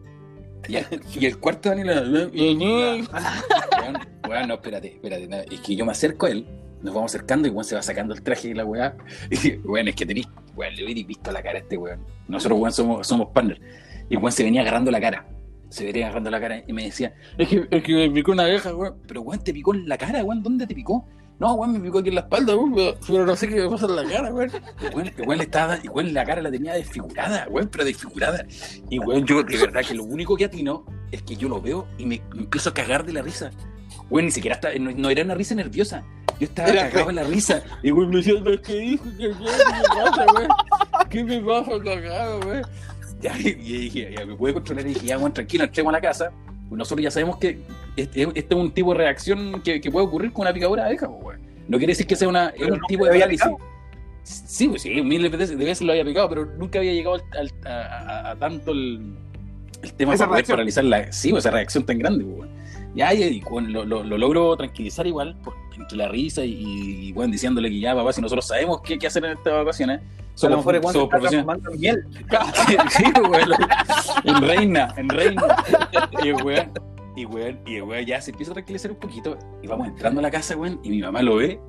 [0.67, 0.85] Y el,
[1.19, 3.07] y el cuarto Daniel era Daniel.
[3.81, 5.27] Weón, weón, no, espérate, espérate.
[5.27, 6.47] no, Es que yo me acerco a él,
[6.81, 8.95] nos vamos acercando y weón se va sacando el traje de la weá.
[9.29, 11.99] Y weón, es que tenéis, weón, le hubiera visto la cara a este weón.
[12.27, 13.61] Nosotros, weón, somos, somos partners.
[14.09, 15.27] Y weón se venía agarrando la cara.
[15.69, 18.43] Se venía agarrando la cara y me decía, es que, es que me picó una
[18.43, 18.95] abeja, weón.
[19.07, 20.41] Pero weón, te picó en la cara, weón.
[20.43, 21.05] ¿Dónde te picó?
[21.37, 22.73] No, weón, me picó aquí en la espalda, weón,
[23.07, 24.51] pero- no sé qué me pasa en la cara, weón.
[24.93, 28.45] Weón, weón estaba, y weón, la cara la tenía desfigurada, weón, pero desfigurada.
[28.89, 31.87] Y weón, yo de verdad que lo único que atino es que yo lo veo
[31.97, 33.51] y me, me empiezo a cagar de la risa.
[34.09, 36.05] Weón, ni siquiera estaba, no, no era una risa nerviosa.
[36.39, 37.63] Yo estaba Era cagado en la risa.
[37.81, 39.03] Y weón me decía, "No, ¿qué dijo?
[39.17, 40.49] ¿Qué, qué me pasa, weón?
[41.09, 42.61] ¿Qué me pasa cagado, weón?
[43.25, 46.01] Ya, y dije, ya me puede controlar y dije, ya, weón, tranquilo, entremos a la
[46.01, 46.31] casa.
[46.69, 47.59] Pues nosotros ya sabemos que
[47.95, 50.89] este, este es un tipo de reacción que, que puede ocurrir con una picadura de
[50.89, 51.39] abeja, pues.
[51.67, 53.47] No quiere decir que sea una, un tipo de parálisis.
[54.23, 57.15] Sí, pues sí, miles de veces, de veces lo había picado, pero nunca había llegado
[57.15, 59.15] al- al- a, a- a tanto el,
[59.83, 62.49] el tema para poder paralizar la, sí, pues, esa reacción tan grande, pues.
[62.95, 67.09] Ya, y, y, weón, lo, lo- lo logro tranquilizar igual, por, entre la risa y,
[67.09, 69.99] y, weón, diciéndole que ya, papá, si nosotros sabemos qué, qué hacer en estas vacaciones,
[69.99, 71.63] A lo somos, mejor somos profesionales.
[71.77, 72.05] miel.
[72.89, 73.59] sí, pues, weón,
[74.23, 75.43] en reina, en reina.
[76.23, 76.71] Y weón,
[77.15, 79.37] y weón, y weón ya se empieza a tranquilizar un poquito.
[79.61, 81.59] Y vamos entrando a la casa, weón, y mi mamá lo ve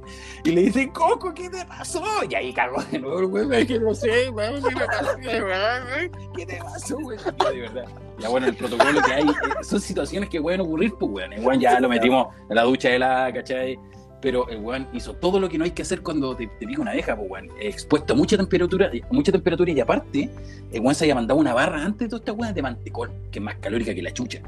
[0.44, 2.02] y le dice, Coco, ¿qué te pasó?
[2.28, 5.16] Y ahí cagó de nuevo weón, es que no sé, weón, ¿qué me pasó?
[5.16, 6.32] weón?
[6.34, 7.20] ¿Qué te pasó, weón?
[7.50, 7.86] Y de verdad.
[8.18, 9.32] Ya bueno, el protocolo que hay, eh,
[9.62, 11.32] son situaciones que pueden ocurrir, pues weón.
[11.32, 13.78] El weón ya lo metimos en la ducha de la, ¿cachai?
[14.20, 16.80] Pero el weón hizo todo lo que no hay que hacer cuando te, te pica
[16.80, 17.48] una abeja, pues weón.
[17.60, 20.30] Expuesto a mucha temperatura, mucha temperatura y aparte,
[20.72, 23.38] el weón se había mandado una barra antes de toda esta weón de mantecol, que
[23.38, 24.40] es más calórica que la chucha.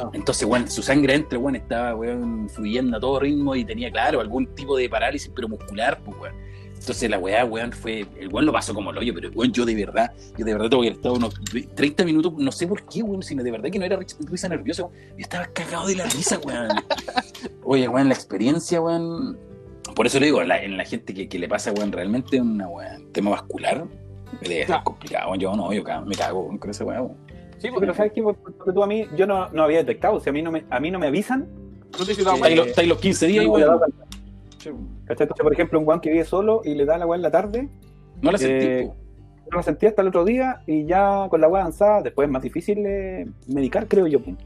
[0.00, 0.10] Ah.
[0.12, 4.20] Entonces, weón, su sangre entre, weón, estaba, weón, fluyendo a todo ritmo y tenía, claro,
[4.20, 6.52] algún tipo de parálisis, pero muscular, pues, weón.
[6.82, 8.04] Entonces la weá, weón, fue.
[8.18, 10.52] El weón lo pasó como el hoyo, pero el weón, yo de verdad, yo de
[10.52, 11.34] verdad tengo que haber estado unos
[11.76, 14.48] 30 minutos, no sé por qué, weón, sino de verdad que no era risa risa
[14.48, 14.96] nerviosa, weón.
[15.10, 16.68] Yo estaba cagado de la risa, weón.
[17.64, 19.38] Oye, weón, la experiencia, weón.
[19.94, 22.68] Por eso le digo, la- en la gente que, que le pasa, weón, realmente una
[22.68, 23.84] weón, tema vascular,
[24.66, 24.84] Claro.
[24.84, 25.40] complicado, weón.
[25.40, 27.16] Yo no, yo me cago weón, con esa weá, weón.
[27.58, 28.12] Sí, Sí, pero ¿sabes?
[28.20, 30.18] Por- Porque tú a mí, yo no, no había detectado.
[30.20, 31.46] Si a mí no me, a mí no me avisan,
[31.98, 33.80] no te Estáis los, estáis los 15 días, weón.
[34.58, 34.72] ¿Cachai?
[35.08, 37.30] Entonces, por ejemplo, un guan que vive solo y le da la weá en la
[37.30, 37.68] tarde,
[38.20, 38.90] No la sentí, Eh,
[39.50, 42.32] no la sentí hasta el otro día y ya con la weá avanzada, después es
[42.32, 44.22] más difícil eh, medicar, creo yo.
[44.22, 44.36] pues.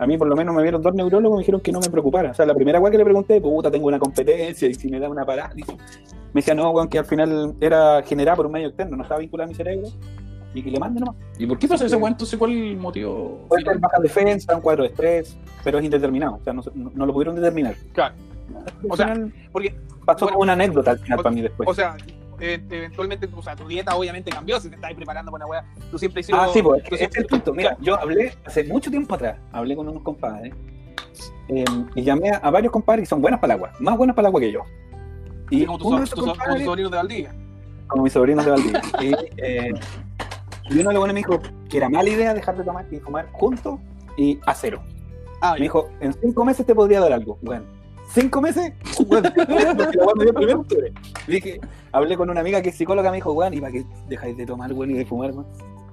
[0.00, 1.90] A mí por lo menos me vieron dos neurólogos y me dijeron que no me
[1.90, 2.30] preocupara.
[2.30, 4.98] O sea, la primera weá que le pregunté, puta, tengo una competencia y si me
[4.98, 5.74] da una parálisis.
[6.32, 9.20] Me decía, no, weón, que al final era generada por un medio externo, no estaba
[9.20, 9.88] vinculada a mi cerebro
[10.54, 11.16] y que le mande nomás.
[11.38, 12.12] ¿Y por qué pasa ese weón?
[12.12, 13.44] Entonces, ¿cuál el motivo?
[13.48, 16.36] Puede ser baja defensa, un cuadro de estrés, pero es indeterminado.
[16.36, 17.74] O sea, no, no- lo pudieron determinar.
[17.92, 18.14] Claro.
[18.88, 19.14] O sea,
[19.52, 19.74] porque,
[20.06, 21.68] pasó bueno, como una anécdota al final o- para mí después.
[21.68, 21.94] o sea,
[22.40, 25.64] eh, eventualmente, o sea, tu dieta obviamente cambió, si te estabas preparando para una weá.
[25.90, 26.40] Tú siempre hiciste.
[26.40, 27.54] Ah, sí, pues, es que tú ese es el punto.
[27.54, 30.54] Mira, yo hablé hace mucho tiempo atrás, hablé con unos compadres
[31.48, 31.64] eh,
[31.94, 34.30] y llamé a, varios compadres que son buenas para el agua, más buenas para el
[34.30, 34.60] agua que yo.
[35.50, 37.34] Y Sí, como tus so- tus sobrinos de Valdivia.
[37.88, 39.72] como mis sobrinos de Valdivia, y, eh,
[40.70, 42.98] y uno de los buenos me dijo que era mala idea dejar de tomar y
[43.00, 43.80] fumar juntos
[44.16, 44.82] y a cero.
[45.42, 47.38] Ah, Me dijo, en cinco meses te podría dar algo.
[47.42, 47.64] Bueno,
[48.12, 48.72] ¿cinco meses?
[49.06, 49.30] Bueno.
[51.26, 51.60] Dije,
[51.92, 54.46] hablé con una amiga que es psicóloga, me dijo, weón, ¿y para qué dejáis de
[54.46, 55.46] tomar, weón, y de fumar, weón?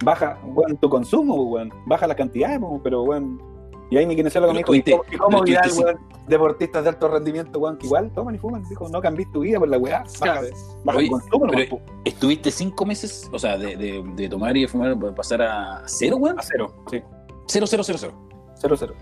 [0.03, 1.71] Baja, weón, tu consumo, weón.
[1.85, 3.41] Baja la cantidad, weón, pero, weón.
[3.89, 5.97] Y ahí mi kinesiólogo me dijo, ¿y tuviste- cómo- ¿y cómo Vidal, tuviste weón?
[6.27, 8.63] Deportistas de alto rendimiento, weón, que igual toman y fuman.
[8.67, 10.03] Dijo, no cambies tu vida por la weá.
[10.19, 10.41] Baja,
[10.83, 11.79] baja Oye, tu consumo, pero-.
[12.03, 16.17] ¿Estuviste cinco meses, o sea, de, de, de tomar y de fumar, pasar a cero,
[16.17, 16.37] weón?
[16.37, 17.01] a cero, sí.
[17.47, 18.13] Cero, cero, cero, cero.
[18.59, 18.93] Cero, cero.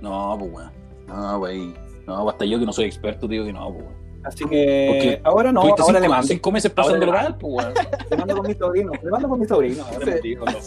[0.00, 0.72] No, pues, weón.
[1.06, 1.72] No, wey.
[2.06, 3.84] No, hasta yo que no soy experto, digo que no, pues.
[4.24, 6.26] Así que Porque ahora no, ahora le cinco, mando.
[6.26, 7.74] cinco meses le mal, pues, weón.
[8.10, 8.92] Le mando con mi sobrino.
[9.02, 9.84] Le mando con mi sobrino.
[9.92, 10.10] ahora Sí.
[10.10, 10.58] me digo, no.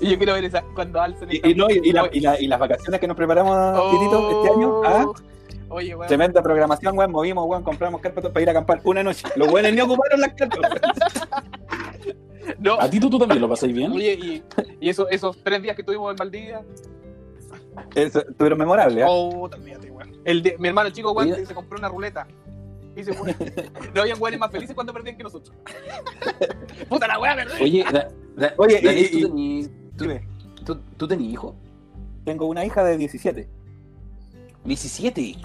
[0.00, 2.20] Y yo quiero ver esa, cuando alcen Y, esta- y no, y, y la- y
[2.20, 4.80] la- y las vacaciones que nos preparamos, Titito, este año.
[4.84, 5.06] ¿ah?
[5.68, 6.06] Oye, weón.
[6.06, 7.10] Tremenda programación, weón.
[7.10, 7.64] Movimos, weón.
[7.64, 9.26] Compramos carpas para ir a acampar una noche.
[9.34, 10.70] Los buenos ni ocuparon las carpas.
[12.58, 13.90] No, ¿A ti tú, tú también lo pasáis bien?
[13.90, 14.42] oye, y,
[14.80, 16.62] y eso, esos tres días que tuvimos en Valdivia.
[17.94, 19.08] Eso, Estuvieron memorables, ¿ah?
[19.10, 19.78] Oh, también.
[20.24, 22.26] El de- mi hermano chico, weón, se compró una ruleta.
[22.96, 23.34] Y se fue.
[23.94, 25.54] No habían weones más felices cuando perdían que nosotros.
[26.88, 27.62] Puta la weá, perdí.
[27.62, 30.22] Oye, da- da- Oye, y- Daniel, y- ¿tú tenías
[30.56, 31.54] tú, tú, tú tenías hijo?
[32.24, 33.48] tengo una hija de 17.
[34.64, 35.36] 17.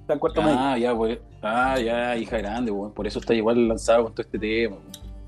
[0.00, 0.56] Está en cuarto medio.
[0.58, 1.18] Ah, ya, pues.
[1.42, 2.92] Ah, ya, hija grande, weón.
[2.92, 4.76] Por eso está igual lanzado con todo este tema.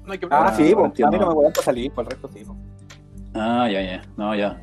[0.04, 0.86] No hay que Ah, ah, sí, pues.
[0.86, 1.16] entiendo.
[1.16, 2.44] A mí no me voy a salir, por el resto sí.
[3.34, 4.02] Ah, ya, ya.
[4.16, 4.62] No, ya.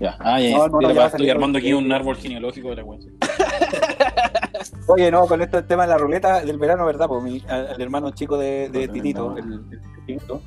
[0.00, 0.16] Ya.
[0.20, 0.56] Ah, ya.
[0.56, 3.00] No, no, no, Mira, ya estoy armando aquí porque- un árbol genealógico de la weón.
[4.88, 7.06] Oye, no, con esto el tema de la ruleta del verano, ¿verdad?
[7.08, 9.38] Pues mi, al, al hermano chico de, de No, Titito, no.
[9.38, 10.40] el, el Titito,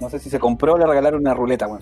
[0.00, 1.80] no sé si se compró o le regalaron una ruleta, weón.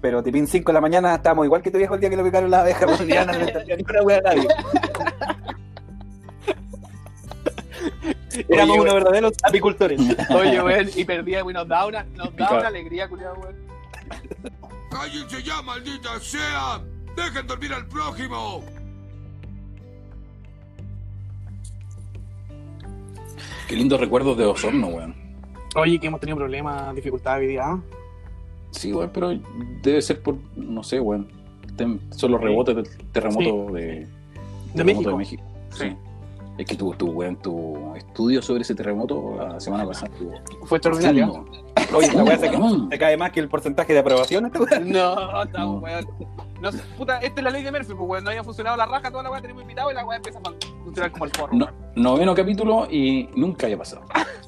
[0.00, 2.24] Pero tipín 5 de la mañana estábamos igual que tu viejo el día que lo
[2.24, 4.48] picaron las abejas, weón, ya no le una wea a nadie.
[8.48, 10.00] Éramos unos verdaderos apicultores.
[10.30, 13.69] Oye, weón, y perdía, weón, nos da una, nos da una alegría, culiado, weón.
[14.90, 16.80] ¡Cállense ya, maldita sea!
[17.16, 18.64] ¡Dejen dormir al prójimo!
[23.68, 25.14] Qué lindos recuerdos de Osorno, weón.
[25.76, 27.62] Oye, que hemos tenido problemas, dificultades hoy día.
[27.64, 27.80] ¿ah?
[28.72, 29.38] Sí, weón, pero
[29.82, 31.30] debe ser por, no sé, weón.
[32.10, 34.06] Son los rebotes del terremoto de,
[34.74, 35.10] terremoto México.
[35.10, 35.42] de México.
[35.70, 35.84] Sí.
[35.84, 35.96] Sí.
[36.60, 40.10] Es que tu, tu, weón, tu estudio sobre ese terremoto la semana pasada
[40.64, 41.32] Fue extraordinario.
[41.32, 41.64] profundo.
[41.94, 42.90] Oye, esta wea se, Weón.
[42.90, 44.58] se cae más que el porcentaje de aprobación, esta.
[44.80, 45.80] No, estamos, No.
[45.80, 46.06] weón.
[46.60, 48.24] No, sé, puta, esta es la ley de Murphy, pues, weón.
[48.24, 50.52] No había funcionado la raja, toda la weá tenemos invitado y la weá empieza a
[50.84, 54.02] funcionar como el forro, No, noveno capítulo y nunca había pasado.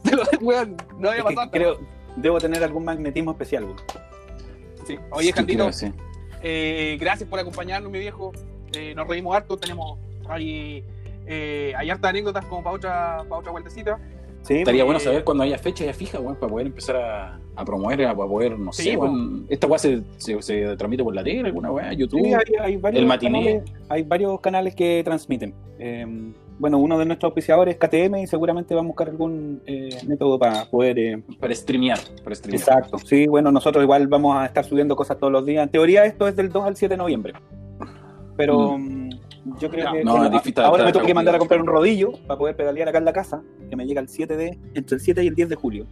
[0.42, 1.50] Weón, no había Es que pasado.
[1.50, 1.78] creo,
[2.16, 3.78] debo tener algún magnetismo especial, weón.
[4.86, 4.98] Sí.
[5.12, 5.70] Oye, Sí, creo
[6.42, 8.32] eh, gracias por acompañarnos, mi viejo.
[8.74, 9.98] Eh, nos reímos harto, tenemos
[10.28, 10.84] hay,
[11.26, 13.98] eh, hay hartas anécdotas como para otra, para otra vueltecita.
[14.42, 17.40] Sí, Estaría Eh, bueno saber cuando haya fecha ya fija, weón, para poder empezar a,
[17.54, 19.46] a promover, a- para poder, no Sí, sé, weón.
[19.48, 22.22] Esta weá se, se, se transmite por la tele, alguna weá, YouTube.
[22.24, 23.38] Sí, hay, hay varios el matiné.
[23.44, 25.54] canales, hay varios canales que transmiten.
[25.78, 29.90] Eh, bueno, uno de nuestros auspiciadores es KTM y seguramente vamos a buscar algún eh,
[30.08, 30.98] método para poder...
[30.98, 32.60] eh, Para streamear, para streamear.
[32.60, 32.98] exacto.
[32.98, 35.62] Sí, bueno, nosotros igual vamos a estar subiendo cosas todos los días.
[35.64, 37.32] En teoría esto es del 2 al 7 de noviembre.
[38.36, 39.10] Pero mm,
[39.60, 40.04] yo creo No, que...
[40.04, 42.56] no, bueno, es difícil, ahora me tengo que mandar a comprar un rodillo para poder
[42.56, 44.58] pedalear acá en la casa, que me llega el 7 de...
[44.74, 45.86] entre el 7 y el 10 de julio.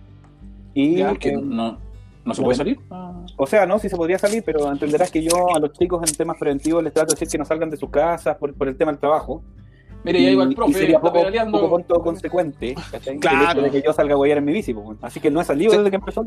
[0.74, 0.96] Y...
[0.96, 1.78] Ya, porque eh, no,
[2.24, 2.78] no se puede salir.
[3.36, 6.14] O sea, no, sí se podría salir, pero entenderás que yo a los chicos en
[6.16, 8.76] temas preventivos les trato de decir que no salgan de sus casas por, por el
[8.76, 9.42] tema del trabajo.
[10.03, 11.61] Mire, ya iba el profe, y sería poco, pedaleando.
[11.61, 13.18] poco punto consecuente ¿cachai?
[13.18, 13.36] Claro.
[13.38, 14.72] el hecho de que yo salga a guayar en mi bici.
[14.72, 15.76] pues, Así que no he salido Sí.
[15.76, 16.24] desde que empezó.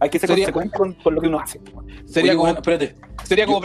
[0.00, 1.58] Hay que ser Sería- consecuente con, con lo que uno hace.
[1.60, 1.86] pues.
[2.06, 2.94] Sería Oye, como, espérate.
[3.24, 3.60] sería como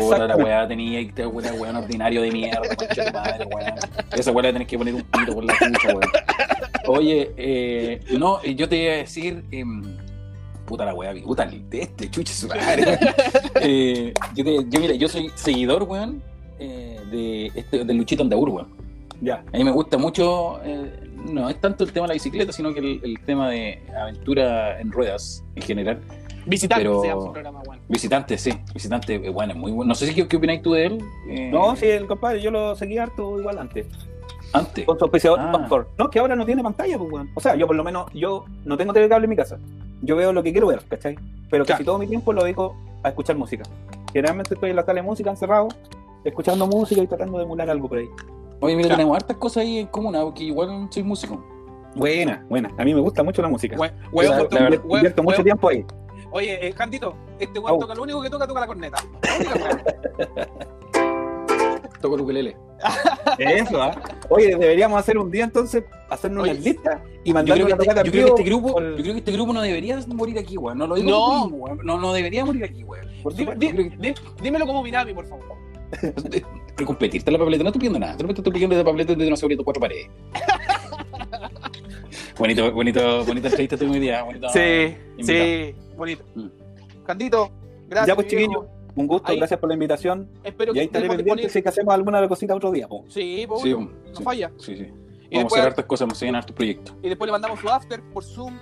[0.00, 3.74] Puta, la weá tenía y te weá, weón ordinario de mierda, concha de madre, weón.
[4.16, 6.10] Esa weá le tenés que poner un pito por la chucha, weón.
[6.86, 9.82] Oye, eh, no, eh, yo te iba a decir, em,
[10.66, 12.98] puta la weá, puta el de este, chucha su madre.
[13.64, 16.20] Eh, yo, te- yo, mira, yo soy seguidor, weón,
[16.58, 18.68] eh, de, este, de Luchito Andaur, weón.
[19.20, 19.44] Ya.
[19.52, 20.90] A mí me gusta mucho, eh,
[21.30, 24.80] no es tanto el tema de la bicicleta, sino que el, el tema de aventura
[24.80, 26.00] en ruedas en general.
[26.46, 27.80] Visitante Pero- se llama su programa, weón.
[27.88, 29.88] Visitante, sí, visitante, eh, bueno, es muy bueno.
[29.90, 31.04] No sé si qué, qué opináis tú de él.
[31.28, 33.86] eh, No, sí, el compadre, yo lo seguí harto igual antes.
[34.54, 34.84] Antes.
[34.84, 35.68] Con su auspiciador Ah.
[35.98, 37.30] No, que ahora no tiene pantalla, pues, weón.
[37.34, 39.58] O sea, yo por lo menos, yo no tengo TV cable en mi casa.
[40.02, 41.16] Yo veo lo que quiero ver, ¿cachai?
[41.50, 43.62] Pero casi todo mi tiempo lo dedico a escuchar música.
[44.12, 45.68] Generalmente estoy en la sala de música encerrado,
[46.24, 48.08] escuchando música y tratando de emular algo por ahí.
[48.60, 48.98] Oye, mira, Claro.
[48.98, 51.42] tenemos hartas cosas ahí en común, ah, porque igual soy músico.
[51.94, 52.70] Buena, buena.
[52.78, 53.76] A mí me gusta mucho la música.
[53.78, 55.84] We- O weón, sea, porque- la verdad, weón, invierto mucho tiempo ahí.
[56.32, 58.98] Oye, eh, Cantito, este weón toca lo único que toca, toca la corneta.
[62.00, 62.56] Toco el ukelele.
[63.38, 63.94] Eso, ¿ah?
[64.28, 67.72] Oye, deberíamos hacer un día entonces, hacernos Oye, una lista y Yo mandar creo, que
[67.74, 70.00] una este, tocata yo creo que este grupo, yo creo que este grupo no debería
[70.08, 70.78] morir aquí, weón.
[70.78, 71.44] No lo digo No.
[71.48, 71.68] mismo.
[71.84, 73.06] No, no debería morir aquí, weón.
[74.42, 75.44] dímelo como Minami, por favor.
[76.74, 78.14] Pero competirte la papeleta, no estoy pidiendo nada.
[78.14, 80.08] Solamente estoy pidiendo de papeleta de no se cuatro paredes.
[82.38, 84.22] bonito, bonito, bonita entrevista tuve hoy día.
[84.22, 85.26] Bonito, Sí, invitado.
[85.26, 86.24] sí, bonito.
[86.34, 87.04] Mm.
[87.04, 87.50] Cantito,
[87.88, 88.06] gracias.
[88.08, 88.32] Ya, pues.
[88.94, 90.28] Un gusto, Ahí- gracias por la invitación.
[90.44, 92.86] Espero Y que ahí estaré pendiente si es que hacemos alguna cosita otro día.
[92.86, 93.04] po.
[93.08, 94.52] Sí, pues, Sí, bueno, no sí, falla.
[94.58, 94.86] Sí, sí.
[95.30, 96.94] Y Vamos a hacer hartas cosas, nos siguen hartos proyectos.
[97.02, 98.54] y después le mandamos su after por Zoom.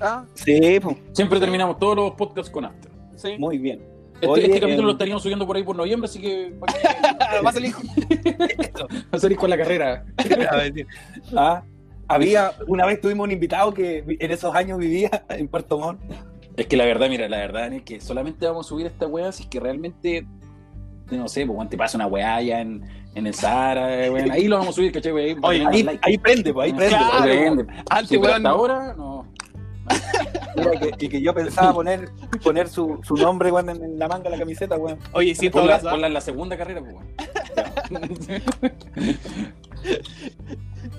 [0.00, 0.24] ¿Ah?
[0.34, 0.96] Sí, po.
[1.12, 2.90] Siempre terminamos todos los podcasts con after.
[3.16, 3.36] Sí.
[3.38, 3.80] muy bien.
[4.14, 6.54] Este, Oye, este capítulo eh, lo estaríamos subiendo por ahí por noviembre, así que
[7.44, 7.74] Va a salir.
[8.34, 10.04] va a salir con la carrera.
[11.36, 11.62] Ah,
[12.08, 16.00] había, una vez tuvimos un invitado que en esos años vivía en Puerto Montt
[16.56, 19.32] Es que la verdad, mira, la verdad es que solamente vamos a subir esta weá
[19.32, 20.26] si es que realmente,
[21.10, 22.84] no sé, pues, te pasa una weá allá en,
[23.14, 25.38] en el Sahara, weón, ahí lo vamos a subir, ¿cachai, weón?
[25.42, 26.96] Oye, ahí, ahí prende, pues, ahí prende.
[26.96, 27.22] Claro.
[27.24, 27.66] Ahí prende.
[27.90, 29.26] Antes, Sí, weón, hasta ahora, no.
[30.56, 32.08] Mira, que, que yo pensaba poner,
[32.42, 34.98] poner su, su nombre weón, en, la manga de la camiseta, weón.
[35.12, 37.14] Oye, siento Ponla, en la segunda carrera, pues, weón.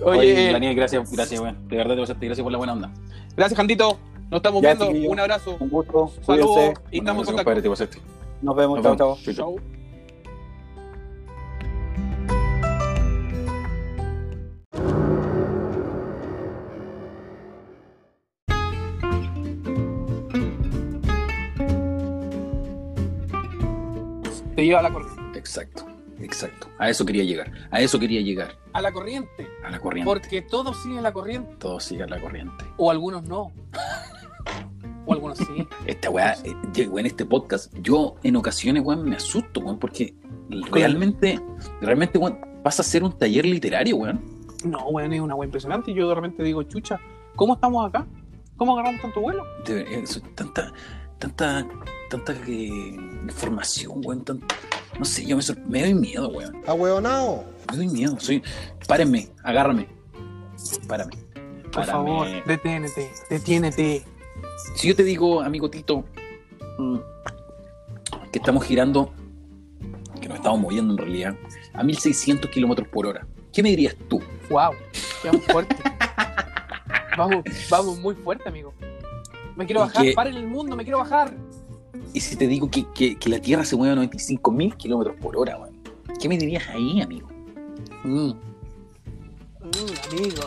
[0.03, 1.65] Oye, Oye, Daniel, gracias, gracias, weón.
[1.69, 2.91] De verdad te pasaste, gracias por la buena onda.
[3.37, 3.97] gracias, Jandito.
[4.29, 5.09] Nos estamos Ya, viendo.
[5.11, 5.57] Un abrazo.
[5.59, 6.73] Un gusto, Saludos.
[6.91, 7.69] Y estamos en compadre, contacto.
[7.69, 7.97] pasaste.
[8.41, 9.61] Nos vemos, Nos chao, vemos.
[24.55, 25.37] Te lleva a la corriente.
[25.37, 25.85] Exacto,
[26.19, 26.67] exacto.
[26.79, 27.51] A eso quería llegar.
[27.71, 28.55] A eso quería llegar.
[28.73, 29.47] A la corriente.
[29.63, 30.05] A la corriente.
[30.09, 31.55] Porque todos siguen la corriente.
[31.57, 32.63] Todos sigan la corriente.
[32.77, 33.51] O algunos no.
[35.07, 35.67] O algunos sí.
[35.85, 37.73] Esta weá, eh, llegó en este podcast.
[37.81, 40.15] Yo en ocasiones, weón, me asusto, weón, porque
[40.71, 41.39] realmente,
[41.81, 44.21] realmente, weón, vas a hacer un taller literario, weón.
[44.63, 45.93] No, weón, es una weá impresionante.
[45.93, 46.99] Yo de repente digo, chucha,
[47.35, 48.07] ¿cómo estamos acá?
[48.57, 49.43] ¿Cómo agarramos tanto vuelo?
[49.65, 50.73] De- eh, tanta,
[51.19, 51.67] tanta,
[52.09, 54.23] tanta eh, información, weón.
[54.23, 54.41] tan-
[54.97, 56.55] no sé, yo me, me doy miedo, weón.
[56.65, 57.43] Ahueonao.
[57.69, 58.15] Me doy miedo.
[58.19, 58.41] Soy,
[58.87, 59.87] párenme, agárrame.
[60.87, 61.11] Párame.
[61.63, 61.91] Por Párame.
[61.91, 64.03] favor, deténete, detiénete.
[64.73, 66.03] Si yo te digo, amigo Tito,
[66.77, 66.97] mm,
[68.31, 69.11] que estamos girando,
[70.21, 71.35] que nos estamos moviendo en realidad,
[71.73, 74.21] a 1600 kilómetros por hora, ¿qué me dirías tú?
[74.49, 74.71] Wow,
[75.23, 75.75] vamos fuerte.
[77.17, 78.73] vamos, vamos muy fuerte, amigo.
[79.55, 81.33] Me quiero bajar, que- paren el mundo, me quiero bajar.
[82.13, 85.15] Y si te digo que, que- que la Tierra se mueve a 95 mil kilómetros
[85.17, 85.75] por hora, weón,
[86.19, 87.29] ¿qué me dirías ahí, amigo?
[88.03, 88.31] Mm,
[89.65, 90.41] Mm, amigo,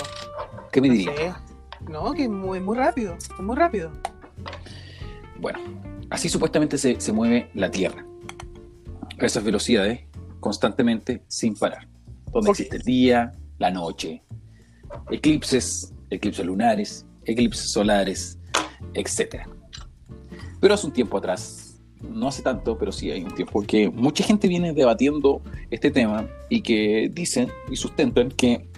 [0.70, 1.16] ¿Qué me no dirías?
[1.16, 1.32] sé.
[1.88, 3.90] No, que es muy, muy rápido, es muy rápido.
[5.40, 5.58] Bueno,
[6.10, 8.04] así supuestamente se, se mueve la Tierra.
[9.18, 10.00] A esas velocidades,
[10.40, 11.88] constantemente, sin parar.
[12.32, 14.22] Donde existe el día, la noche,
[15.10, 18.38] eclipses, eclipses lunares, eclipses solares,
[18.94, 19.46] etc.
[20.60, 24.24] Pero hace un tiempo atrás, no hace tanto, pero sí hay un tiempo, que mucha
[24.24, 28.68] gente viene debatiendo este tema y que dicen y sustentan que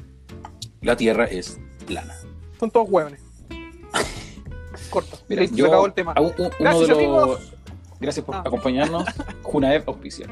[0.81, 2.15] la Tierra es plana.
[2.61, 3.21] Son todos huevones.
[4.91, 5.19] Corto.
[5.29, 6.15] Mira, Listo, yo- se acabó el tema.
[6.19, 7.53] un- un- uno Gracias, de los- amigos.
[8.01, 8.43] Gracias por Ah.
[8.47, 9.05] acompañarnos.
[9.43, 10.27] Junaev auspicia.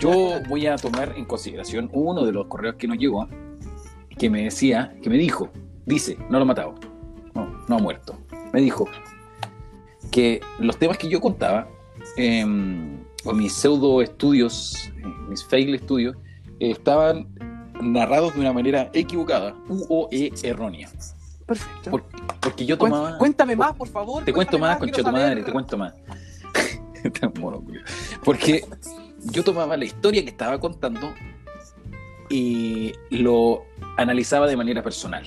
[0.00, 3.26] Yo voy a tomar en consideración uno de los correos que nos llegó,
[4.18, 5.50] que me decía, que me dijo,
[5.86, 6.74] dice, no lo ha matado,
[7.34, 8.16] no, no ha muerto.
[8.52, 8.86] Me dijo
[10.10, 11.68] que los temas que yo contaba,
[12.16, 12.44] eh,
[13.24, 16.16] o mis pseudo estudios, eh, mis fail estudios,
[16.60, 17.28] eh, estaban
[17.82, 20.88] narrados de una manera equivocada, u o e errónea.
[21.48, 21.90] Perfecto.
[21.90, 22.04] Por-
[22.40, 23.18] Porque yo tomaba...
[23.18, 24.22] Cuéntame más, por favor.
[24.24, 25.94] Te cuento más, concha quiero tu madre, te cuento más.
[27.20, 27.84] Tan mono, culiao.
[28.24, 28.64] Porque
[29.32, 31.12] yo tomaba la historia que estaba contando
[32.28, 33.64] y lo
[33.96, 35.24] analizaba de manera personal.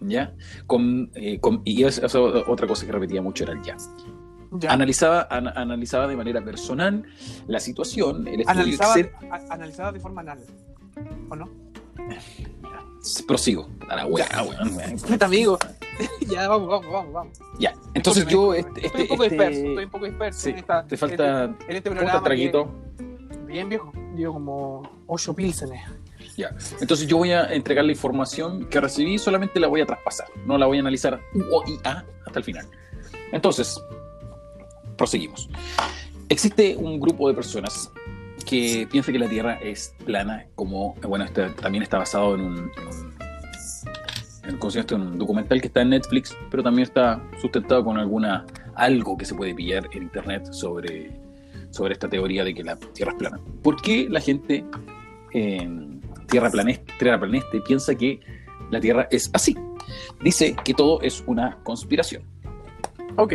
[0.00, 0.34] ¿Ya?
[0.66, 3.76] Con, eh, con- y eso, eso otra cosa que repetía mucho era el ya.
[4.52, 4.70] Ya.
[4.70, 7.04] Analizaba, an- analizaba de manera personal
[7.48, 8.94] la situación, el Analizaba,
[9.32, 10.38] a- analizaba de forma anal.
[11.30, 11.48] ¿O no?
[13.26, 13.68] Prosigo.
[13.88, 14.76] A la weón.
[15.08, 15.58] Neta, amigo.
[16.28, 17.38] ya, vamos, vamos, vamos, vamos.
[17.58, 17.74] Ya.
[17.94, 20.86] Entonces yo, este, estoy un poco este- disperso, estoy un poco disperso sí, en esta,
[20.86, 22.06] te falta, en este, en este ¿cómo programa.
[22.06, 22.70] está el traguito?
[22.98, 25.82] que- bien viejo, llevo como 8 pilsenes.
[26.36, 26.50] Ya.
[26.80, 30.58] Entonces yo voy a entregar la información que recibí, solamente la voy a traspasar, no
[30.58, 32.66] la voy a analizar U, O y A hasta el final.
[33.30, 33.80] Entonces,
[34.96, 35.48] proseguimos.
[36.28, 37.92] Existe un grupo de personas
[38.44, 42.56] que piensa que la Tierra es plana, como, bueno, este también está basado en un,
[42.56, 43.14] en un-
[44.44, 48.44] en- un documental que está en Netflix, pero también está sustentado con alguna,
[48.74, 51.10] algo que se puede pillar en internet sobre,
[51.70, 53.40] sobre esta teoría de que la Tierra es plana.
[53.62, 54.64] ¿Por qué la gente
[55.32, 58.20] en Tierra Planeste, Tierra Planeste piensa que
[58.70, 59.56] la Tierra es así?
[60.22, 62.22] Dice que todo es una conspiración.
[63.16, 63.34] Ok.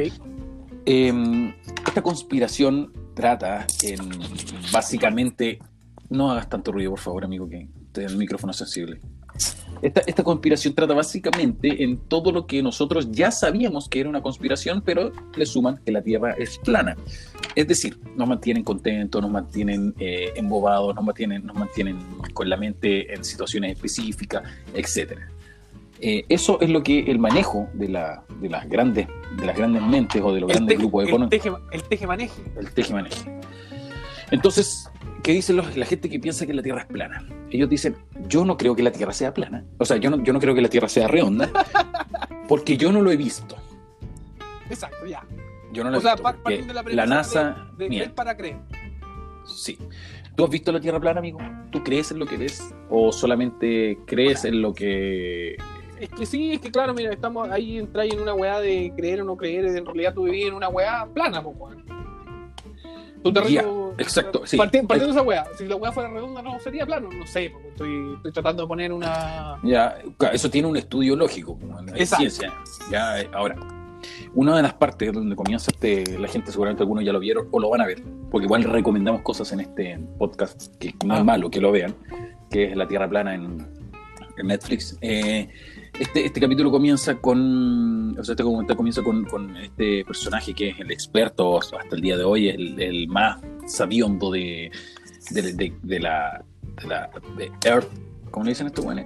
[0.86, 1.54] Eh,
[1.88, 4.00] esta conspiración trata en
[4.72, 5.60] básicamente.
[6.10, 9.00] No hagas tanto ruido, por favor, amigo, que el micrófono sensible.
[9.82, 14.22] Esta, esta conspiración trata básicamente en todo lo que nosotros ya sabíamos que era una
[14.22, 16.96] conspiración, pero le suman que la Tierra es plana.
[17.56, 22.00] Es decir, nos mantienen contentos, nos mantienen eh, embobados, nos mantienen, nos mantienen
[22.34, 24.44] con la mente en situaciones específicas,
[26.02, 26.26] etc.
[26.30, 29.08] eso es lo que el manejo de, la, de, las grandes,
[29.38, 31.84] de las grandes mentes o de los El, grandes teje, grupos el, económicos teje, el
[31.84, 32.42] teje maneje.
[32.60, 33.40] el teje-maneje.
[34.32, 34.90] Entonces,
[35.24, 37.26] ¿qué dicen los- la gente que piensa que la Tierra es plana?
[37.50, 37.96] Ellos dicen,
[38.28, 39.66] yo no creo que la Tierra sea plana.
[39.80, 41.50] O sea, yo no, yo no creo que la Tierra sea redonda,
[42.48, 43.56] porque yo no lo he visto.
[44.70, 45.26] Exacto, ya.
[45.74, 47.68] Yo no la he O sea, visto, par- porque parten de la la NASA.
[47.78, 48.58] de, para creer.
[49.46, 49.78] sí.
[50.36, 51.40] ¿Tú has visto la Tierra plana, amigo?
[51.70, 52.74] ¿Tú crees en lo que ves?
[52.90, 55.58] ¿O solamente crees en lo que.
[56.00, 59.22] Es que sí, es que claro, mira, estamos ahí entráis en una weá de creer
[59.22, 61.84] o no creer, en realidad tú vivís en una weá plana, pues weón.
[63.22, 63.94] Tu terreno.
[63.98, 64.56] Exacto, sí.
[64.56, 67.50] Parti- Partiendo de esa weá, si la weá fuera redonda no sería plano, no sé,
[67.52, 69.60] porque estoy, estoy tratando de poner una.
[69.64, 69.98] Ya,
[70.32, 72.22] eso tiene un estudio lógico, como en la Exacto.
[72.22, 72.54] ciencia.
[72.90, 73.58] Ya, eh, ahora,
[74.36, 77.60] una de las partes donde comienza este, la gente, seguramente algunos ya lo vieron o
[77.60, 78.02] lo van a ver,
[78.32, 81.24] porque igual recomendamos cosas en este podcast que no es Ah.
[81.26, 81.94] malo que lo vean,
[82.50, 83.68] que es La Tierra Plana en,
[84.38, 84.98] en Netflix.
[85.02, 85.50] Eh,
[85.98, 90.70] este, este capítulo comienza con, o sea, este documental comienza con, con este personaje que
[90.70, 94.72] es el experto hasta el día de hoy, es el, el más sabiondo de,
[95.32, 96.44] de, de- de la,
[96.82, 97.88] de la de Earth,
[98.32, 99.06] ¿cómo le dicen estos buenos?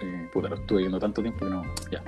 [0.00, 1.62] Eh, puta, lo estuve viendo tanto tiempo que no.
[1.90, 2.02] Ya.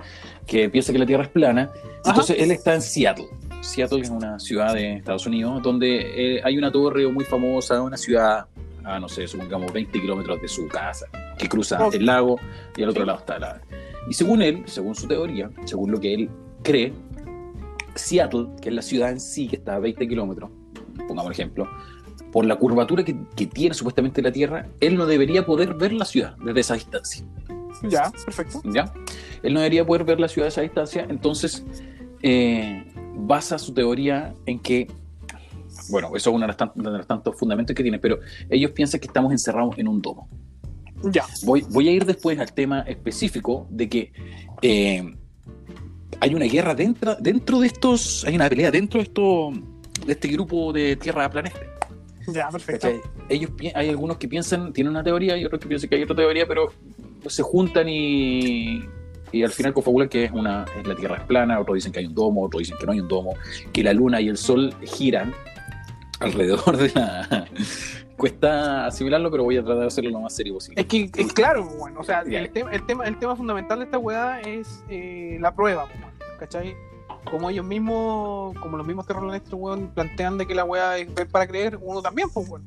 [0.46, 1.70] Que piensa que la Tierra es plana.
[2.04, 3.26] Entonces él está en Seattle.
[3.62, 7.96] Seattle es una ciudad de Estados Unidos donde eh, hay una torre muy famosa, una
[7.96, 8.46] ciudad
[8.84, 11.06] a no sé, supongamos 20 kilómetros de su casa,
[11.38, 12.38] que cruza el lago
[12.76, 13.60] y al otro lado está la.
[14.08, 16.30] Y según él, según su teoría, según lo que él
[16.62, 16.92] cree,
[17.94, 20.50] Seattle, que es la ciudad en sí, que está a 20 kilómetros,
[21.06, 21.68] pongamos ejemplo,
[22.32, 26.04] por la curvatura que, que tiene supuestamente la Tierra, él no debería poder ver la
[26.04, 27.24] ciudad desde esa distancia.
[27.82, 28.60] Ya, perfecto.
[28.64, 28.92] ¿ya?
[29.42, 31.64] Él no debería poder ver la ciudad a esa distancia, entonces
[32.22, 32.84] eh,
[33.16, 34.88] basa su teoría en que,
[35.88, 38.70] bueno, eso es uno de los, tan- de los tantos fundamentos que tiene, pero ellos
[38.72, 40.28] piensan que estamos encerrados en un domo.
[41.04, 41.24] Ya.
[41.44, 44.12] Voy, voy a ir después al tema específico de que
[44.60, 45.14] eh,
[46.20, 49.50] hay una guerra dentro, dentro de estos, hay una pelea dentro de, esto,
[50.04, 51.58] de este grupo de Tierra Planeta.
[52.26, 52.88] Ya, perfecto.
[53.28, 56.16] Ellos, hay algunos que piensan, tienen una teoría y otros que piensan que hay otra
[56.16, 56.70] teoría, pero
[57.26, 58.84] se juntan y,
[59.32, 62.06] y al final confabulan que es una, la Tierra es plana, otros dicen que hay
[62.06, 63.34] un domo, otros dicen que no hay un domo,
[63.72, 65.32] que la Luna y el Sol giran
[66.20, 67.46] alrededor de la...
[68.16, 70.78] Cuesta asimilarlo, pero voy a tratar de hacerlo lo más serio posible.
[70.82, 73.86] Es que, es claro, bueno, o sea, el, tema, el, tema, el tema fundamental de
[73.86, 76.76] esta weá es eh, la prueba, weón, ¿cachai?
[77.30, 81.46] Como ellos mismos, como los mismos terraplanistas, weón, plantean de que la weá es para
[81.46, 82.62] creer, uno también, pues, weón.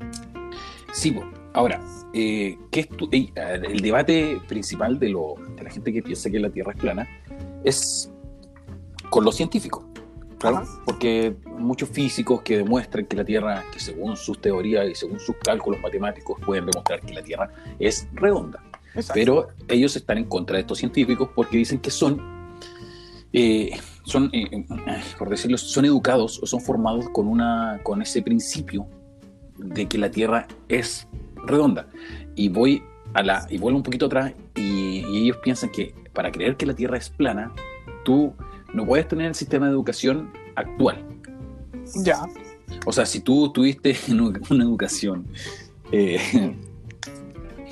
[0.92, 1.24] Sí, po.
[1.54, 1.80] ahora,
[2.14, 6.32] eh, ¿qué es tu- eh, el debate principal de, lo, de la gente que piensa
[6.32, 7.08] que la Tierra es plana
[7.64, 8.12] es
[9.12, 9.86] con los científicos.
[10.44, 10.82] Claro, Ajá.
[10.84, 15.38] porque muchos físicos que demuestran que la Tierra, que según sus teorías y según sus
[15.38, 17.50] cálculos matemáticos pueden demostrar que la Tierra
[17.80, 18.62] es redonda.
[18.88, 19.14] Exacto.
[19.14, 22.22] Pero ellos están en contra de estos científicos porque dicen que son,
[23.32, 24.66] eh, son eh, eh,
[25.18, 28.86] por decirlo, son educados o son formados con, una, con ese principio
[29.58, 31.08] de que la Tierra es
[31.46, 31.88] redonda.
[32.36, 32.84] Y voy
[33.14, 36.66] a la y vuelvo un poquito atrás y, y ellos piensan que para creer que
[36.66, 37.54] la Tierra es plana,
[38.04, 38.34] tú
[38.74, 41.04] no puedes tener el sistema de educación actual.
[42.04, 42.22] Ya.
[42.86, 43.96] O sea, si tú tuviste
[44.50, 45.28] una educación,
[45.92, 46.56] eh,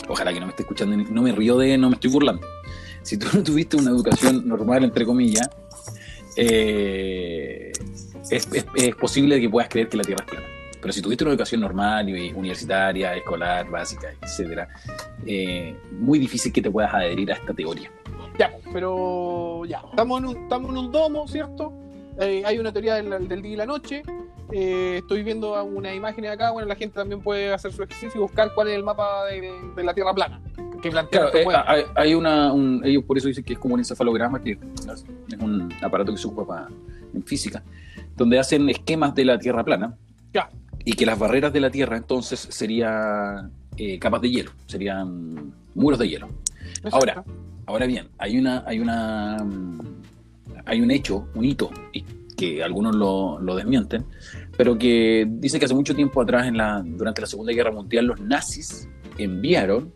[0.07, 2.45] ojalá que no me esté escuchando, no me río de, no me estoy burlando.
[3.03, 5.49] Si tú no tuviste una educación normal, entre comillas,
[6.37, 7.71] eh,
[8.29, 10.47] es, es- es posible que puedas creer que la Tierra es plana.
[10.81, 14.67] Pero si tuviste una educación normal, y universitaria, escolar, básica, etcétera,
[15.25, 17.89] eh, muy difícil que te puedas adherir a esta teoría.
[18.39, 21.71] Ya, pero ya, estamos en un, estamos en un domo, ¿cierto?
[22.19, 24.01] Eh, hay una teoría del, del día y la noche.
[24.51, 26.51] Eh, estoy viendo unas imágenes acá.
[26.51, 29.49] Bueno, la gente también puede hacer su ejercicio y buscar cuál es el mapa de,
[29.75, 30.41] de la Tierra plana.
[30.81, 33.75] Que plantea Claro, eh, hay, hay una, un- ellos por eso dicen que es como
[33.75, 36.67] un encefalograma, que es un aparato que se ocupa pa-
[37.13, 37.61] en física,
[38.17, 39.95] donde hacen esquemas de la Tierra plana
[40.33, 40.49] Ya.
[40.85, 45.99] Y que las barreras de la Tierra entonces serían eh, capas de hielo, serían muros
[45.99, 46.29] de hielo.
[46.77, 46.95] Exacto.
[46.95, 47.23] ahora,
[47.67, 49.37] Ahora bien, hay una, hay una,
[50.65, 51.69] hay un hecho, un hito,
[52.35, 54.03] que algunos lo, lo desmienten,
[54.57, 58.07] pero que dice que hace mucho tiempo atrás, en la, durante la Segunda Guerra Mundial,
[58.07, 59.93] los nazis enviaron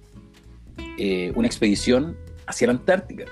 [0.97, 3.25] eh, una expedición hacia la Antártica,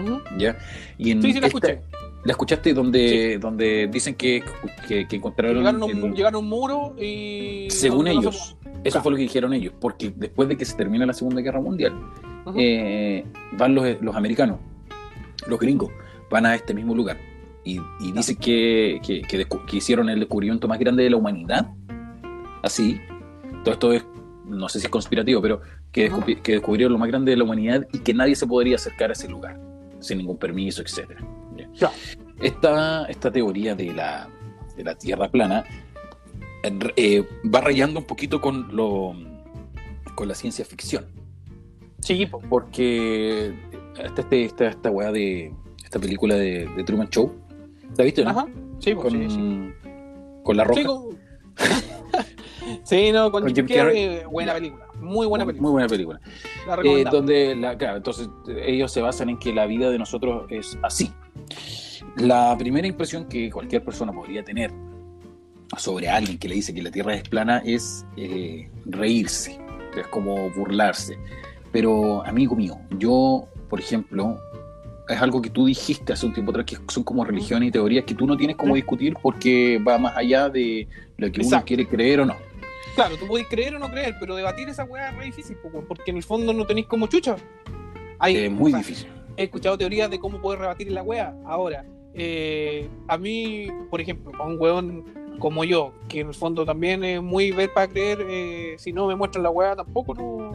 [0.00, 0.20] Ujú.
[0.38, 0.56] ¿ya?
[0.96, 1.80] Y en Sí, sí, la esta- escuché.
[2.24, 2.72] ¿La escuchaste?
[2.72, 4.42] Donde, donde dicen que,
[4.88, 5.58] que, que encontraron...
[5.58, 7.66] Llegaron a, un, el- llegaron a un muro y.
[7.70, 9.02] según no ellos, eso Claro.
[9.02, 11.92] fue lo que dijeron ellos, porque después de que se termina la Segunda Guerra Mundial,
[12.56, 14.58] eh, van los, los americanos,
[15.46, 15.90] los gringos,
[16.30, 17.18] van a este mismo lugar
[17.64, 21.70] y, y dicen que, que, hicieron el descubrimiento más grande de la humanidad.
[22.62, 23.00] Así,
[23.64, 24.04] todo esto es,
[24.46, 25.60] no sé si es conspirativo, pero
[25.92, 28.76] que, descubri- que descubrieron lo más grande de la humanidad y que nadie se podría
[28.76, 29.58] acercar a ese lugar
[30.00, 31.20] sin ningún permiso, etcétera.
[31.74, 31.90] Ya.
[32.40, 34.28] Esta, esta teoría de la,
[34.76, 35.64] de la Tierra plana
[36.96, 37.24] eh,
[37.54, 39.14] va rayando un poquito con, lo,
[40.14, 41.06] con la ciencia ficción
[42.00, 42.40] Sí, po.
[42.50, 43.54] porque
[44.02, 45.52] esta, este, esta, esta weá de
[45.82, 47.32] esta película de, de Truman Show,
[47.96, 48.30] ¿la viste, no?
[48.30, 48.46] Ajá.
[48.78, 49.72] Sí, con, sí, sí.
[50.42, 50.80] con la roca.
[50.80, 51.18] Sí, con-
[52.84, 54.16] Sí, no, con, Con Jim Jim Carrey, Carrey.
[54.22, 54.86] eh, buena película.
[55.00, 55.62] Muy buena película.
[55.62, 56.20] Muy buena película.
[56.66, 58.28] La Eh, donde la, claro, entonces
[58.66, 61.12] ellos se basan en que la vida de nosotros es así.
[62.16, 64.70] La primera impresión que cualquier persona podría tener
[65.76, 69.58] sobre alguien que le dice que la Tierra es plana es eh, reírse,
[69.96, 71.18] es como burlarse.
[71.72, 74.38] Pero amigo mío, yo, por ejemplo,
[75.08, 78.04] es algo que tú dijiste hace un tiempo atrás, que son como religiones y teorías
[78.04, 80.86] que tú no tienes cómo discutir porque va más allá de
[81.16, 81.66] lo que uno Exacto.
[81.66, 82.36] quiere creer o no.
[82.94, 85.56] Claro, tú podés creer o no creer, pero debatir esa weá es re difícil,
[85.88, 87.36] porque en el fondo no tenéis como chucha.
[88.20, 89.08] Hay, Es muy o sea, difícil.
[89.36, 91.34] He escuchado teorías de cómo poder rebatir la weá.
[91.44, 91.84] Ahora,
[92.14, 95.04] eh, a mí, por ejemplo, a un weón
[95.40, 99.06] como yo, que en el fondo también es muy ver para creer, eh, si no
[99.08, 100.52] me muestran la weá tampoco no.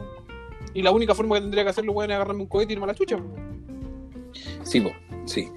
[0.72, 2.84] Y la única forma que tendría que hacerlo, weón, es agarrarme un cohete y irme
[2.84, 3.18] a la chucha.
[4.62, 4.90] Sí, po,
[5.26, 5.48] sí.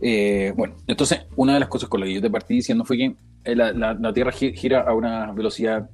[0.00, 2.96] Eh, bueno, entonces, una de las cosas con las que yo te partí diciendo fue
[2.98, 3.14] que
[3.54, 5.88] la, la- la Tierra gi- gira a una velocidad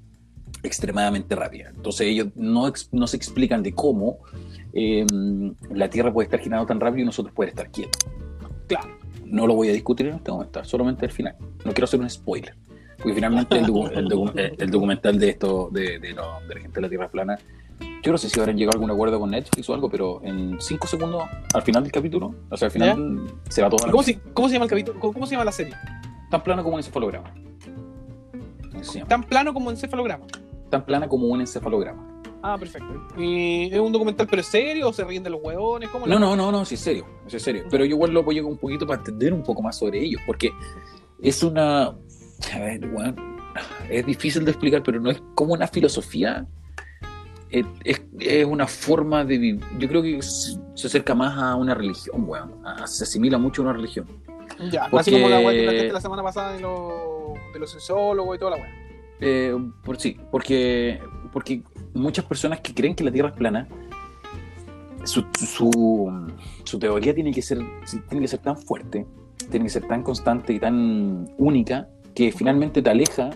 [0.63, 1.71] extremadamente rápida.
[1.75, 4.19] Entonces, ellos no, no se explican de cómo
[4.73, 5.07] eh,
[5.71, 8.01] la Tierra puede estar girando tan rápido y nosotros poder estar quietos.
[8.67, 8.89] Claro.
[9.27, 11.37] No lo voy a discutir en este momento, solamente al final.
[11.65, 12.55] No quiero hacer un spoiler.
[12.99, 16.55] Porque finalmente el, docu- el docu- eh, el documental de esto, de, de lo- de
[16.55, 17.39] la gente de la Tierra plana,
[18.03, 20.61] yo no sé si habrán llegado a algún acuerdo con Netflix o algo, pero en
[20.61, 21.23] cinco segundos,
[21.55, 24.19] al final del capítulo, o sea, al final se va todo a la ¿Cómo se,
[24.35, 25.01] ¿Cómo se llama el capítulo?
[25.01, 25.75] ¿Cómo, cómo se llama la serie?
[26.31, 27.33] Tan plana como un encefalograma.
[29.09, 30.27] Tan plano como encefalograma.
[30.71, 32.07] Tan plana como un encefalograma.
[32.43, 32.89] Ah, perfecto.
[33.19, 35.89] ¿Y es un documental, pero es serio o se ríen de los hueones?
[35.91, 37.65] ¿Cómo No, no, no, no, sí es serio, sí es serio.
[37.71, 40.51] Pero yo igual lo apoyo un poquito para entender un poco más sobre ellos, porque
[41.21, 41.89] es una.
[41.89, 43.15] A ver, bueno,
[43.91, 46.47] es difícil de explicar, pero no es como una filosofía.
[47.51, 49.65] Es, es- es una forma de vivir.
[49.79, 52.55] Yo creo que se acerca más a una religión, weón.
[52.87, 54.07] Se asimila mucho a una religión.
[54.71, 56.93] Ya, así Porque- como la weá que planteaste la semana pasada de los,
[57.53, 58.75] de los y toda la weá.
[59.21, 59.55] Eh,
[59.85, 60.99] por sí, porque,
[61.33, 61.63] porque
[61.95, 63.69] muchas personas que creen que la Tierra es plana,
[65.05, 66.33] su, su,
[66.65, 67.59] su teoría tiene que, ser,
[68.09, 69.07] tiene que ser tan fuerte,
[69.51, 73.31] tiene que ser tan constante y tan única, que finalmente te aleja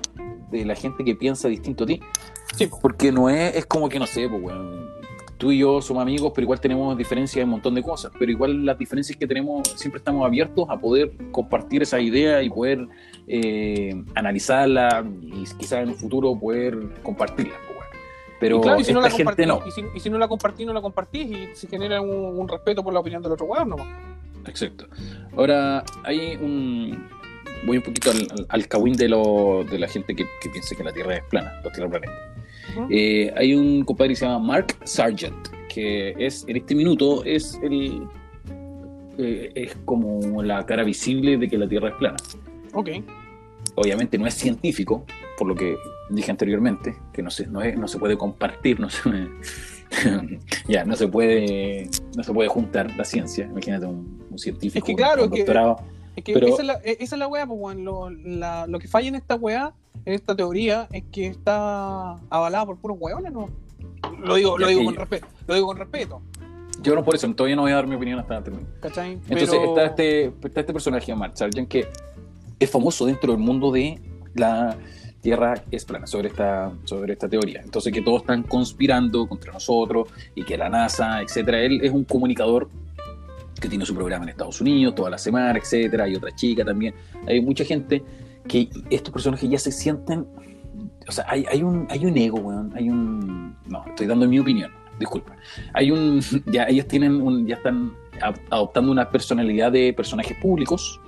[0.51, 2.01] de la gente que piensa distinto a ti.
[2.55, 2.79] Sí, po.
[2.81, 4.55] Porque no es, es como que no sé, pues,
[5.39, 8.13] tú y yo somos amigos, pero igual tenemos diferencias en un montón de cosas.
[8.19, 12.51] Pero igual las diferencias que tenemos, siempre estamos abiertos a poder compartir esa idea y
[12.51, 12.87] poder
[13.27, 17.55] eh, analizarla y quizás en un futuro poder compartirla.
[18.45, 19.63] Pero Y claro, y si no la gente no.
[19.67, 22.47] y si, y si no la compartís, no la compartís y se genera un, un
[22.47, 23.77] respeto por la opinión del otro weón, ¿no?
[24.47, 24.87] Exacto.
[25.35, 27.09] Ahora, hay un.
[27.65, 30.93] Voy un poquito al, al, de, lo, de la gente que, que piensa que la
[30.93, 32.19] Tierra es plana, los tierraplanistas.
[32.77, 32.87] Ujú.
[32.91, 37.59] Eh, hay un compadre que se llama Mark Sargent, que es en este minuto es
[37.63, 38.07] el
[39.17, 42.17] eh, es como la cara visible de que la Tierra es plana.
[42.75, 42.91] Ok.
[43.77, 45.07] Obviamente no es científico,
[45.39, 45.79] por lo que
[46.11, 49.01] dije anteriormente, que no se, no es- no se puede compartir, no se,
[50.69, 53.45] ya, no se puede, no se puede juntar la ciencia.
[53.47, 55.45] Imagínate un, un científico Es que claro, es que-.
[56.17, 57.77] Es que Pero- esa, es la, e- esa es la weá, pues.
[57.77, 59.73] Lo, la- lo que falla en esta weá,
[60.05, 63.49] en esta teoría, es que está avalada por puros weones, ¿no?
[64.23, 65.27] Lo digo, lo digo con respeto.
[65.47, 66.21] Lo digo con respeto,
[66.83, 68.67] Yo no por eso, todavía no voy a dar mi opinión hasta terminar.
[68.81, 69.13] ¿cachai?
[69.29, 71.89] Entonces Pero- está, este, está este personaje, Mark Sargent, que
[72.61, 74.01] es famoso dentro del mundo de
[74.35, 74.77] la
[75.25, 77.63] Tierra es plana, sobre esta, sobre esta teoría.
[77.65, 81.63] Entonces que todos están conspirando contra nosotros y que la NASA, etcétera.
[81.63, 82.69] Él es un comunicador
[83.59, 86.05] que tiene su programa en Estados Unidos toda la semana, etcétera.
[86.05, 86.95] Hay otra chica también.
[87.27, 88.03] Hay mucha gente
[88.47, 90.27] que estos personajes ya se sienten...
[91.09, 92.71] O sea, hay, hay, un, hay un ego, weón.
[92.77, 93.57] Hay un...
[93.67, 94.71] No, estoy dando mi opinión.
[94.99, 95.35] Disculpa.
[95.73, 96.21] Hay un...
[96.53, 97.47] Ya ellos tienen un...
[97.47, 97.95] Ya están
[98.51, 101.01] adoptando una personalidad de personajes públicos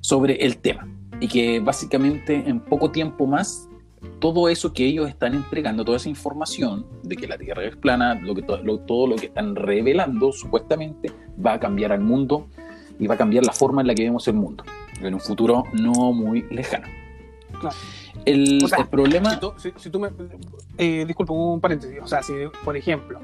[0.00, 0.86] sobre el tema.
[1.22, 3.68] Y que básicamente en poco tiempo más,
[4.18, 8.14] todo eso que ellos están entregando, toda esa información de que la Tierra es plana,
[8.16, 11.12] lo que, lo- todo lo que están revelando supuestamente,
[11.44, 12.48] va a cambiar al mundo
[12.98, 14.64] y va a cambiar la forma en la que vemos el mundo.
[15.00, 16.86] En un futuro no muy lejano.
[17.60, 17.76] Claro.
[18.24, 19.30] El, O sea, el problema...
[19.34, 20.08] Si tú, si- si tú me.
[20.78, 21.98] Eh, disculpa, un paréntesis.
[22.02, 22.32] O sea, si,
[22.64, 23.20] por ejemplo,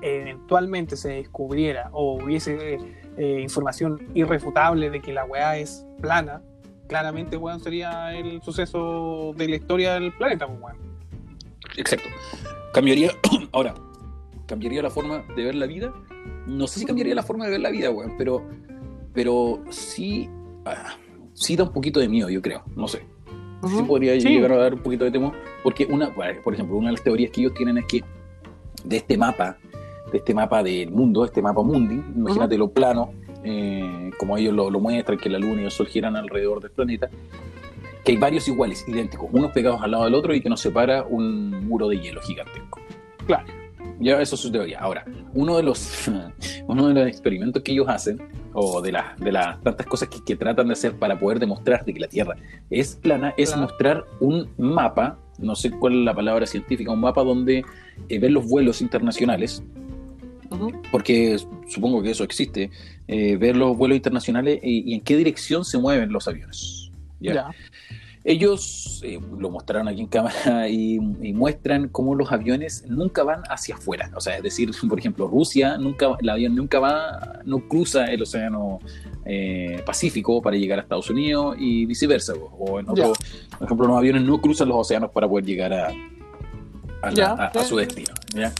[0.00, 2.78] eventualmente se descubriera o hubiese
[3.18, 6.42] eh, información irrefutable de que la weá es plana,
[6.88, 10.76] claramente, weón, sería el suceso de la historia del planeta, pues, weón.
[11.76, 12.08] Exacto.
[12.74, 13.10] Cambiaría,
[13.52, 13.74] ahora,
[14.46, 15.92] cambiaría la forma de ver la vida.
[16.46, 18.42] No sé si cambiaría la forma de ver la vida, weón, pero,
[19.12, 20.28] pero sí,
[20.64, 20.96] ah,
[21.34, 22.62] sí da un poquito de miedo, yo creo.
[22.76, 23.06] No sé.
[23.64, 24.28] Sí podría Sí.
[24.28, 27.30] llegar a dar un poquito de temor, porque una, por ejemplo, una de las teorías
[27.30, 28.02] que ellos tienen es que
[28.84, 29.56] de este mapa,
[30.10, 33.12] de este mapa del mundo, este mapa mundi, imagínate lo plano,
[33.44, 36.70] eh, como ellos lo, lo muestran, que la Luna y el Sol giran alrededor del
[36.70, 37.08] planeta,
[38.04, 41.04] que hay varios iguales, idénticos, unos pegados al lado del otro y que nos separa
[41.04, 42.80] un muro de hielo gigantesco.
[43.26, 43.46] Claro.
[44.00, 44.80] Ya, eso es su teoría.
[44.80, 46.10] Ahora, uno de los,
[46.66, 48.20] uno de los experimentos que ellos hacen,
[48.52, 51.84] o de, las de las tantas cosas que, que tratan de hacer para poder demostrar
[51.84, 52.34] de que la Tierra
[52.68, 53.62] es plana, es Claro.
[53.62, 57.64] mostrar un mapa, no sé cuál es la palabra científica, un mapa donde
[58.08, 59.62] eh, ver los vuelos internacionales,
[60.90, 61.38] Porque
[61.68, 62.70] supongo que eso existe,
[63.08, 66.90] eh, ver los vuelos internacionales y, y en qué dirección se mueven los aviones.
[67.20, 67.34] ¿ya?
[67.34, 67.50] Ya.
[68.24, 73.42] Ellos eh, lo mostraron aquí en cámara y, y muestran cómo los aviones nunca van
[73.48, 74.10] hacia afuera.
[74.14, 78.22] O sea, es decir, por ejemplo, Rusia, nunca, el avión nunca va, no cruza el
[78.22, 78.78] océano
[79.24, 82.34] eh, Pacífico para llegar a Estados Unidos y viceversa.
[82.34, 83.12] O, o en otro,
[83.58, 85.92] por ejemplo, los aviones no cruzan los océanos para poder llegar a,
[87.02, 88.14] a, la- a- a su destino.
[88.34, 88.52] ¿ya?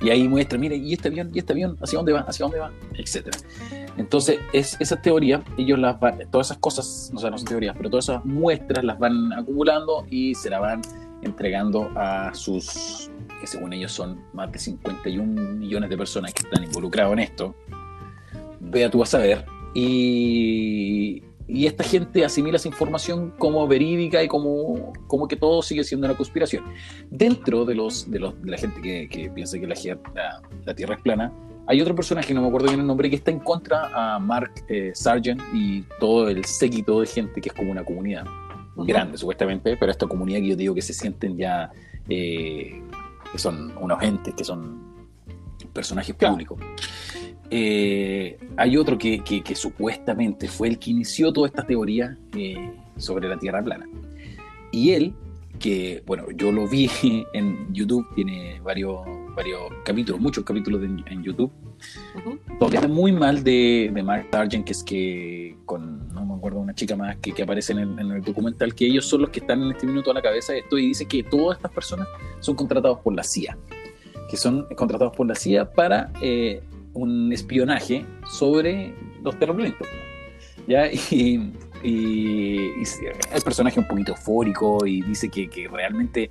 [0.00, 1.30] Y ahí muestra, mire, ¿y este avión?
[1.34, 1.76] ¿Y este avión?
[1.80, 2.20] ¿Hacia dónde va?
[2.20, 2.70] ¿Hacia dónde va?
[2.94, 3.38] Etcétera.
[3.96, 7.74] Entonces, es, esa teoría, ellos las van, todas esas cosas, o sea, no son teorías,
[7.76, 10.82] pero todas esas muestras las van acumulando y se las van
[11.22, 13.10] entregando a sus,
[13.40, 17.54] que según ellos son más de 51 millones de personas que están involucrados en esto.
[18.60, 19.46] Vea tú a saber.
[19.74, 25.84] Y, y esta gente asimila esa información como verídica y como, como que todo sigue
[25.84, 26.64] siendo una conspiración.
[27.10, 29.74] Dentro de, los, de, los, de la gente que, que piensa que la,
[30.14, 31.32] la- la Tierra es plana,
[31.68, 34.52] hay otro personaje, no me acuerdo bien el nombre, que está en contra a Mark
[34.68, 38.24] eh, Sargent y todo el séquito de gente que es como una comunidad
[38.76, 38.84] Ujú.
[38.86, 41.70] grande, supuestamente, pero esta comunidad que yo digo que se sienten ya,
[42.08, 42.80] eh,
[43.32, 44.80] que son unos entes, que son
[45.72, 46.34] personajes Claro.
[46.34, 46.58] públicos.
[47.50, 52.72] Eh, hay otro que, que- que supuestamente fue el que inició toda esta teoría eh,
[52.96, 53.86] sobre la Tierra plana.
[54.72, 55.14] Y él,
[55.58, 56.90] que, bueno, yo lo vi
[57.32, 59.00] en YouTube, tiene varios,
[59.34, 61.50] varios capítulos, muchos capítulos de- en YouTube,
[62.16, 62.38] Ujú.
[62.58, 66.58] donde habla muy mal de, de Mark Sargent, que es que con, no me acuerdo,
[66.58, 69.30] una chica más que, que aparece en el, en el documental, que ellos son los
[69.30, 71.70] que están en este minuto a la cabeza de esto y dice que todas estas
[71.72, 72.08] personas
[72.40, 73.56] son contratados por la CIA,
[74.30, 76.62] que son contratados por la CIA para eh,
[76.96, 78.92] un espionaje sobre
[79.22, 79.88] los terraplanistas.
[80.66, 80.86] ¿ya?
[81.10, 81.52] Y,
[81.82, 82.84] y- y
[83.32, 86.30] el personaje es un poquito eufórico y dice que, que realmente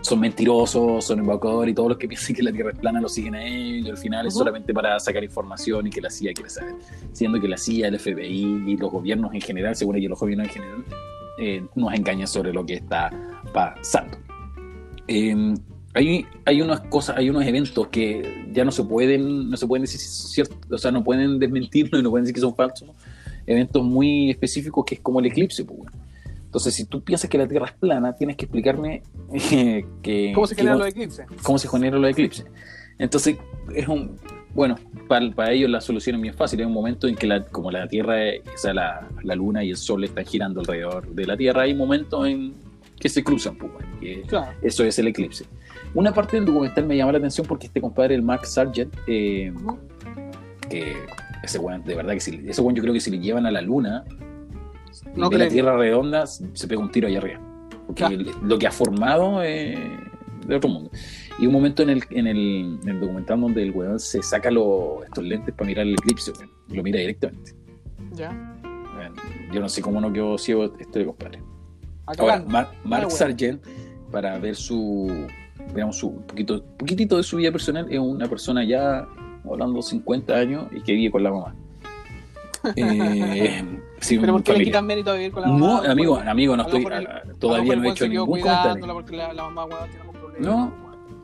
[0.00, 3.08] son mentirosos, son embaucadores y todos los que piensan que la Tierra es plana lo
[3.08, 3.86] siguen a ellos.
[3.86, 4.40] y al final es Ujú.
[4.40, 6.74] solamente para sacar información y que la CIA quiere saber.
[7.12, 10.48] Siendo que la CIA, el FBI y los gobiernos en general, según ellos los gobiernos
[10.48, 10.84] en general,
[11.38, 13.10] eh, nos engañan sobre lo que está
[13.54, 14.18] pasando.
[15.08, 15.54] Eh,
[15.94, 19.82] hay, hay unas cosas, hay unos eventos que ya no se pueden, no se pueden
[19.82, 22.90] decir ciertos, o sea, no pueden desmentirlo y no pueden decir que son falsos.
[23.46, 25.92] Eventos muy específicos que es como el eclipse, pues, bueno.
[26.46, 29.02] Entonces, si tú piensas que la Tierra es plana, tienes que explicarme
[29.32, 31.26] eh, que, ¿Cómo se generan los eclipses?
[31.42, 32.46] cómo se generan los eclipses.
[32.98, 33.36] Entonces,
[33.74, 34.16] es un.
[34.54, 34.76] Bueno,
[35.08, 36.60] para, para ellos la solución es bien fácil.
[36.60, 38.16] Hay un momento en que, la, como la Tierra,
[38.54, 41.74] o sea, la, la Luna y el Sol están girando alrededor de la Tierra, hay
[41.74, 42.54] momentos en
[42.98, 44.52] que se cruzan, pues, bueno, que Claro.
[44.62, 45.44] eso es el eclipse.
[45.94, 49.52] Una parte del documental me llama la atención porque este compadre, el Mark Sargent, eh,
[50.68, 50.96] que
[51.42, 53.50] ese weón, de verdad que si, ese weón yo creo que si le llevan a
[53.50, 54.04] la Luna,
[55.14, 55.48] No de la.
[55.48, 57.40] Tierra redonda, se pega un tiro allá arriba.
[57.86, 58.38] Porque Claro.
[58.42, 59.78] lo que ha formado es
[60.46, 60.90] de otro mundo.
[61.38, 64.50] Y un momento en el, en el, en el documental donde el weón se saca
[64.50, 67.52] los- estos lentes para mirar el eclipse, weón, lo mira directamente.
[68.12, 68.50] Ya.
[69.52, 71.40] Yo no sé cómo no quedó ciego este compadre.
[72.06, 73.10] Acá Ahora, Mark Ah, bueno.
[73.10, 73.62] Sargent,
[74.10, 75.26] para ver su,
[75.72, 79.06] digamos, su un poquito, poquitito de su vida personal, es una persona ya
[79.48, 81.54] hablando 50 años y que vive con la mamá.
[82.76, 83.62] Eh,
[84.00, 84.72] sí, Pero ¿por qué le familia.
[84.72, 85.60] quitan mérito a vivir con la mamá?
[85.60, 88.86] No, amigo, bueno, amigo, no estoy, el- a todavía no he hecho ningún comentario.
[89.10, 90.46] La, la mamá, weón, tiene problema.
[90.46, 90.72] No.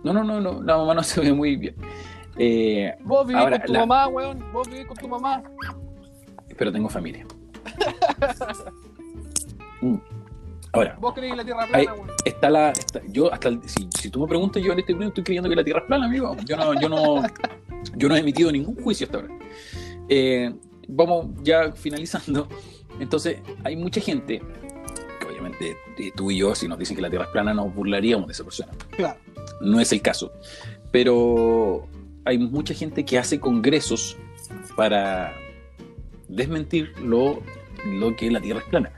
[0.04, 1.74] No, no, no, no, la mamá no se ve muy bien.
[2.36, 4.44] Eh, Vos vivís Ahora, con tu la- mamá, weón.
[4.52, 5.42] Vos vivís con tu mamá.
[6.58, 7.24] pero tengo familia.
[9.82, 9.96] Mm.
[10.72, 11.94] Ahora, Vos creís en la tierra plana,
[12.24, 12.70] está la.
[12.70, 15.48] está- yo, hasta el- si, si tú me preguntas, yo en este momento estoy creyendo
[15.48, 16.36] que la Tierra es plana, amigo.
[16.46, 17.22] Yo no, yo no,
[17.96, 19.34] yo no he emitido ningún juicio hasta ahora.
[20.08, 20.54] Eh,
[20.88, 22.48] vamos ya finalizando.
[23.00, 24.40] Entonces, hay mucha gente,
[25.20, 27.74] que obviamente eh, tú y yo, si nos dicen que la Tierra es plana, nos
[27.74, 28.70] burlaríamos de esa persona.
[28.96, 29.18] Claro.
[29.60, 30.32] No es el caso.
[30.92, 31.86] Pero
[32.24, 34.16] hay mucha gente que hace congresos
[34.76, 35.32] para
[36.28, 37.40] desmentir lo,
[37.86, 38.92] lo que la Tierra es plana.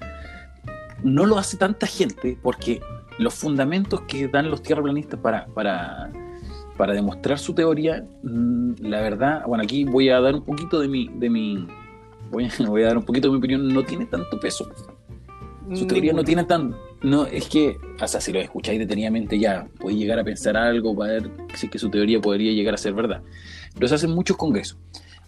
[1.02, 2.80] No lo hace tanta gente porque
[3.18, 6.10] los fundamentos que dan los tierraplanistas para, para,
[6.76, 10.88] para demostrar su teoría, mm, la verdad, bueno, aquí voy a dar un poquito de
[10.88, 11.66] mi, de mi
[12.30, 14.68] voy, a, voy a dar un poquito de mi opinión, no tiene tanto peso.
[15.74, 16.74] Su teoría no tiene tan.
[17.02, 20.94] No, es que, o sea, si lo escucháis detenidamente ya, podéis llegar a pensar algo
[20.94, 23.22] para ver si es que su teoría podría llegar a ser verdad.
[23.74, 24.78] Pero se hacen muchos congresos.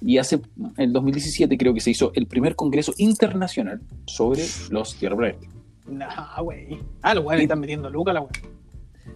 [0.02, 0.40] Y hace,
[0.76, 5.48] en 2017 creo que se hizo el primer congreso internacional sobre los tierraplanistas.
[5.86, 6.78] Nah, güey.
[7.02, 8.32] Ah, los güeyes están metiendo lucas, la güey.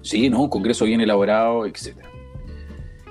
[0.02, 0.42] Sí, ¿no?
[0.42, 1.96] Un congreso bien elaborado, etc.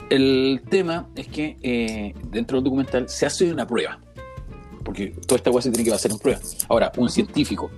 [0.09, 3.99] El tema es que eh, dentro del documental se hace una prueba.
[4.84, 6.39] Porque toda esta cosa se tiene que hacer en prueba.
[6.69, 7.69] Ahora, un científico,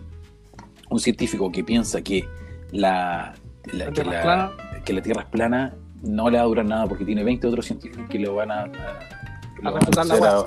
[0.90, 2.24] un científico que piensa que
[2.72, 3.34] la,
[3.74, 4.52] la- La que, Tierra la- es plana.
[4.86, 7.66] que la Tierra es plana no le va a durar nada porque tiene 20 otros
[7.66, 8.70] científicos que le van a, a-
[9.64, 9.82] A van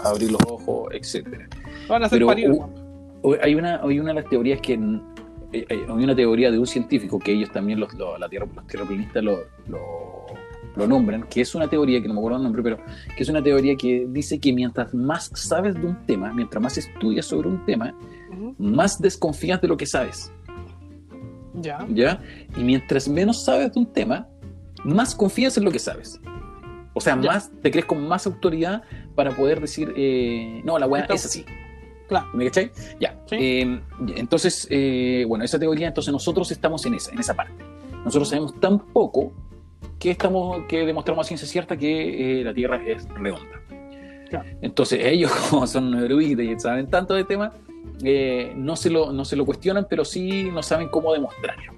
[0.07, 1.49] abrir los ojos, etcétera.
[1.89, 2.83] Van a hacer Pero, parir, uh, weón.
[3.23, 4.79] O- Hay una, hay una de las teorías que.
[5.53, 8.47] Eh, eh, Hay una teoría de un científico que ellos también, los, los, la tierra,
[8.55, 9.39] los tierraplanistas, lo,
[9.69, 10.27] lo,
[10.77, 12.79] lo nombran, que es una teoría, que no me acuerdo el nombre, pero
[13.17, 16.79] que es una teoría que dice que mientras más sabes de un tema, mientras más
[16.79, 17.95] estudias sobre un tema,
[18.59, 20.33] más desconfías de lo que sabes.
[21.55, 21.87] Ya.
[21.91, 22.21] ¿Ya?
[22.57, 24.27] Y mientras menos sabes de un tema,
[24.85, 26.21] más confías en lo que sabes.
[26.95, 27.31] O sea, Ya.
[27.33, 28.83] más te crees con más autoridad
[29.15, 31.45] para poder decir, eh, no, la weá es así.
[32.09, 32.27] Claro.
[32.35, 32.71] ¿Me cachai?
[33.01, 33.19] Ya.
[33.27, 33.37] Sí.
[33.39, 33.81] Eh,
[34.17, 37.65] entonces, eh, bueno, esa teoría, entonces nosotros estamos en esa, en esa parte.
[38.05, 39.33] Nosotros sabemos tan poco
[39.99, 43.61] que estamos, que demostramos a ciencia cierta que eh, la Tierra es redonda.
[44.29, 44.49] Claro.
[44.61, 47.53] Entonces, ellos, como son eruditos y saben tanto de tema,
[48.03, 51.73] eh, no, se lo, no se lo cuestionan, pero sí no saben cómo demostrarlo.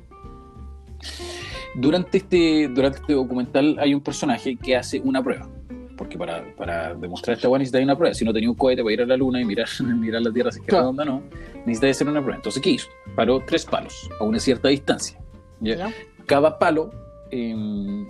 [1.74, 5.48] Durante este, durante este documental hay un personaje que hace una prueba.
[5.96, 8.14] Porque para, para demostrar esta weá necesitas una prueba.
[8.14, 9.68] Si no tenía un cohete para ir a la luna y mirar,
[9.98, 10.84] mirar la Tierra si es que Claro.
[10.84, 11.22] redonda no,
[11.66, 12.36] necesitas hacer una prueba.
[12.36, 12.88] Entonces, ¿qué hizo?
[13.14, 15.18] Paró tres palos a una cierta distancia.
[15.60, 15.76] ¿ya?
[15.76, 15.94] Ya.
[16.26, 16.90] Cada palo,
[17.30, 17.54] eh,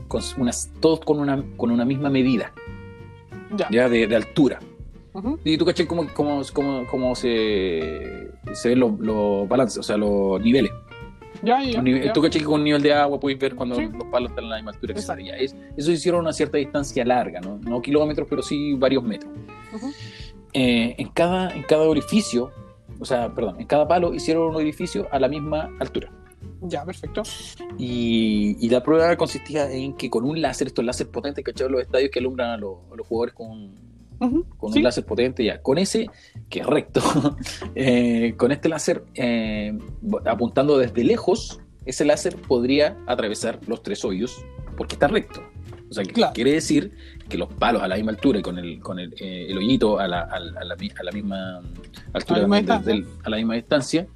[0.08, 2.52] con unas, todos con una, con una misma medida
[3.56, 3.68] Ya.
[3.70, 3.88] ¿ya?
[3.88, 4.58] De, de altura.
[5.44, 9.96] Y tú caché cómo, cómo, cómo, cómo se, se ven los, los balances, o sea,
[9.96, 10.72] los niveles.
[11.44, 12.12] Ya, ya, Los nive- ya.
[12.12, 13.86] Tú caché que con un nivel de agua puedes ver cuando Sí.
[13.92, 14.94] los palos están a la misma altura.
[14.94, 15.24] Exacto.
[15.24, 17.58] Ya, es- eso hicieron a una cierta distancia larga, ¿no?
[17.58, 19.30] no kilómetros, pero sí varios metros.
[20.52, 22.52] Eh, en, cada, en cada orificio,
[23.00, 26.10] o sea, perdón, en cada palo hicieron un orificio a la misma altura.
[26.62, 27.22] Ya, perfecto.
[27.78, 31.68] Y, y la prueba consistía en que con un láser, estos láseres potentes, ¿cachai?
[31.68, 33.72] Los estadios que alumbran a los, a los jugadores con,
[34.18, 34.78] Con Sí.
[34.78, 35.60] un láser potente ya.
[35.60, 36.08] Con ese,
[36.48, 37.00] que es recto,
[37.74, 39.76] eh, con este láser eh,
[40.26, 44.44] apuntando desde lejos, ese láser podría atravesar los tres hoyos
[44.76, 45.42] porque está recto.
[45.90, 46.32] O sea, que Claro.
[46.32, 46.92] quiere decir
[47.28, 49.98] que los palos a la misma altura y con el, con el, eh, el hoyito
[49.98, 51.60] a la, a la- a la mi- a la misma
[52.12, 52.92] altura, A la misma de- distancia.
[52.92, 54.06] del- a la misma distancia,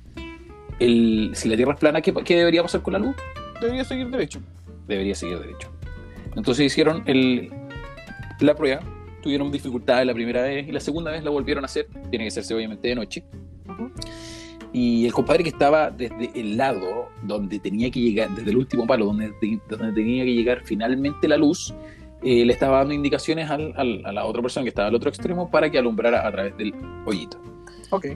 [0.81, 3.15] el, si la Tierra es plana, ¿qué, qué debería pasar con la luz?
[3.61, 4.41] Debería seguir derecho.
[4.87, 5.69] debería seguir derecho.
[6.35, 7.51] Entonces hicieron el,
[8.41, 8.81] la prueba,
[9.23, 12.29] tuvieron dificultades la primera vez y la segunda vez la volvieron a hacer, tiene que
[12.29, 13.25] hacerse obviamente de noche.
[14.73, 18.87] Y el compadre que estaba desde el lado donde tenía que llegar, desde el último
[18.87, 19.33] palo, donde,
[19.69, 21.75] donde tenía que llegar finalmente la luz,
[22.23, 25.09] eh, le estaba dando indicaciones al- al- a la otra persona que estaba al otro
[25.09, 26.75] extremo para que alumbrara a través del
[27.07, 27.41] hoyito.
[27.91, 28.07] Ok.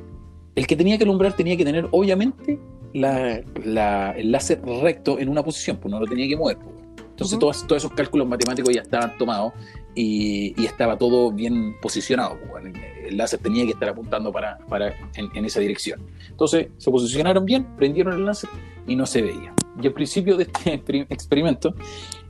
[0.54, 2.58] El que tenía que alumbrar tenía que tener, obviamente,
[2.92, 6.58] la, la- el láser recto en una posición, pues no lo tenía que mover.
[6.58, 6.74] pues.
[7.12, 7.40] Entonces, Ujú.
[7.40, 9.52] todos, todos esos cálculos matemáticos ya estaban tomados
[9.94, 12.38] y, y estaba todo bien posicionado.
[12.50, 12.64] pues,
[13.06, 16.00] el láser tenía que estar apuntando para, para en, en esa dirección.
[16.30, 18.48] Entonces, se posicionaron bien, prendieron el láser
[18.86, 19.52] y no se veía.
[19.82, 21.74] Y al principio de este exper- experimento,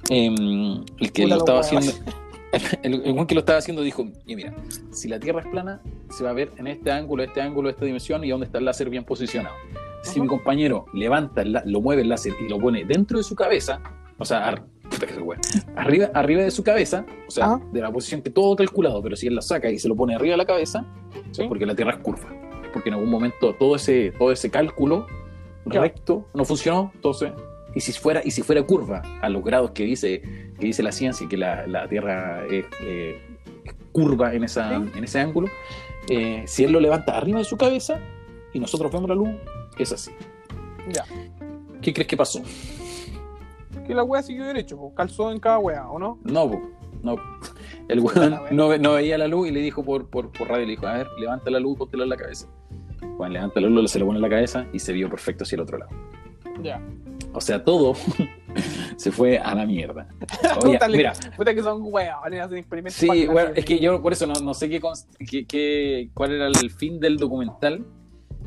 [0.09, 1.93] em, el que Puta lo estaba haciendo,
[2.83, 4.55] el, el buen que lo estaba haciendo dijo, y mira,
[4.91, 5.81] si la Tierra es plana,
[6.11, 8.65] se va a ver en este ángulo, este ángulo, esta dimensión y dónde está el
[8.65, 9.55] láser bien posicionado.
[10.03, 10.23] Si Ujú.
[10.23, 13.81] mi compañero levanta, el lo mueve el láser y lo pone dentro de su cabeza,
[14.19, 14.65] o sea,
[15.77, 17.61] arriba, arriba de su cabeza, o sea, Ajá.
[17.73, 20.15] de la posición que todo calculado, pero si él la saca y se lo pone
[20.15, 20.85] arriba de la cabeza,
[21.33, 21.43] Sí.
[21.43, 22.29] es porque la Tierra es curva.
[22.63, 25.07] Es porque en algún momento todo ese, todo ese cálculo
[25.65, 27.33] recto no funcionó, entonces,
[27.75, 30.21] y si fuera, y si fuera curva a los grados que dice,
[30.59, 33.21] que dice la ciencia, que la, la Tierra es, eh,
[33.65, 34.91] es curva en, esa, Sí.
[34.97, 35.49] en ese ángulo,
[36.09, 37.99] eh, si él lo levanta arriba de su cabeza
[38.53, 39.31] y nosotros vemos la luz,
[39.79, 40.11] es así.
[40.91, 41.05] Ya.
[41.81, 42.43] ¿Qué crees que pasó?
[43.93, 46.19] Que la wea siguió derecho, calzó en cada wea, ¿o no?
[46.25, 46.51] No,
[47.03, 47.17] no.
[47.89, 50.65] El weón no, ve- no veía la luz y le dijo por, por, por radio,
[50.65, 52.47] le dijo, a ver, levanta la luz, póntela en la cabeza.
[53.19, 55.57] Bueno, levanta la luz, se lo pone en la cabeza y se vio perfecto hacia
[55.57, 55.91] el otro lado.
[56.63, 56.81] Ya.
[57.35, 57.95] O sea, todo
[58.97, 60.07] se fue a la mierda.
[60.65, 62.95] Oye, mira, Puta que son weones, hacen experimentos.
[62.99, 66.71] sí, bueno, es que yo por eso no, no sé qué- qué- cuál era el
[66.71, 67.85] fin del documental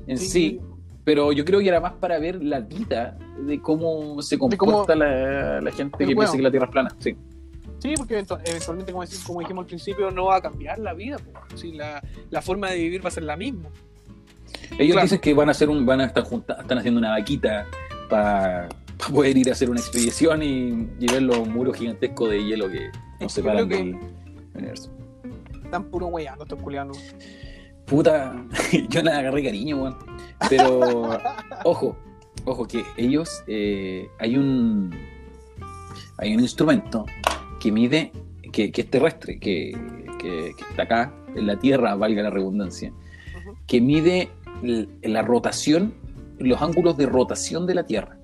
[0.08, 0.60] en sí,
[1.06, 4.96] pero yo creo que era más para ver la vida de cómo se cómo- comporta
[4.96, 6.96] la, la gente que piensa que la Tierra es plana.
[7.00, 7.16] Sí.
[7.80, 10.94] Sí, porque eventu- eventualmente, como, decimos- como dijimos al principio, no va a cambiar la
[10.94, 11.18] vida.
[11.56, 12.02] Sí, la,
[12.32, 13.70] la forma de vivir va a ser la misma.
[14.80, 15.02] Ellos Claro.
[15.04, 17.66] dicen que van a hacer un, van a estar junta- están haciendo una vaquita
[18.10, 18.68] para
[19.12, 22.90] poder ir a hacer una expedición y, y ver los muros gigantescos de hielo que
[23.20, 23.98] nos separan que- del
[24.56, 24.90] universo.
[25.64, 26.98] están puro weyando estos culiados.
[27.86, 28.34] Puta,
[28.90, 29.98] yo le agarré cariño, weón.
[30.50, 31.20] Pero,
[31.64, 31.96] ojo,
[32.46, 34.94] ojo, que ellos, eh, hay un
[36.18, 37.06] hay un instrumento
[37.60, 38.12] que mide,
[38.54, 39.72] que, que es terrestre, que,
[40.20, 42.94] que- que está acá en la Tierra, valga la redundancia,
[43.68, 44.30] que mide
[45.04, 45.94] la rotación,
[46.40, 48.18] los ángulos de rotación de la Tierra.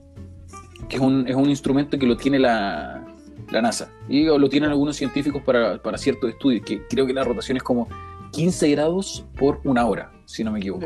[0.90, 3.06] Que es un, es un instrumento que lo tiene la,
[3.52, 3.90] la NASA.
[4.10, 7.64] Y lo tienen algunos científicos para, para ciertos estudios, que creo que la rotación es
[7.64, 7.88] como
[8.32, 10.82] 15 grados por una hora, si no me equivoco.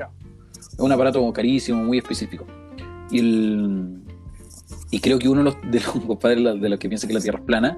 [0.76, 2.46] Es un aparato carísimo, muy específico.
[3.10, 3.98] Y, el,
[4.92, 7.22] y creo que uno de los, de los compadres de los- que piensa que la
[7.22, 7.78] Tierra es plana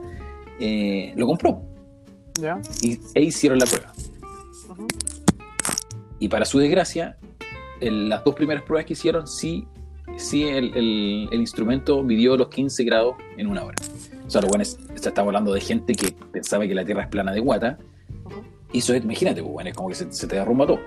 [0.59, 1.61] eh, lo compró
[2.41, 2.59] Ya.
[2.81, 3.93] y, e hicieron la prueba.
[6.19, 7.17] Y para su desgracia,
[7.79, 9.67] las dos primeras pruebas que hicieron, sí,
[10.17, 13.75] sí el, el- el instrumento midió los 15 grados en una hora.
[14.25, 17.07] O sea, lo bueno es, estamos hablando de gente que pensaba que la Tierra es
[17.09, 17.77] plana de guata.
[18.73, 20.79] Y eso es, imagínate, pues, bueno, es como que se, se te derrumba todo.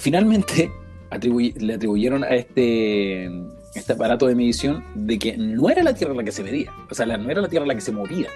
[0.00, 0.72] Finalmente,
[1.10, 3.26] atribuy- le atribuyeron a este,
[3.74, 6.72] este aparato de medición de que no era la Tierra la que se medía.
[6.90, 8.28] O sea, la- no era la Tierra la que se movía,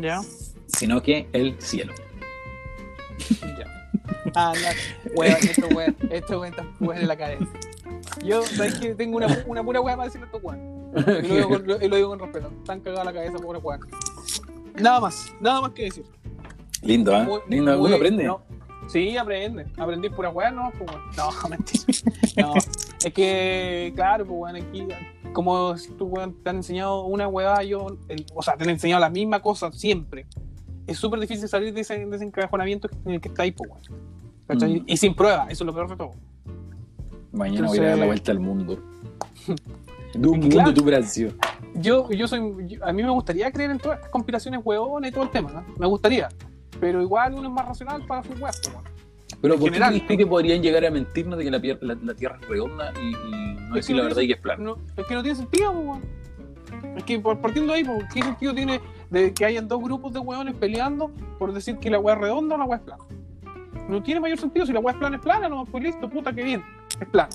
[0.00, 0.20] Ya.
[0.66, 1.92] sino que el cielo.
[3.42, 3.66] Ya.
[4.34, 4.72] Ah, ya.
[5.14, 7.46] Weón, esto weón, esto weón weón en la cabeza.
[8.24, 10.80] Yo, ¿sabes que Tengo una, una pura weá para decirle a estos weón.
[11.24, 12.50] Y lo digo con, lo, y lo digo con respeto.
[12.60, 13.80] Están cagados la cabeza, pobre weón.
[14.80, 16.04] Nada más, nada más que decir.
[16.82, 17.12] Lindo.
[17.24, 18.24] Muy- Lindo, muy- uno aprende.
[18.24, 18.42] no.
[18.90, 19.66] Sí, aprende.
[19.76, 20.90] Aprendí pura weá, no, pues.
[21.16, 21.84] No, mentira.
[22.36, 22.54] No.
[22.54, 24.86] Es que, claro, pues weón, aquí,
[25.32, 28.70] como si tú weón te han enseñado una weá, yo, el- o sea, te han
[28.70, 30.26] enseñado la misma cosa siempre.
[30.86, 33.70] Es súper difícil salir de ese, de ese encajonamiento en el que está ahí, pues.
[34.48, 34.82] Mm.
[34.86, 36.10] Y sin prueba, eso es lo peor de todo.
[37.32, 38.78] Mañana voy a dar la vuelta al mundo.
[40.14, 40.74] De un Y mundo claro.
[40.74, 40.84] tu.
[41.74, 45.14] Yo, yo soy, yo- a mí me gustaría creer en todas estas conspiraciones huevonas y
[45.14, 45.64] todo el tema, ¿no?
[45.78, 46.28] Me gustaría.
[46.80, 48.76] Pero igual uno es más racional para sus weas, pues.
[49.40, 51.58] Pero En ¿por general, qué crees tú que podrían llegar a mentirnos de que la,
[51.82, 54.40] la- la Tierra es redonda y, y no decir la no verdad y que es
[54.40, 54.62] plana?
[54.64, 56.02] No, es que no tiene sentido, pues, weón.
[56.96, 58.80] Es que partiendo de ahí, pues, ¿qué sentido tiene
[59.10, 62.54] de que hayan dos grupos de hueones peleando por decir que la hueá es redonda
[62.54, 63.04] o la hueá es plana?
[63.88, 64.66] No tiene mayor sentido.
[64.66, 66.62] Si la hueá es plana, es plana, no, pues listo, puta, que bien.
[67.00, 67.30] Es plana.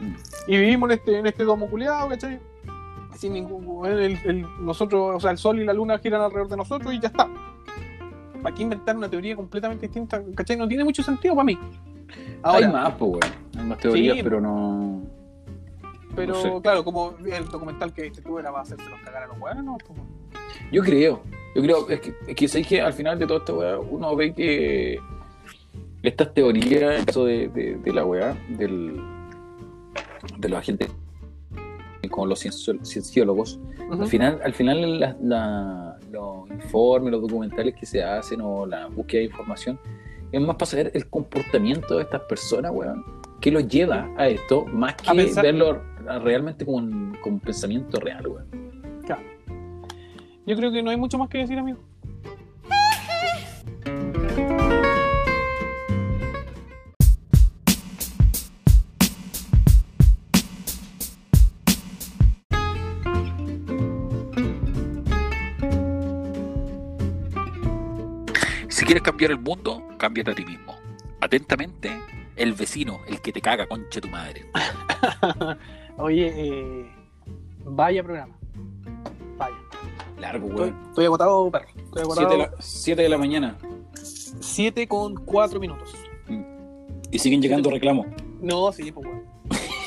[0.00, 0.14] Mm.
[0.52, 2.38] Y vivimos en este, en este domo culiado, ¿cachai?
[3.16, 3.86] Sin ningún.
[3.86, 7.00] El, el- nosotros, o sea, el sol y la luna giran alrededor de nosotros y
[7.00, 7.28] ya está.
[8.44, 10.22] ¿Para qué inventar una teoría completamente distinta?
[10.36, 10.56] ¿Cachai?
[10.56, 11.58] No tiene mucho sentido para mí.
[12.42, 13.34] Ahora, Hay más, pues, weón.
[13.58, 14.22] Hay más teorías, Sí.
[14.22, 15.02] pero no.
[16.14, 16.52] pero no sé.
[16.62, 19.64] claro, como el documental que viste tú era para hacerse los cagar a los hueones,
[19.64, 19.78] ¿no?
[19.78, 19.98] Pues,
[20.70, 21.22] Yo creo.
[21.56, 21.88] Yo creo.
[21.88, 24.98] Es que, es que sabéis que al final de toda esta weá, uno ve que
[26.02, 29.00] estas teorías, eso de, de, de la weá, del,
[30.36, 30.90] de los agentes
[32.10, 33.58] como los cienciólogos.
[33.90, 38.86] Al final, al final la- la- los informes, los documentales que se hacen o la
[38.86, 39.78] búsqueda de información
[40.32, 43.04] es más para saber el comportamiento de estas personas, weón.
[43.40, 44.64] ¿Qué los lleva a esto?
[44.66, 45.82] Más que pensar- verlo
[46.22, 48.46] realmente como un, como un pensamiento real, weón.
[50.46, 51.78] Yo creo que no hay mucho más que decir, amigo.
[69.04, 70.74] Cambiar el mundo, cámbiate a ti mismo.
[71.20, 71.92] Atentamente,
[72.34, 74.50] el vecino, el que te caga, concha tu madre.
[75.98, 76.90] Oye, eh,
[77.64, 78.34] vaya programa.
[79.36, 79.54] Vaya.
[80.18, 80.76] Largo, weón.
[80.88, 81.68] estoy agotado, perro.
[81.76, 82.28] Estoy agotado.
[82.28, 83.56] 7 de, la, siete de la mañana.
[83.94, 85.94] 7 con 4 minutos.
[87.12, 88.06] Y siguen llegando reclamos.
[88.40, 89.22] No, sí, pues, weón.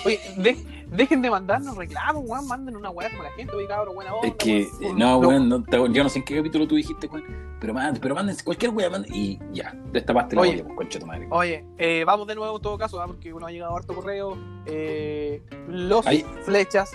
[0.06, 2.48] Oye, de- dejen de mandarnos reclamos, weón.
[2.48, 3.56] Manden una weá como la gente.
[3.56, 4.28] Oye, cabrón, buena onda.
[4.28, 4.84] Es que, weón.
[4.84, 7.24] eh, no, weón, no, te- yo no sé en qué capítulo tú dijiste, weón.
[7.60, 9.12] Pero manden, pero manden cualquier weón, manden.
[9.14, 10.52] Y ya, destapaste la Oye.
[10.54, 11.28] olla, pues, concha tu madre.
[11.32, 13.08] Oye, eh, vamos de nuevo en todo caso, ¿ah?
[13.08, 14.38] porque uno ha llegado harto correo.
[14.66, 16.26] Eh, los Ahí.
[16.44, 16.92] flechas,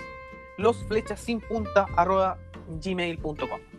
[0.57, 2.37] los flechas sin punta arroba
[2.81, 3.35] gmail.com.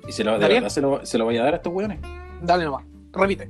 [0.07, 1.73] ¿Y se lo, de ¿Está verdad se lo, se lo vaya a dar a estos
[1.73, 1.99] weones?
[2.43, 3.49] Dale nomás, repite.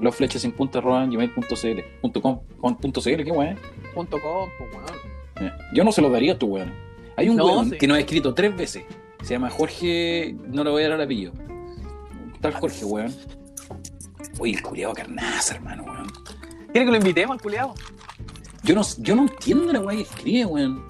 [0.00, 3.58] Los flechas sin punta arroba gmail.cl punto com, con punto CL, qué weón.
[3.94, 4.84] Punto com, pues, weón.
[5.40, 6.74] Mira, Yo no se los daría a estos weones.
[7.16, 7.78] Hay un No, weón sí.
[7.78, 8.84] que nos ha escrito tres veces.
[9.22, 11.32] Se llama Jorge, no le voy a dar el apellido.
[12.40, 13.14] Tal Jorge, weón.
[14.38, 16.06] Uy, el culiado carnaza, hermano, weón.
[16.72, 17.74] ¿Quiere que lo invitemos al culiado?
[18.64, 20.84] Yo no, yo no entiendo la weá que escribe, weón.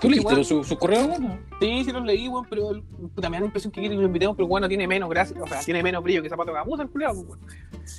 [0.00, 0.44] ¿Tú leíste weón.
[0.44, 1.40] su, su correo, weón?
[1.60, 4.00] Sí, sí los leí, weón, pero el- puta, me da la impresión que quiere que
[4.00, 6.56] lo invitemos, pero bueno, tiene menos gracia, o sea, tiene menos brillo que zapato de
[6.58, 7.40] gamuza el culiado, weón.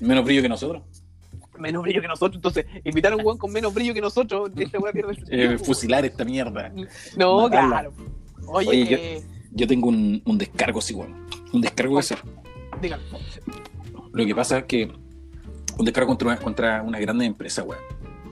[0.02, 0.84] Menos brillo que nosotros.
[1.59, 4.77] Menos brillo que nosotros, entonces, invitar a un weón con menos brillo que nosotros, este
[4.77, 6.71] weón pierde el Eh, fusilar esta mierda.
[7.15, 7.69] No, matarla.
[7.69, 7.93] claro.
[8.47, 11.27] Oye, eh, Yo tengo un, un descargo así, weón.
[11.53, 12.19] Un descargo que hacer.
[12.81, 13.03] dígalo.
[14.13, 14.91] Lo que pasa es que
[15.77, 17.81] un descargo contra una, contra una grande empresa, weón.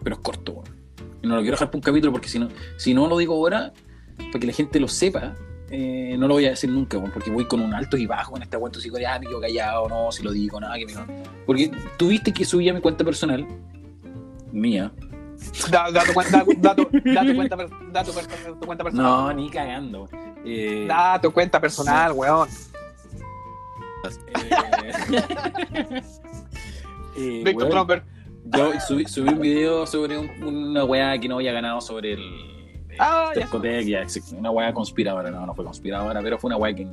[0.03, 0.75] Pero es corto, weón.
[1.21, 3.33] Y no lo quiero dejar por un capítulo porque si no, si no lo digo
[3.35, 3.73] ahora,
[4.17, 5.35] para que la gente lo sepa,
[5.69, 8.35] eh, no lo voy a decir nunca, weón, porque voy con un alto y bajo
[8.37, 8.57] en este
[9.07, 10.93] ah, me quedo callado, no, si lo digo, nada, que me
[11.45, 13.45] Porque tuviste que subí a mi cuenta personal,
[14.51, 14.91] mía.
[15.69, 19.05] Da, da tu cuenta, da, tu, da tu cuenta, tu, per- tu cuenta personal.
[19.05, 20.07] No, ni cagando.
[20.45, 22.47] Eh, Da tu cuenta personal, weón.
[24.37, 26.01] eh,
[27.17, 28.03] eh, Víctor Trumper.
[28.45, 32.54] Yo subí, subí un video sobre un- una weá que no había ganado sobre el.
[32.95, 34.05] Eh, Ah, ya Tercotec, ya,
[34.37, 36.87] una weá conspiradora, no, no fue conspiradora, pero fue una weá que.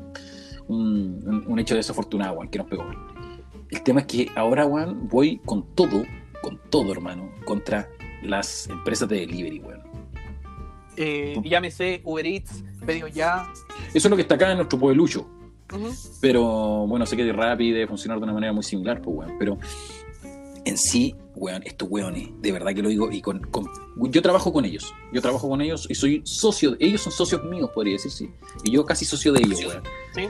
[0.68, 2.84] Un, un- un hecho desafortunado, weón, que nos pegó.
[3.70, 6.04] El tema es que ahora, weón, voy con todo,
[6.40, 7.88] con todo, hermano, contra
[8.22, 9.82] las empresas de delivery, weón.
[10.96, 13.48] Eh, llámese Uber Eats, pedido ya.
[13.94, 15.26] Eso es lo que está acá en nuestro pueblucho.
[15.72, 15.88] Ujú.
[16.20, 19.36] Pero bueno, sé que de Rappi debe funcionar de una manera muy similar, pues, weón.
[19.38, 19.58] Pero
[20.64, 23.68] en sí, weón, estos weones, de verdad que lo digo, y con, con-
[24.10, 24.92] yo trabajo con ellos.
[25.12, 28.30] Yo trabajo con ellos y soy socio, ellos son socios míos, podría decir, sí.
[28.64, 29.82] Y yo casi socio de ellos, weón.
[30.14, 30.22] Sí.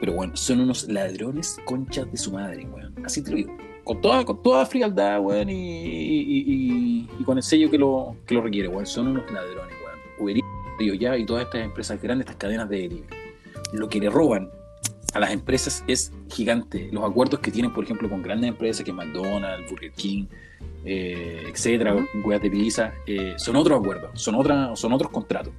[0.00, 2.94] Pero bueno, son unos ladrones conchas de su madre, weón.
[3.04, 3.56] Así te lo digo.
[3.84, 8.16] Con toda, con toda frialdad, weón, y, y- y- y con el sello que lo,
[8.26, 8.86] que lo requiere, weón.
[8.86, 9.98] Son unos ladrones, weón.
[10.80, 13.06] Uber ya y todas estas empresas grandes, estas cadenas de delivery.
[13.72, 14.48] Lo que le roban
[15.18, 16.88] a las empresas es gigante.
[16.92, 20.26] Los acuerdos que tienen, por ejemplo, con grandes empresas que McDonald's, Burger King,
[20.84, 25.52] eh, etcétera, weas de pizza, eh, son otros acuerdos, son, otra, son otros contratos.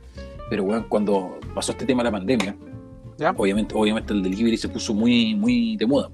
[0.49, 2.55] Pero weón, cuando pasó este tema de la pandemia,
[3.17, 3.31] Ya.
[3.35, 6.09] obviamente, obviamente el delivery se puso muy, muy de moda.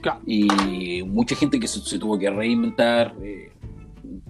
[0.00, 0.20] Claro.
[0.26, 3.14] Y mucha gente que se, se tuvo que reinventar.
[3.22, 3.50] eh,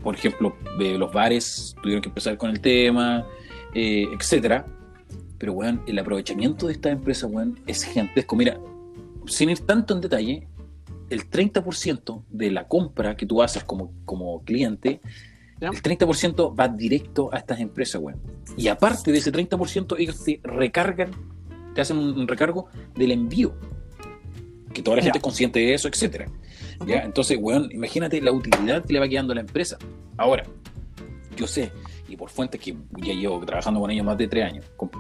[0.03, 3.27] por ejemplo, los bares tuvieron que empezar con el tema,
[3.75, 4.65] etcétera.
[5.41, 8.37] Pero, weón, el aprovechamiento de esta empresa, weón, es gigantesco.
[8.37, 8.61] Mira,
[9.27, 10.47] sin ir tanto en detalle,
[11.09, 15.01] el 30% de la compra que tú haces como, como cliente,
[15.59, 15.69] Ya.
[15.71, 18.21] el 30% va directo a estas empresas, weón.
[18.59, 21.11] Y aparte de ese 30%, ellos te recargan,
[21.75, 23.55] te hacen un, recargo del envío.
[24.75, 25.05] Que toda la Ya.
[25.07, 26.27] gente es consciente de eso, etcétera.
[26.87, 27.01] ¿Ya?
[27.03, 29.79] Entonces, weón, imagínate la utilidad que le va quedando a la empresa.
[30.19, 30.45] Ahora,
[31.35, 31.73] yo sé,
[32.11, 34.91] y por fuentes que ya llevo trabajando con ellos más de tres años, con-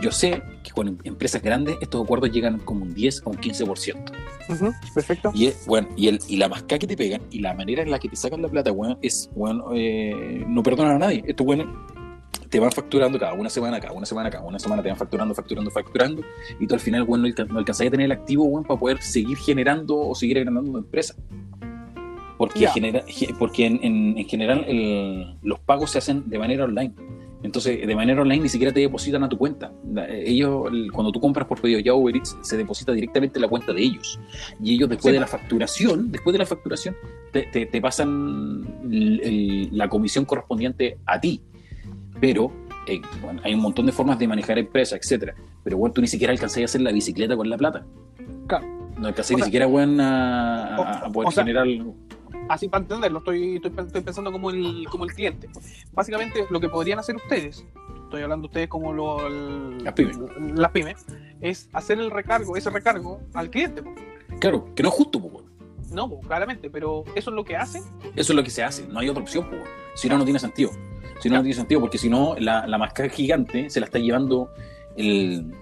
[0.00, 3.36] yo sé que con em- empresas grandes estos acuerdos llegan como un 10 a un
[3.36, 4.12] 15%.
[4.50, 5.30] Ujú, Perfecto.
[5.34, 7.90] Y, es, bueno, y, el, y la mascada que te pegan y la manera en
[7.90, 11.22] la que te sacan la plata, weón, es, weón, eh, no perdonan a nadie.
[11.26, 11.66] Estos weones
[12.48, 15.34] te van facturando cada una semana, cada una semana, cada una semana te van facturando,
[15.34, 16.22] facturando, facturando,
[16.58, 18.80] y tú al final, weón, no, alca- no alcanzás a tener el activo, weón, para
[18.80, 21.14] poder seguir generando o seguir agrandando tu empresa.
[22.38, 26.64] Porque, genera, ge- porque en, en- en general el- los pagos se hacen de manera
[26.64, 26.94] online.
[27.42, 29.70] Entonces, de manera online ni siquiera te depositan a tu cuenta.
[29.92, 33.42] La- Ellos, el- cuando tú compras por pedido ya Uber Eats, se deposita directamente en
[33.42, 34.18] la cuenta de ellos.
[34.62, 35.14] Y ellos después Sí.
[35.14, 36.96] de la facturación, después de la facturación,
[37.32, 41.40] te, te- te pasan el- el- la comisión correspondiente a ti.
[42.20, 42.50] Pero
[42.88, 45.34] eh, bueno, hay un montón de formas de manejar empresas, etcétera.
[45.62, 47.84] Pero bueno, tú ni siquiera alcanzás a hacer la bicicleta con la plata.
[48.46, 48.66] Claro.
[48.98, 51.66] No alcancé O ni sea- siquiera weón, a, a- poder sea- generar.
[52.48, 55.48] Así para entenderlo, estoy, estoy, estoy pensando como el, como el cliente.
[55.92, 57.64] Básicamente, lo que podrían hacer ustedes,
[58.04, 60.18] estoy hablando de ustedes como lo, el- Las pymes.
[60.54, 61.04] las pymes,
[61.40, 63.82] es hacer el recargo, ese recargo al cliente.
[63.82, 63.94] po.
[64.40, 65.42] Claro, que no es justo, po.
[65.92, 67.82] No, po, claramente, pero eso es lo que hacen.
[68.16, 69.46] Eso es lo que se hace, no hay otra opción,
[69.94, 70.70] si no, no tiene sentido.
[71.20, 73.98] Si no, no tiene sentido, porque si no, la, la mascada gigante se la está
[73.98, 74.50] llevando
[74.96, 75.52] el,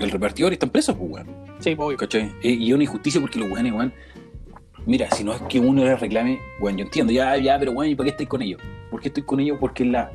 [0.00, 1.28] el repartidor y esta empresa, pues, weón.
[1.60, 1.96] Sí, obvio.
[1.96, 2.32] ¿Cachai?
[2.42, 3.92] Y es una injusticia porque los weones, weón.
[4.88, 7.90] Mira, si no es que uno les reclame, weón, yo entiendo, ya, ya, pero weón,
[7.92, 8.60] ¿y para qué estoy con ellos?
[8.90, 9.58] ¿Por qué estoy con ellos?
[9.60, 10.10] Porque la.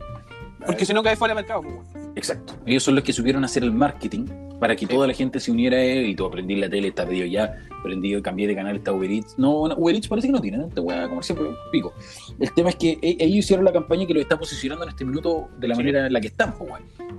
[0.65, 1.85] Porque si no cae fuera de mercado, weón.
[2.15, 2.53] Exacto.
[2.65, 4.25] Ellos son los que supieron hacer el marketing
[4.59, 4.93] para que Sí.
[4.93, 6.31] toda la gente se uniera a él y todo.
[6.31, 9.37] Prendí la tele, está pedido ya, prendí, cambié de canal, está Uber Eats.
[9.37, 10.67] No, no, Uber Eats parece que no tiene, ¿no?
[10.67, 11.93] esta weá comercial, pero pico.
[12.39, 15.05] El tema es que e- ellos hicieron la campaña que lo está posicionando en este
[15.05, 15.81] minuto de la Sí.
[15.81, 16.71] manera en la que están, pues.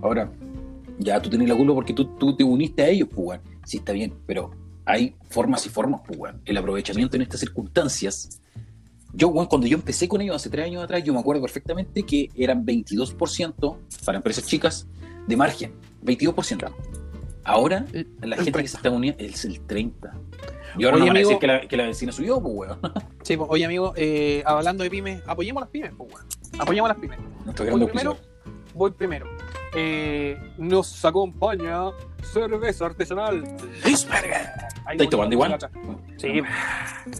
[0.02, 0.28] Ahora,
[0.98, 3.39] ya tú tenés la culpa porque tú, tú te uniste a ellos, pues.
[3.64, 4.51] Sí, está bien, pero
[4.85, 6.35] hay formas y formas, pues.
[6.44, 8.40] El aprovechamiento en estas circunstancias.
[9.12, 12.31] Yo, cuando yo empecé con ellos hace tres años atrás, yo me acuerdo perfectamente que
[12.36, 14.86] eran 22% para empresas chicas
[15.27, 15.73] de margen.
[16.05, 16.70] 22%.
[17.44, 18.70] Ahora, El- la gente que 30.
[18.70, 20.11] se está uniendo es el 30%.
[20.77, 22.78] Y ahora Oye, no van a decir que la, que la vecina subió, pues, weón.
[23.23, 26.27] Sí, po, oye, amigo, eh, hablando de pymes, apoyemos las pymes, po, weón.
[26.59, 27.19] Apoyemos las pymes.
[27.44, 28.11] Nuestro Voy primero.
[28.11, 28.16] auspiciador.
[28.74, 29.27] Voy primero.
[29.74, 31.90] Eh, nos acompaña
[32.22, 33.42] cerveza artesanal.
[33.84, 34.48] Lisberger.
[34.86, 35.59] Ahí ¿Estáis voy, tomando igual?
[36.16, 36.42] Sí,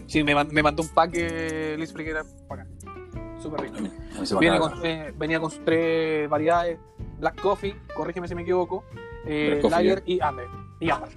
[0.07, 2.71] sí me, man- me mandó un pack eh, Luis Friquera para acá.
[3.41, 3.75] Súper rico.
[4.39, 6.79] Viene con, eh, venía con sus tres variedades:
[7.19, 8.83] Black Coffee, corrígeme si me equivoco,
[9.25, 10.47] eh, Lager y Amber.
[10.79, 11.09] Y Amber.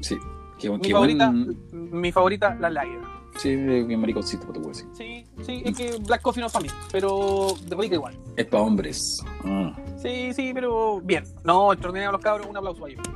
[0.00, 0.16] Sí.
[0.58, 3.00] Qué, Mi qué favorita, buen- mi favorita, la Lager.
[3.38, 4.86] Sí, bien mariconcito, te puedo decir.
[4.94, 8.18] Sí, sí, es que Black Coffee no es para mí, pero de rica igual.
[8.36, 9.22] Es para hombres.
[9.44, 9.76] Ah.
[10.00, 11.24] Sí, sí, pero bien.
[11.44, 13.06] No, extraordinario los cabros, un aplauso a ellos.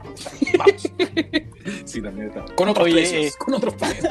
[0.58, 0.92] Vamos.
[1.84, 2.44] Sí, también está.
[2.54, 3.26] Con otros Oye, precios.
[3.26, 3.32] eh.
[3.38, 4.06] Con otros precios.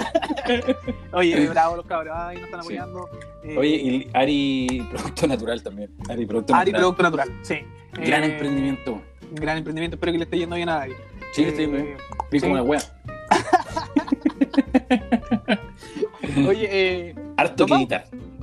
[1.14, 2.16] Oye, bravo los cabros.
[2.18, 2.78] Ay, nos están Sí.
[2.78, 3.10] apoyando.
[3.44, 5.92] Eh, Oye, y Ari Producto Natural también.
[6.10, 6.96] Ari Producto Ari Natural.
[6.96, 7.40] Producto Natural.
[7.44, 7.56] Sí.
[7.94, 9.02] Gran Eh, emprendimiento.
[9.32, 9.96] Gran emprendimiento.
[9.96, 10.94] Espero que le esté yendo bien a Ari.
[11.34, 11.98] Sí, le estoy Eh, bien.
[12.32, 12.62] Bien como sí.
[12.62, 12.82] una wea.
[16.48, 17.96] Oye, eh, Harto ¿Nos que.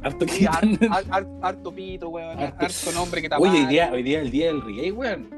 [0.02, 0.46] Harto sí,
[1.40, 2.38] harto pito, weón.
[2.38, 3.48] Harto- Harto nombre que tapar.
[3.48, 5.30] Oye, hoy día, hoy día es el día del reggae, weón.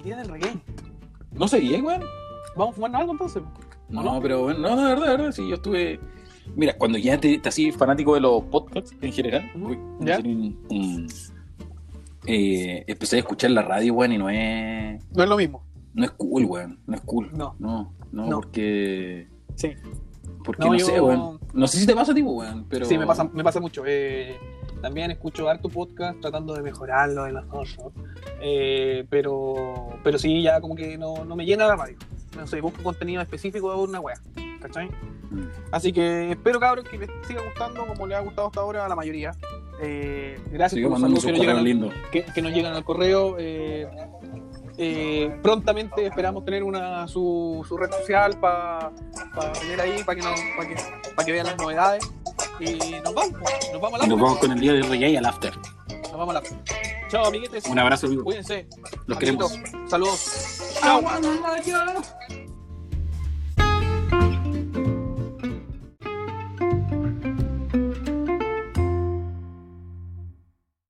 [0.00, 0.52] El día del reggae.
[1.32, 2.02] No sabía, weón.
[2.56, 3.42] ¿Vamos a fumarnos algo entonces?
[3.88, 4.20] No, no?
[4.20, 6.00] pero bueno, no, de verdad, de verdad, sí, yo estuve.
[6.56, 10.14] Mira, cuando ya te, te así fanático de los podcasts en general, uy, ¿Ya?
[10.14, 11.06] hacer un- un-
[12.26, 15.02] eh, empecé a escuchar la radio, weón, y no es.
[15.14, 15.62] No es lo mismo.
[15.94, 16.78] No es cool, weón.
[16.86, 17.30] No es cool.
[17.32, 17.54] No.
[17.58, 18.40] No, no, No.
[18.40, 19.28] porque.
[19.54, 19.72] Sí.
[20.44, 21.38] Porque No, no, yo- sé, weón.
[21.52, 22.84] No sé si te pasa a ti, weón, pero.
[22.86, 23.82] Sí, me pasa, me pasa mucho.
[23.86, 24.36] Eh,
[24.80, 27.92] también escucho harto podcast tratando de mejorarlo de nosotros.
[28.40, 31.96] Eh, pero, pero sí, ya como que no, no me llena la radio.
[32.36, 34.16] No sé, busco contenido específico de una wea.
[34.60, 34.88] ¿Cachai?
[35.30, 35.48] Mm.
[35.72, 38.88] Así que espero, cabros, que les siga gustando como les ha gustado hasta ahora a
[38.88, 39.32] la mayoría.
[39.82, 43.36] Eh, gracias por los saludos que nos, llegan, que, que nos llegan al correo.
[43.38, 43.88] Eh,
[44.82, 48.90] eh, prontamente esperamos tener una su, su red social para
[49.60, 50.76] tener ahí, para que, nos- pa' que,
[51.14, 52.10] pa' que vean las novedades.
[52.58, 52.74] Y
[53.04, 53.32] nos vamos,
[53.72, 55.52] nos vamos a la Y nos vamos con el día del reggae al after.
[55.88, 56.42] nos vamos a la
[57.08, 57.64] Chao, amiguetes.
[57.66, 58.22] Un abrazo, amigo.
[58.24, 58.66] Cuídense.
[59.06, 59.90] Los Amiguitos, queremos.
[59.90, 60.78] Saludos.
[60.80, 61.02] Chao.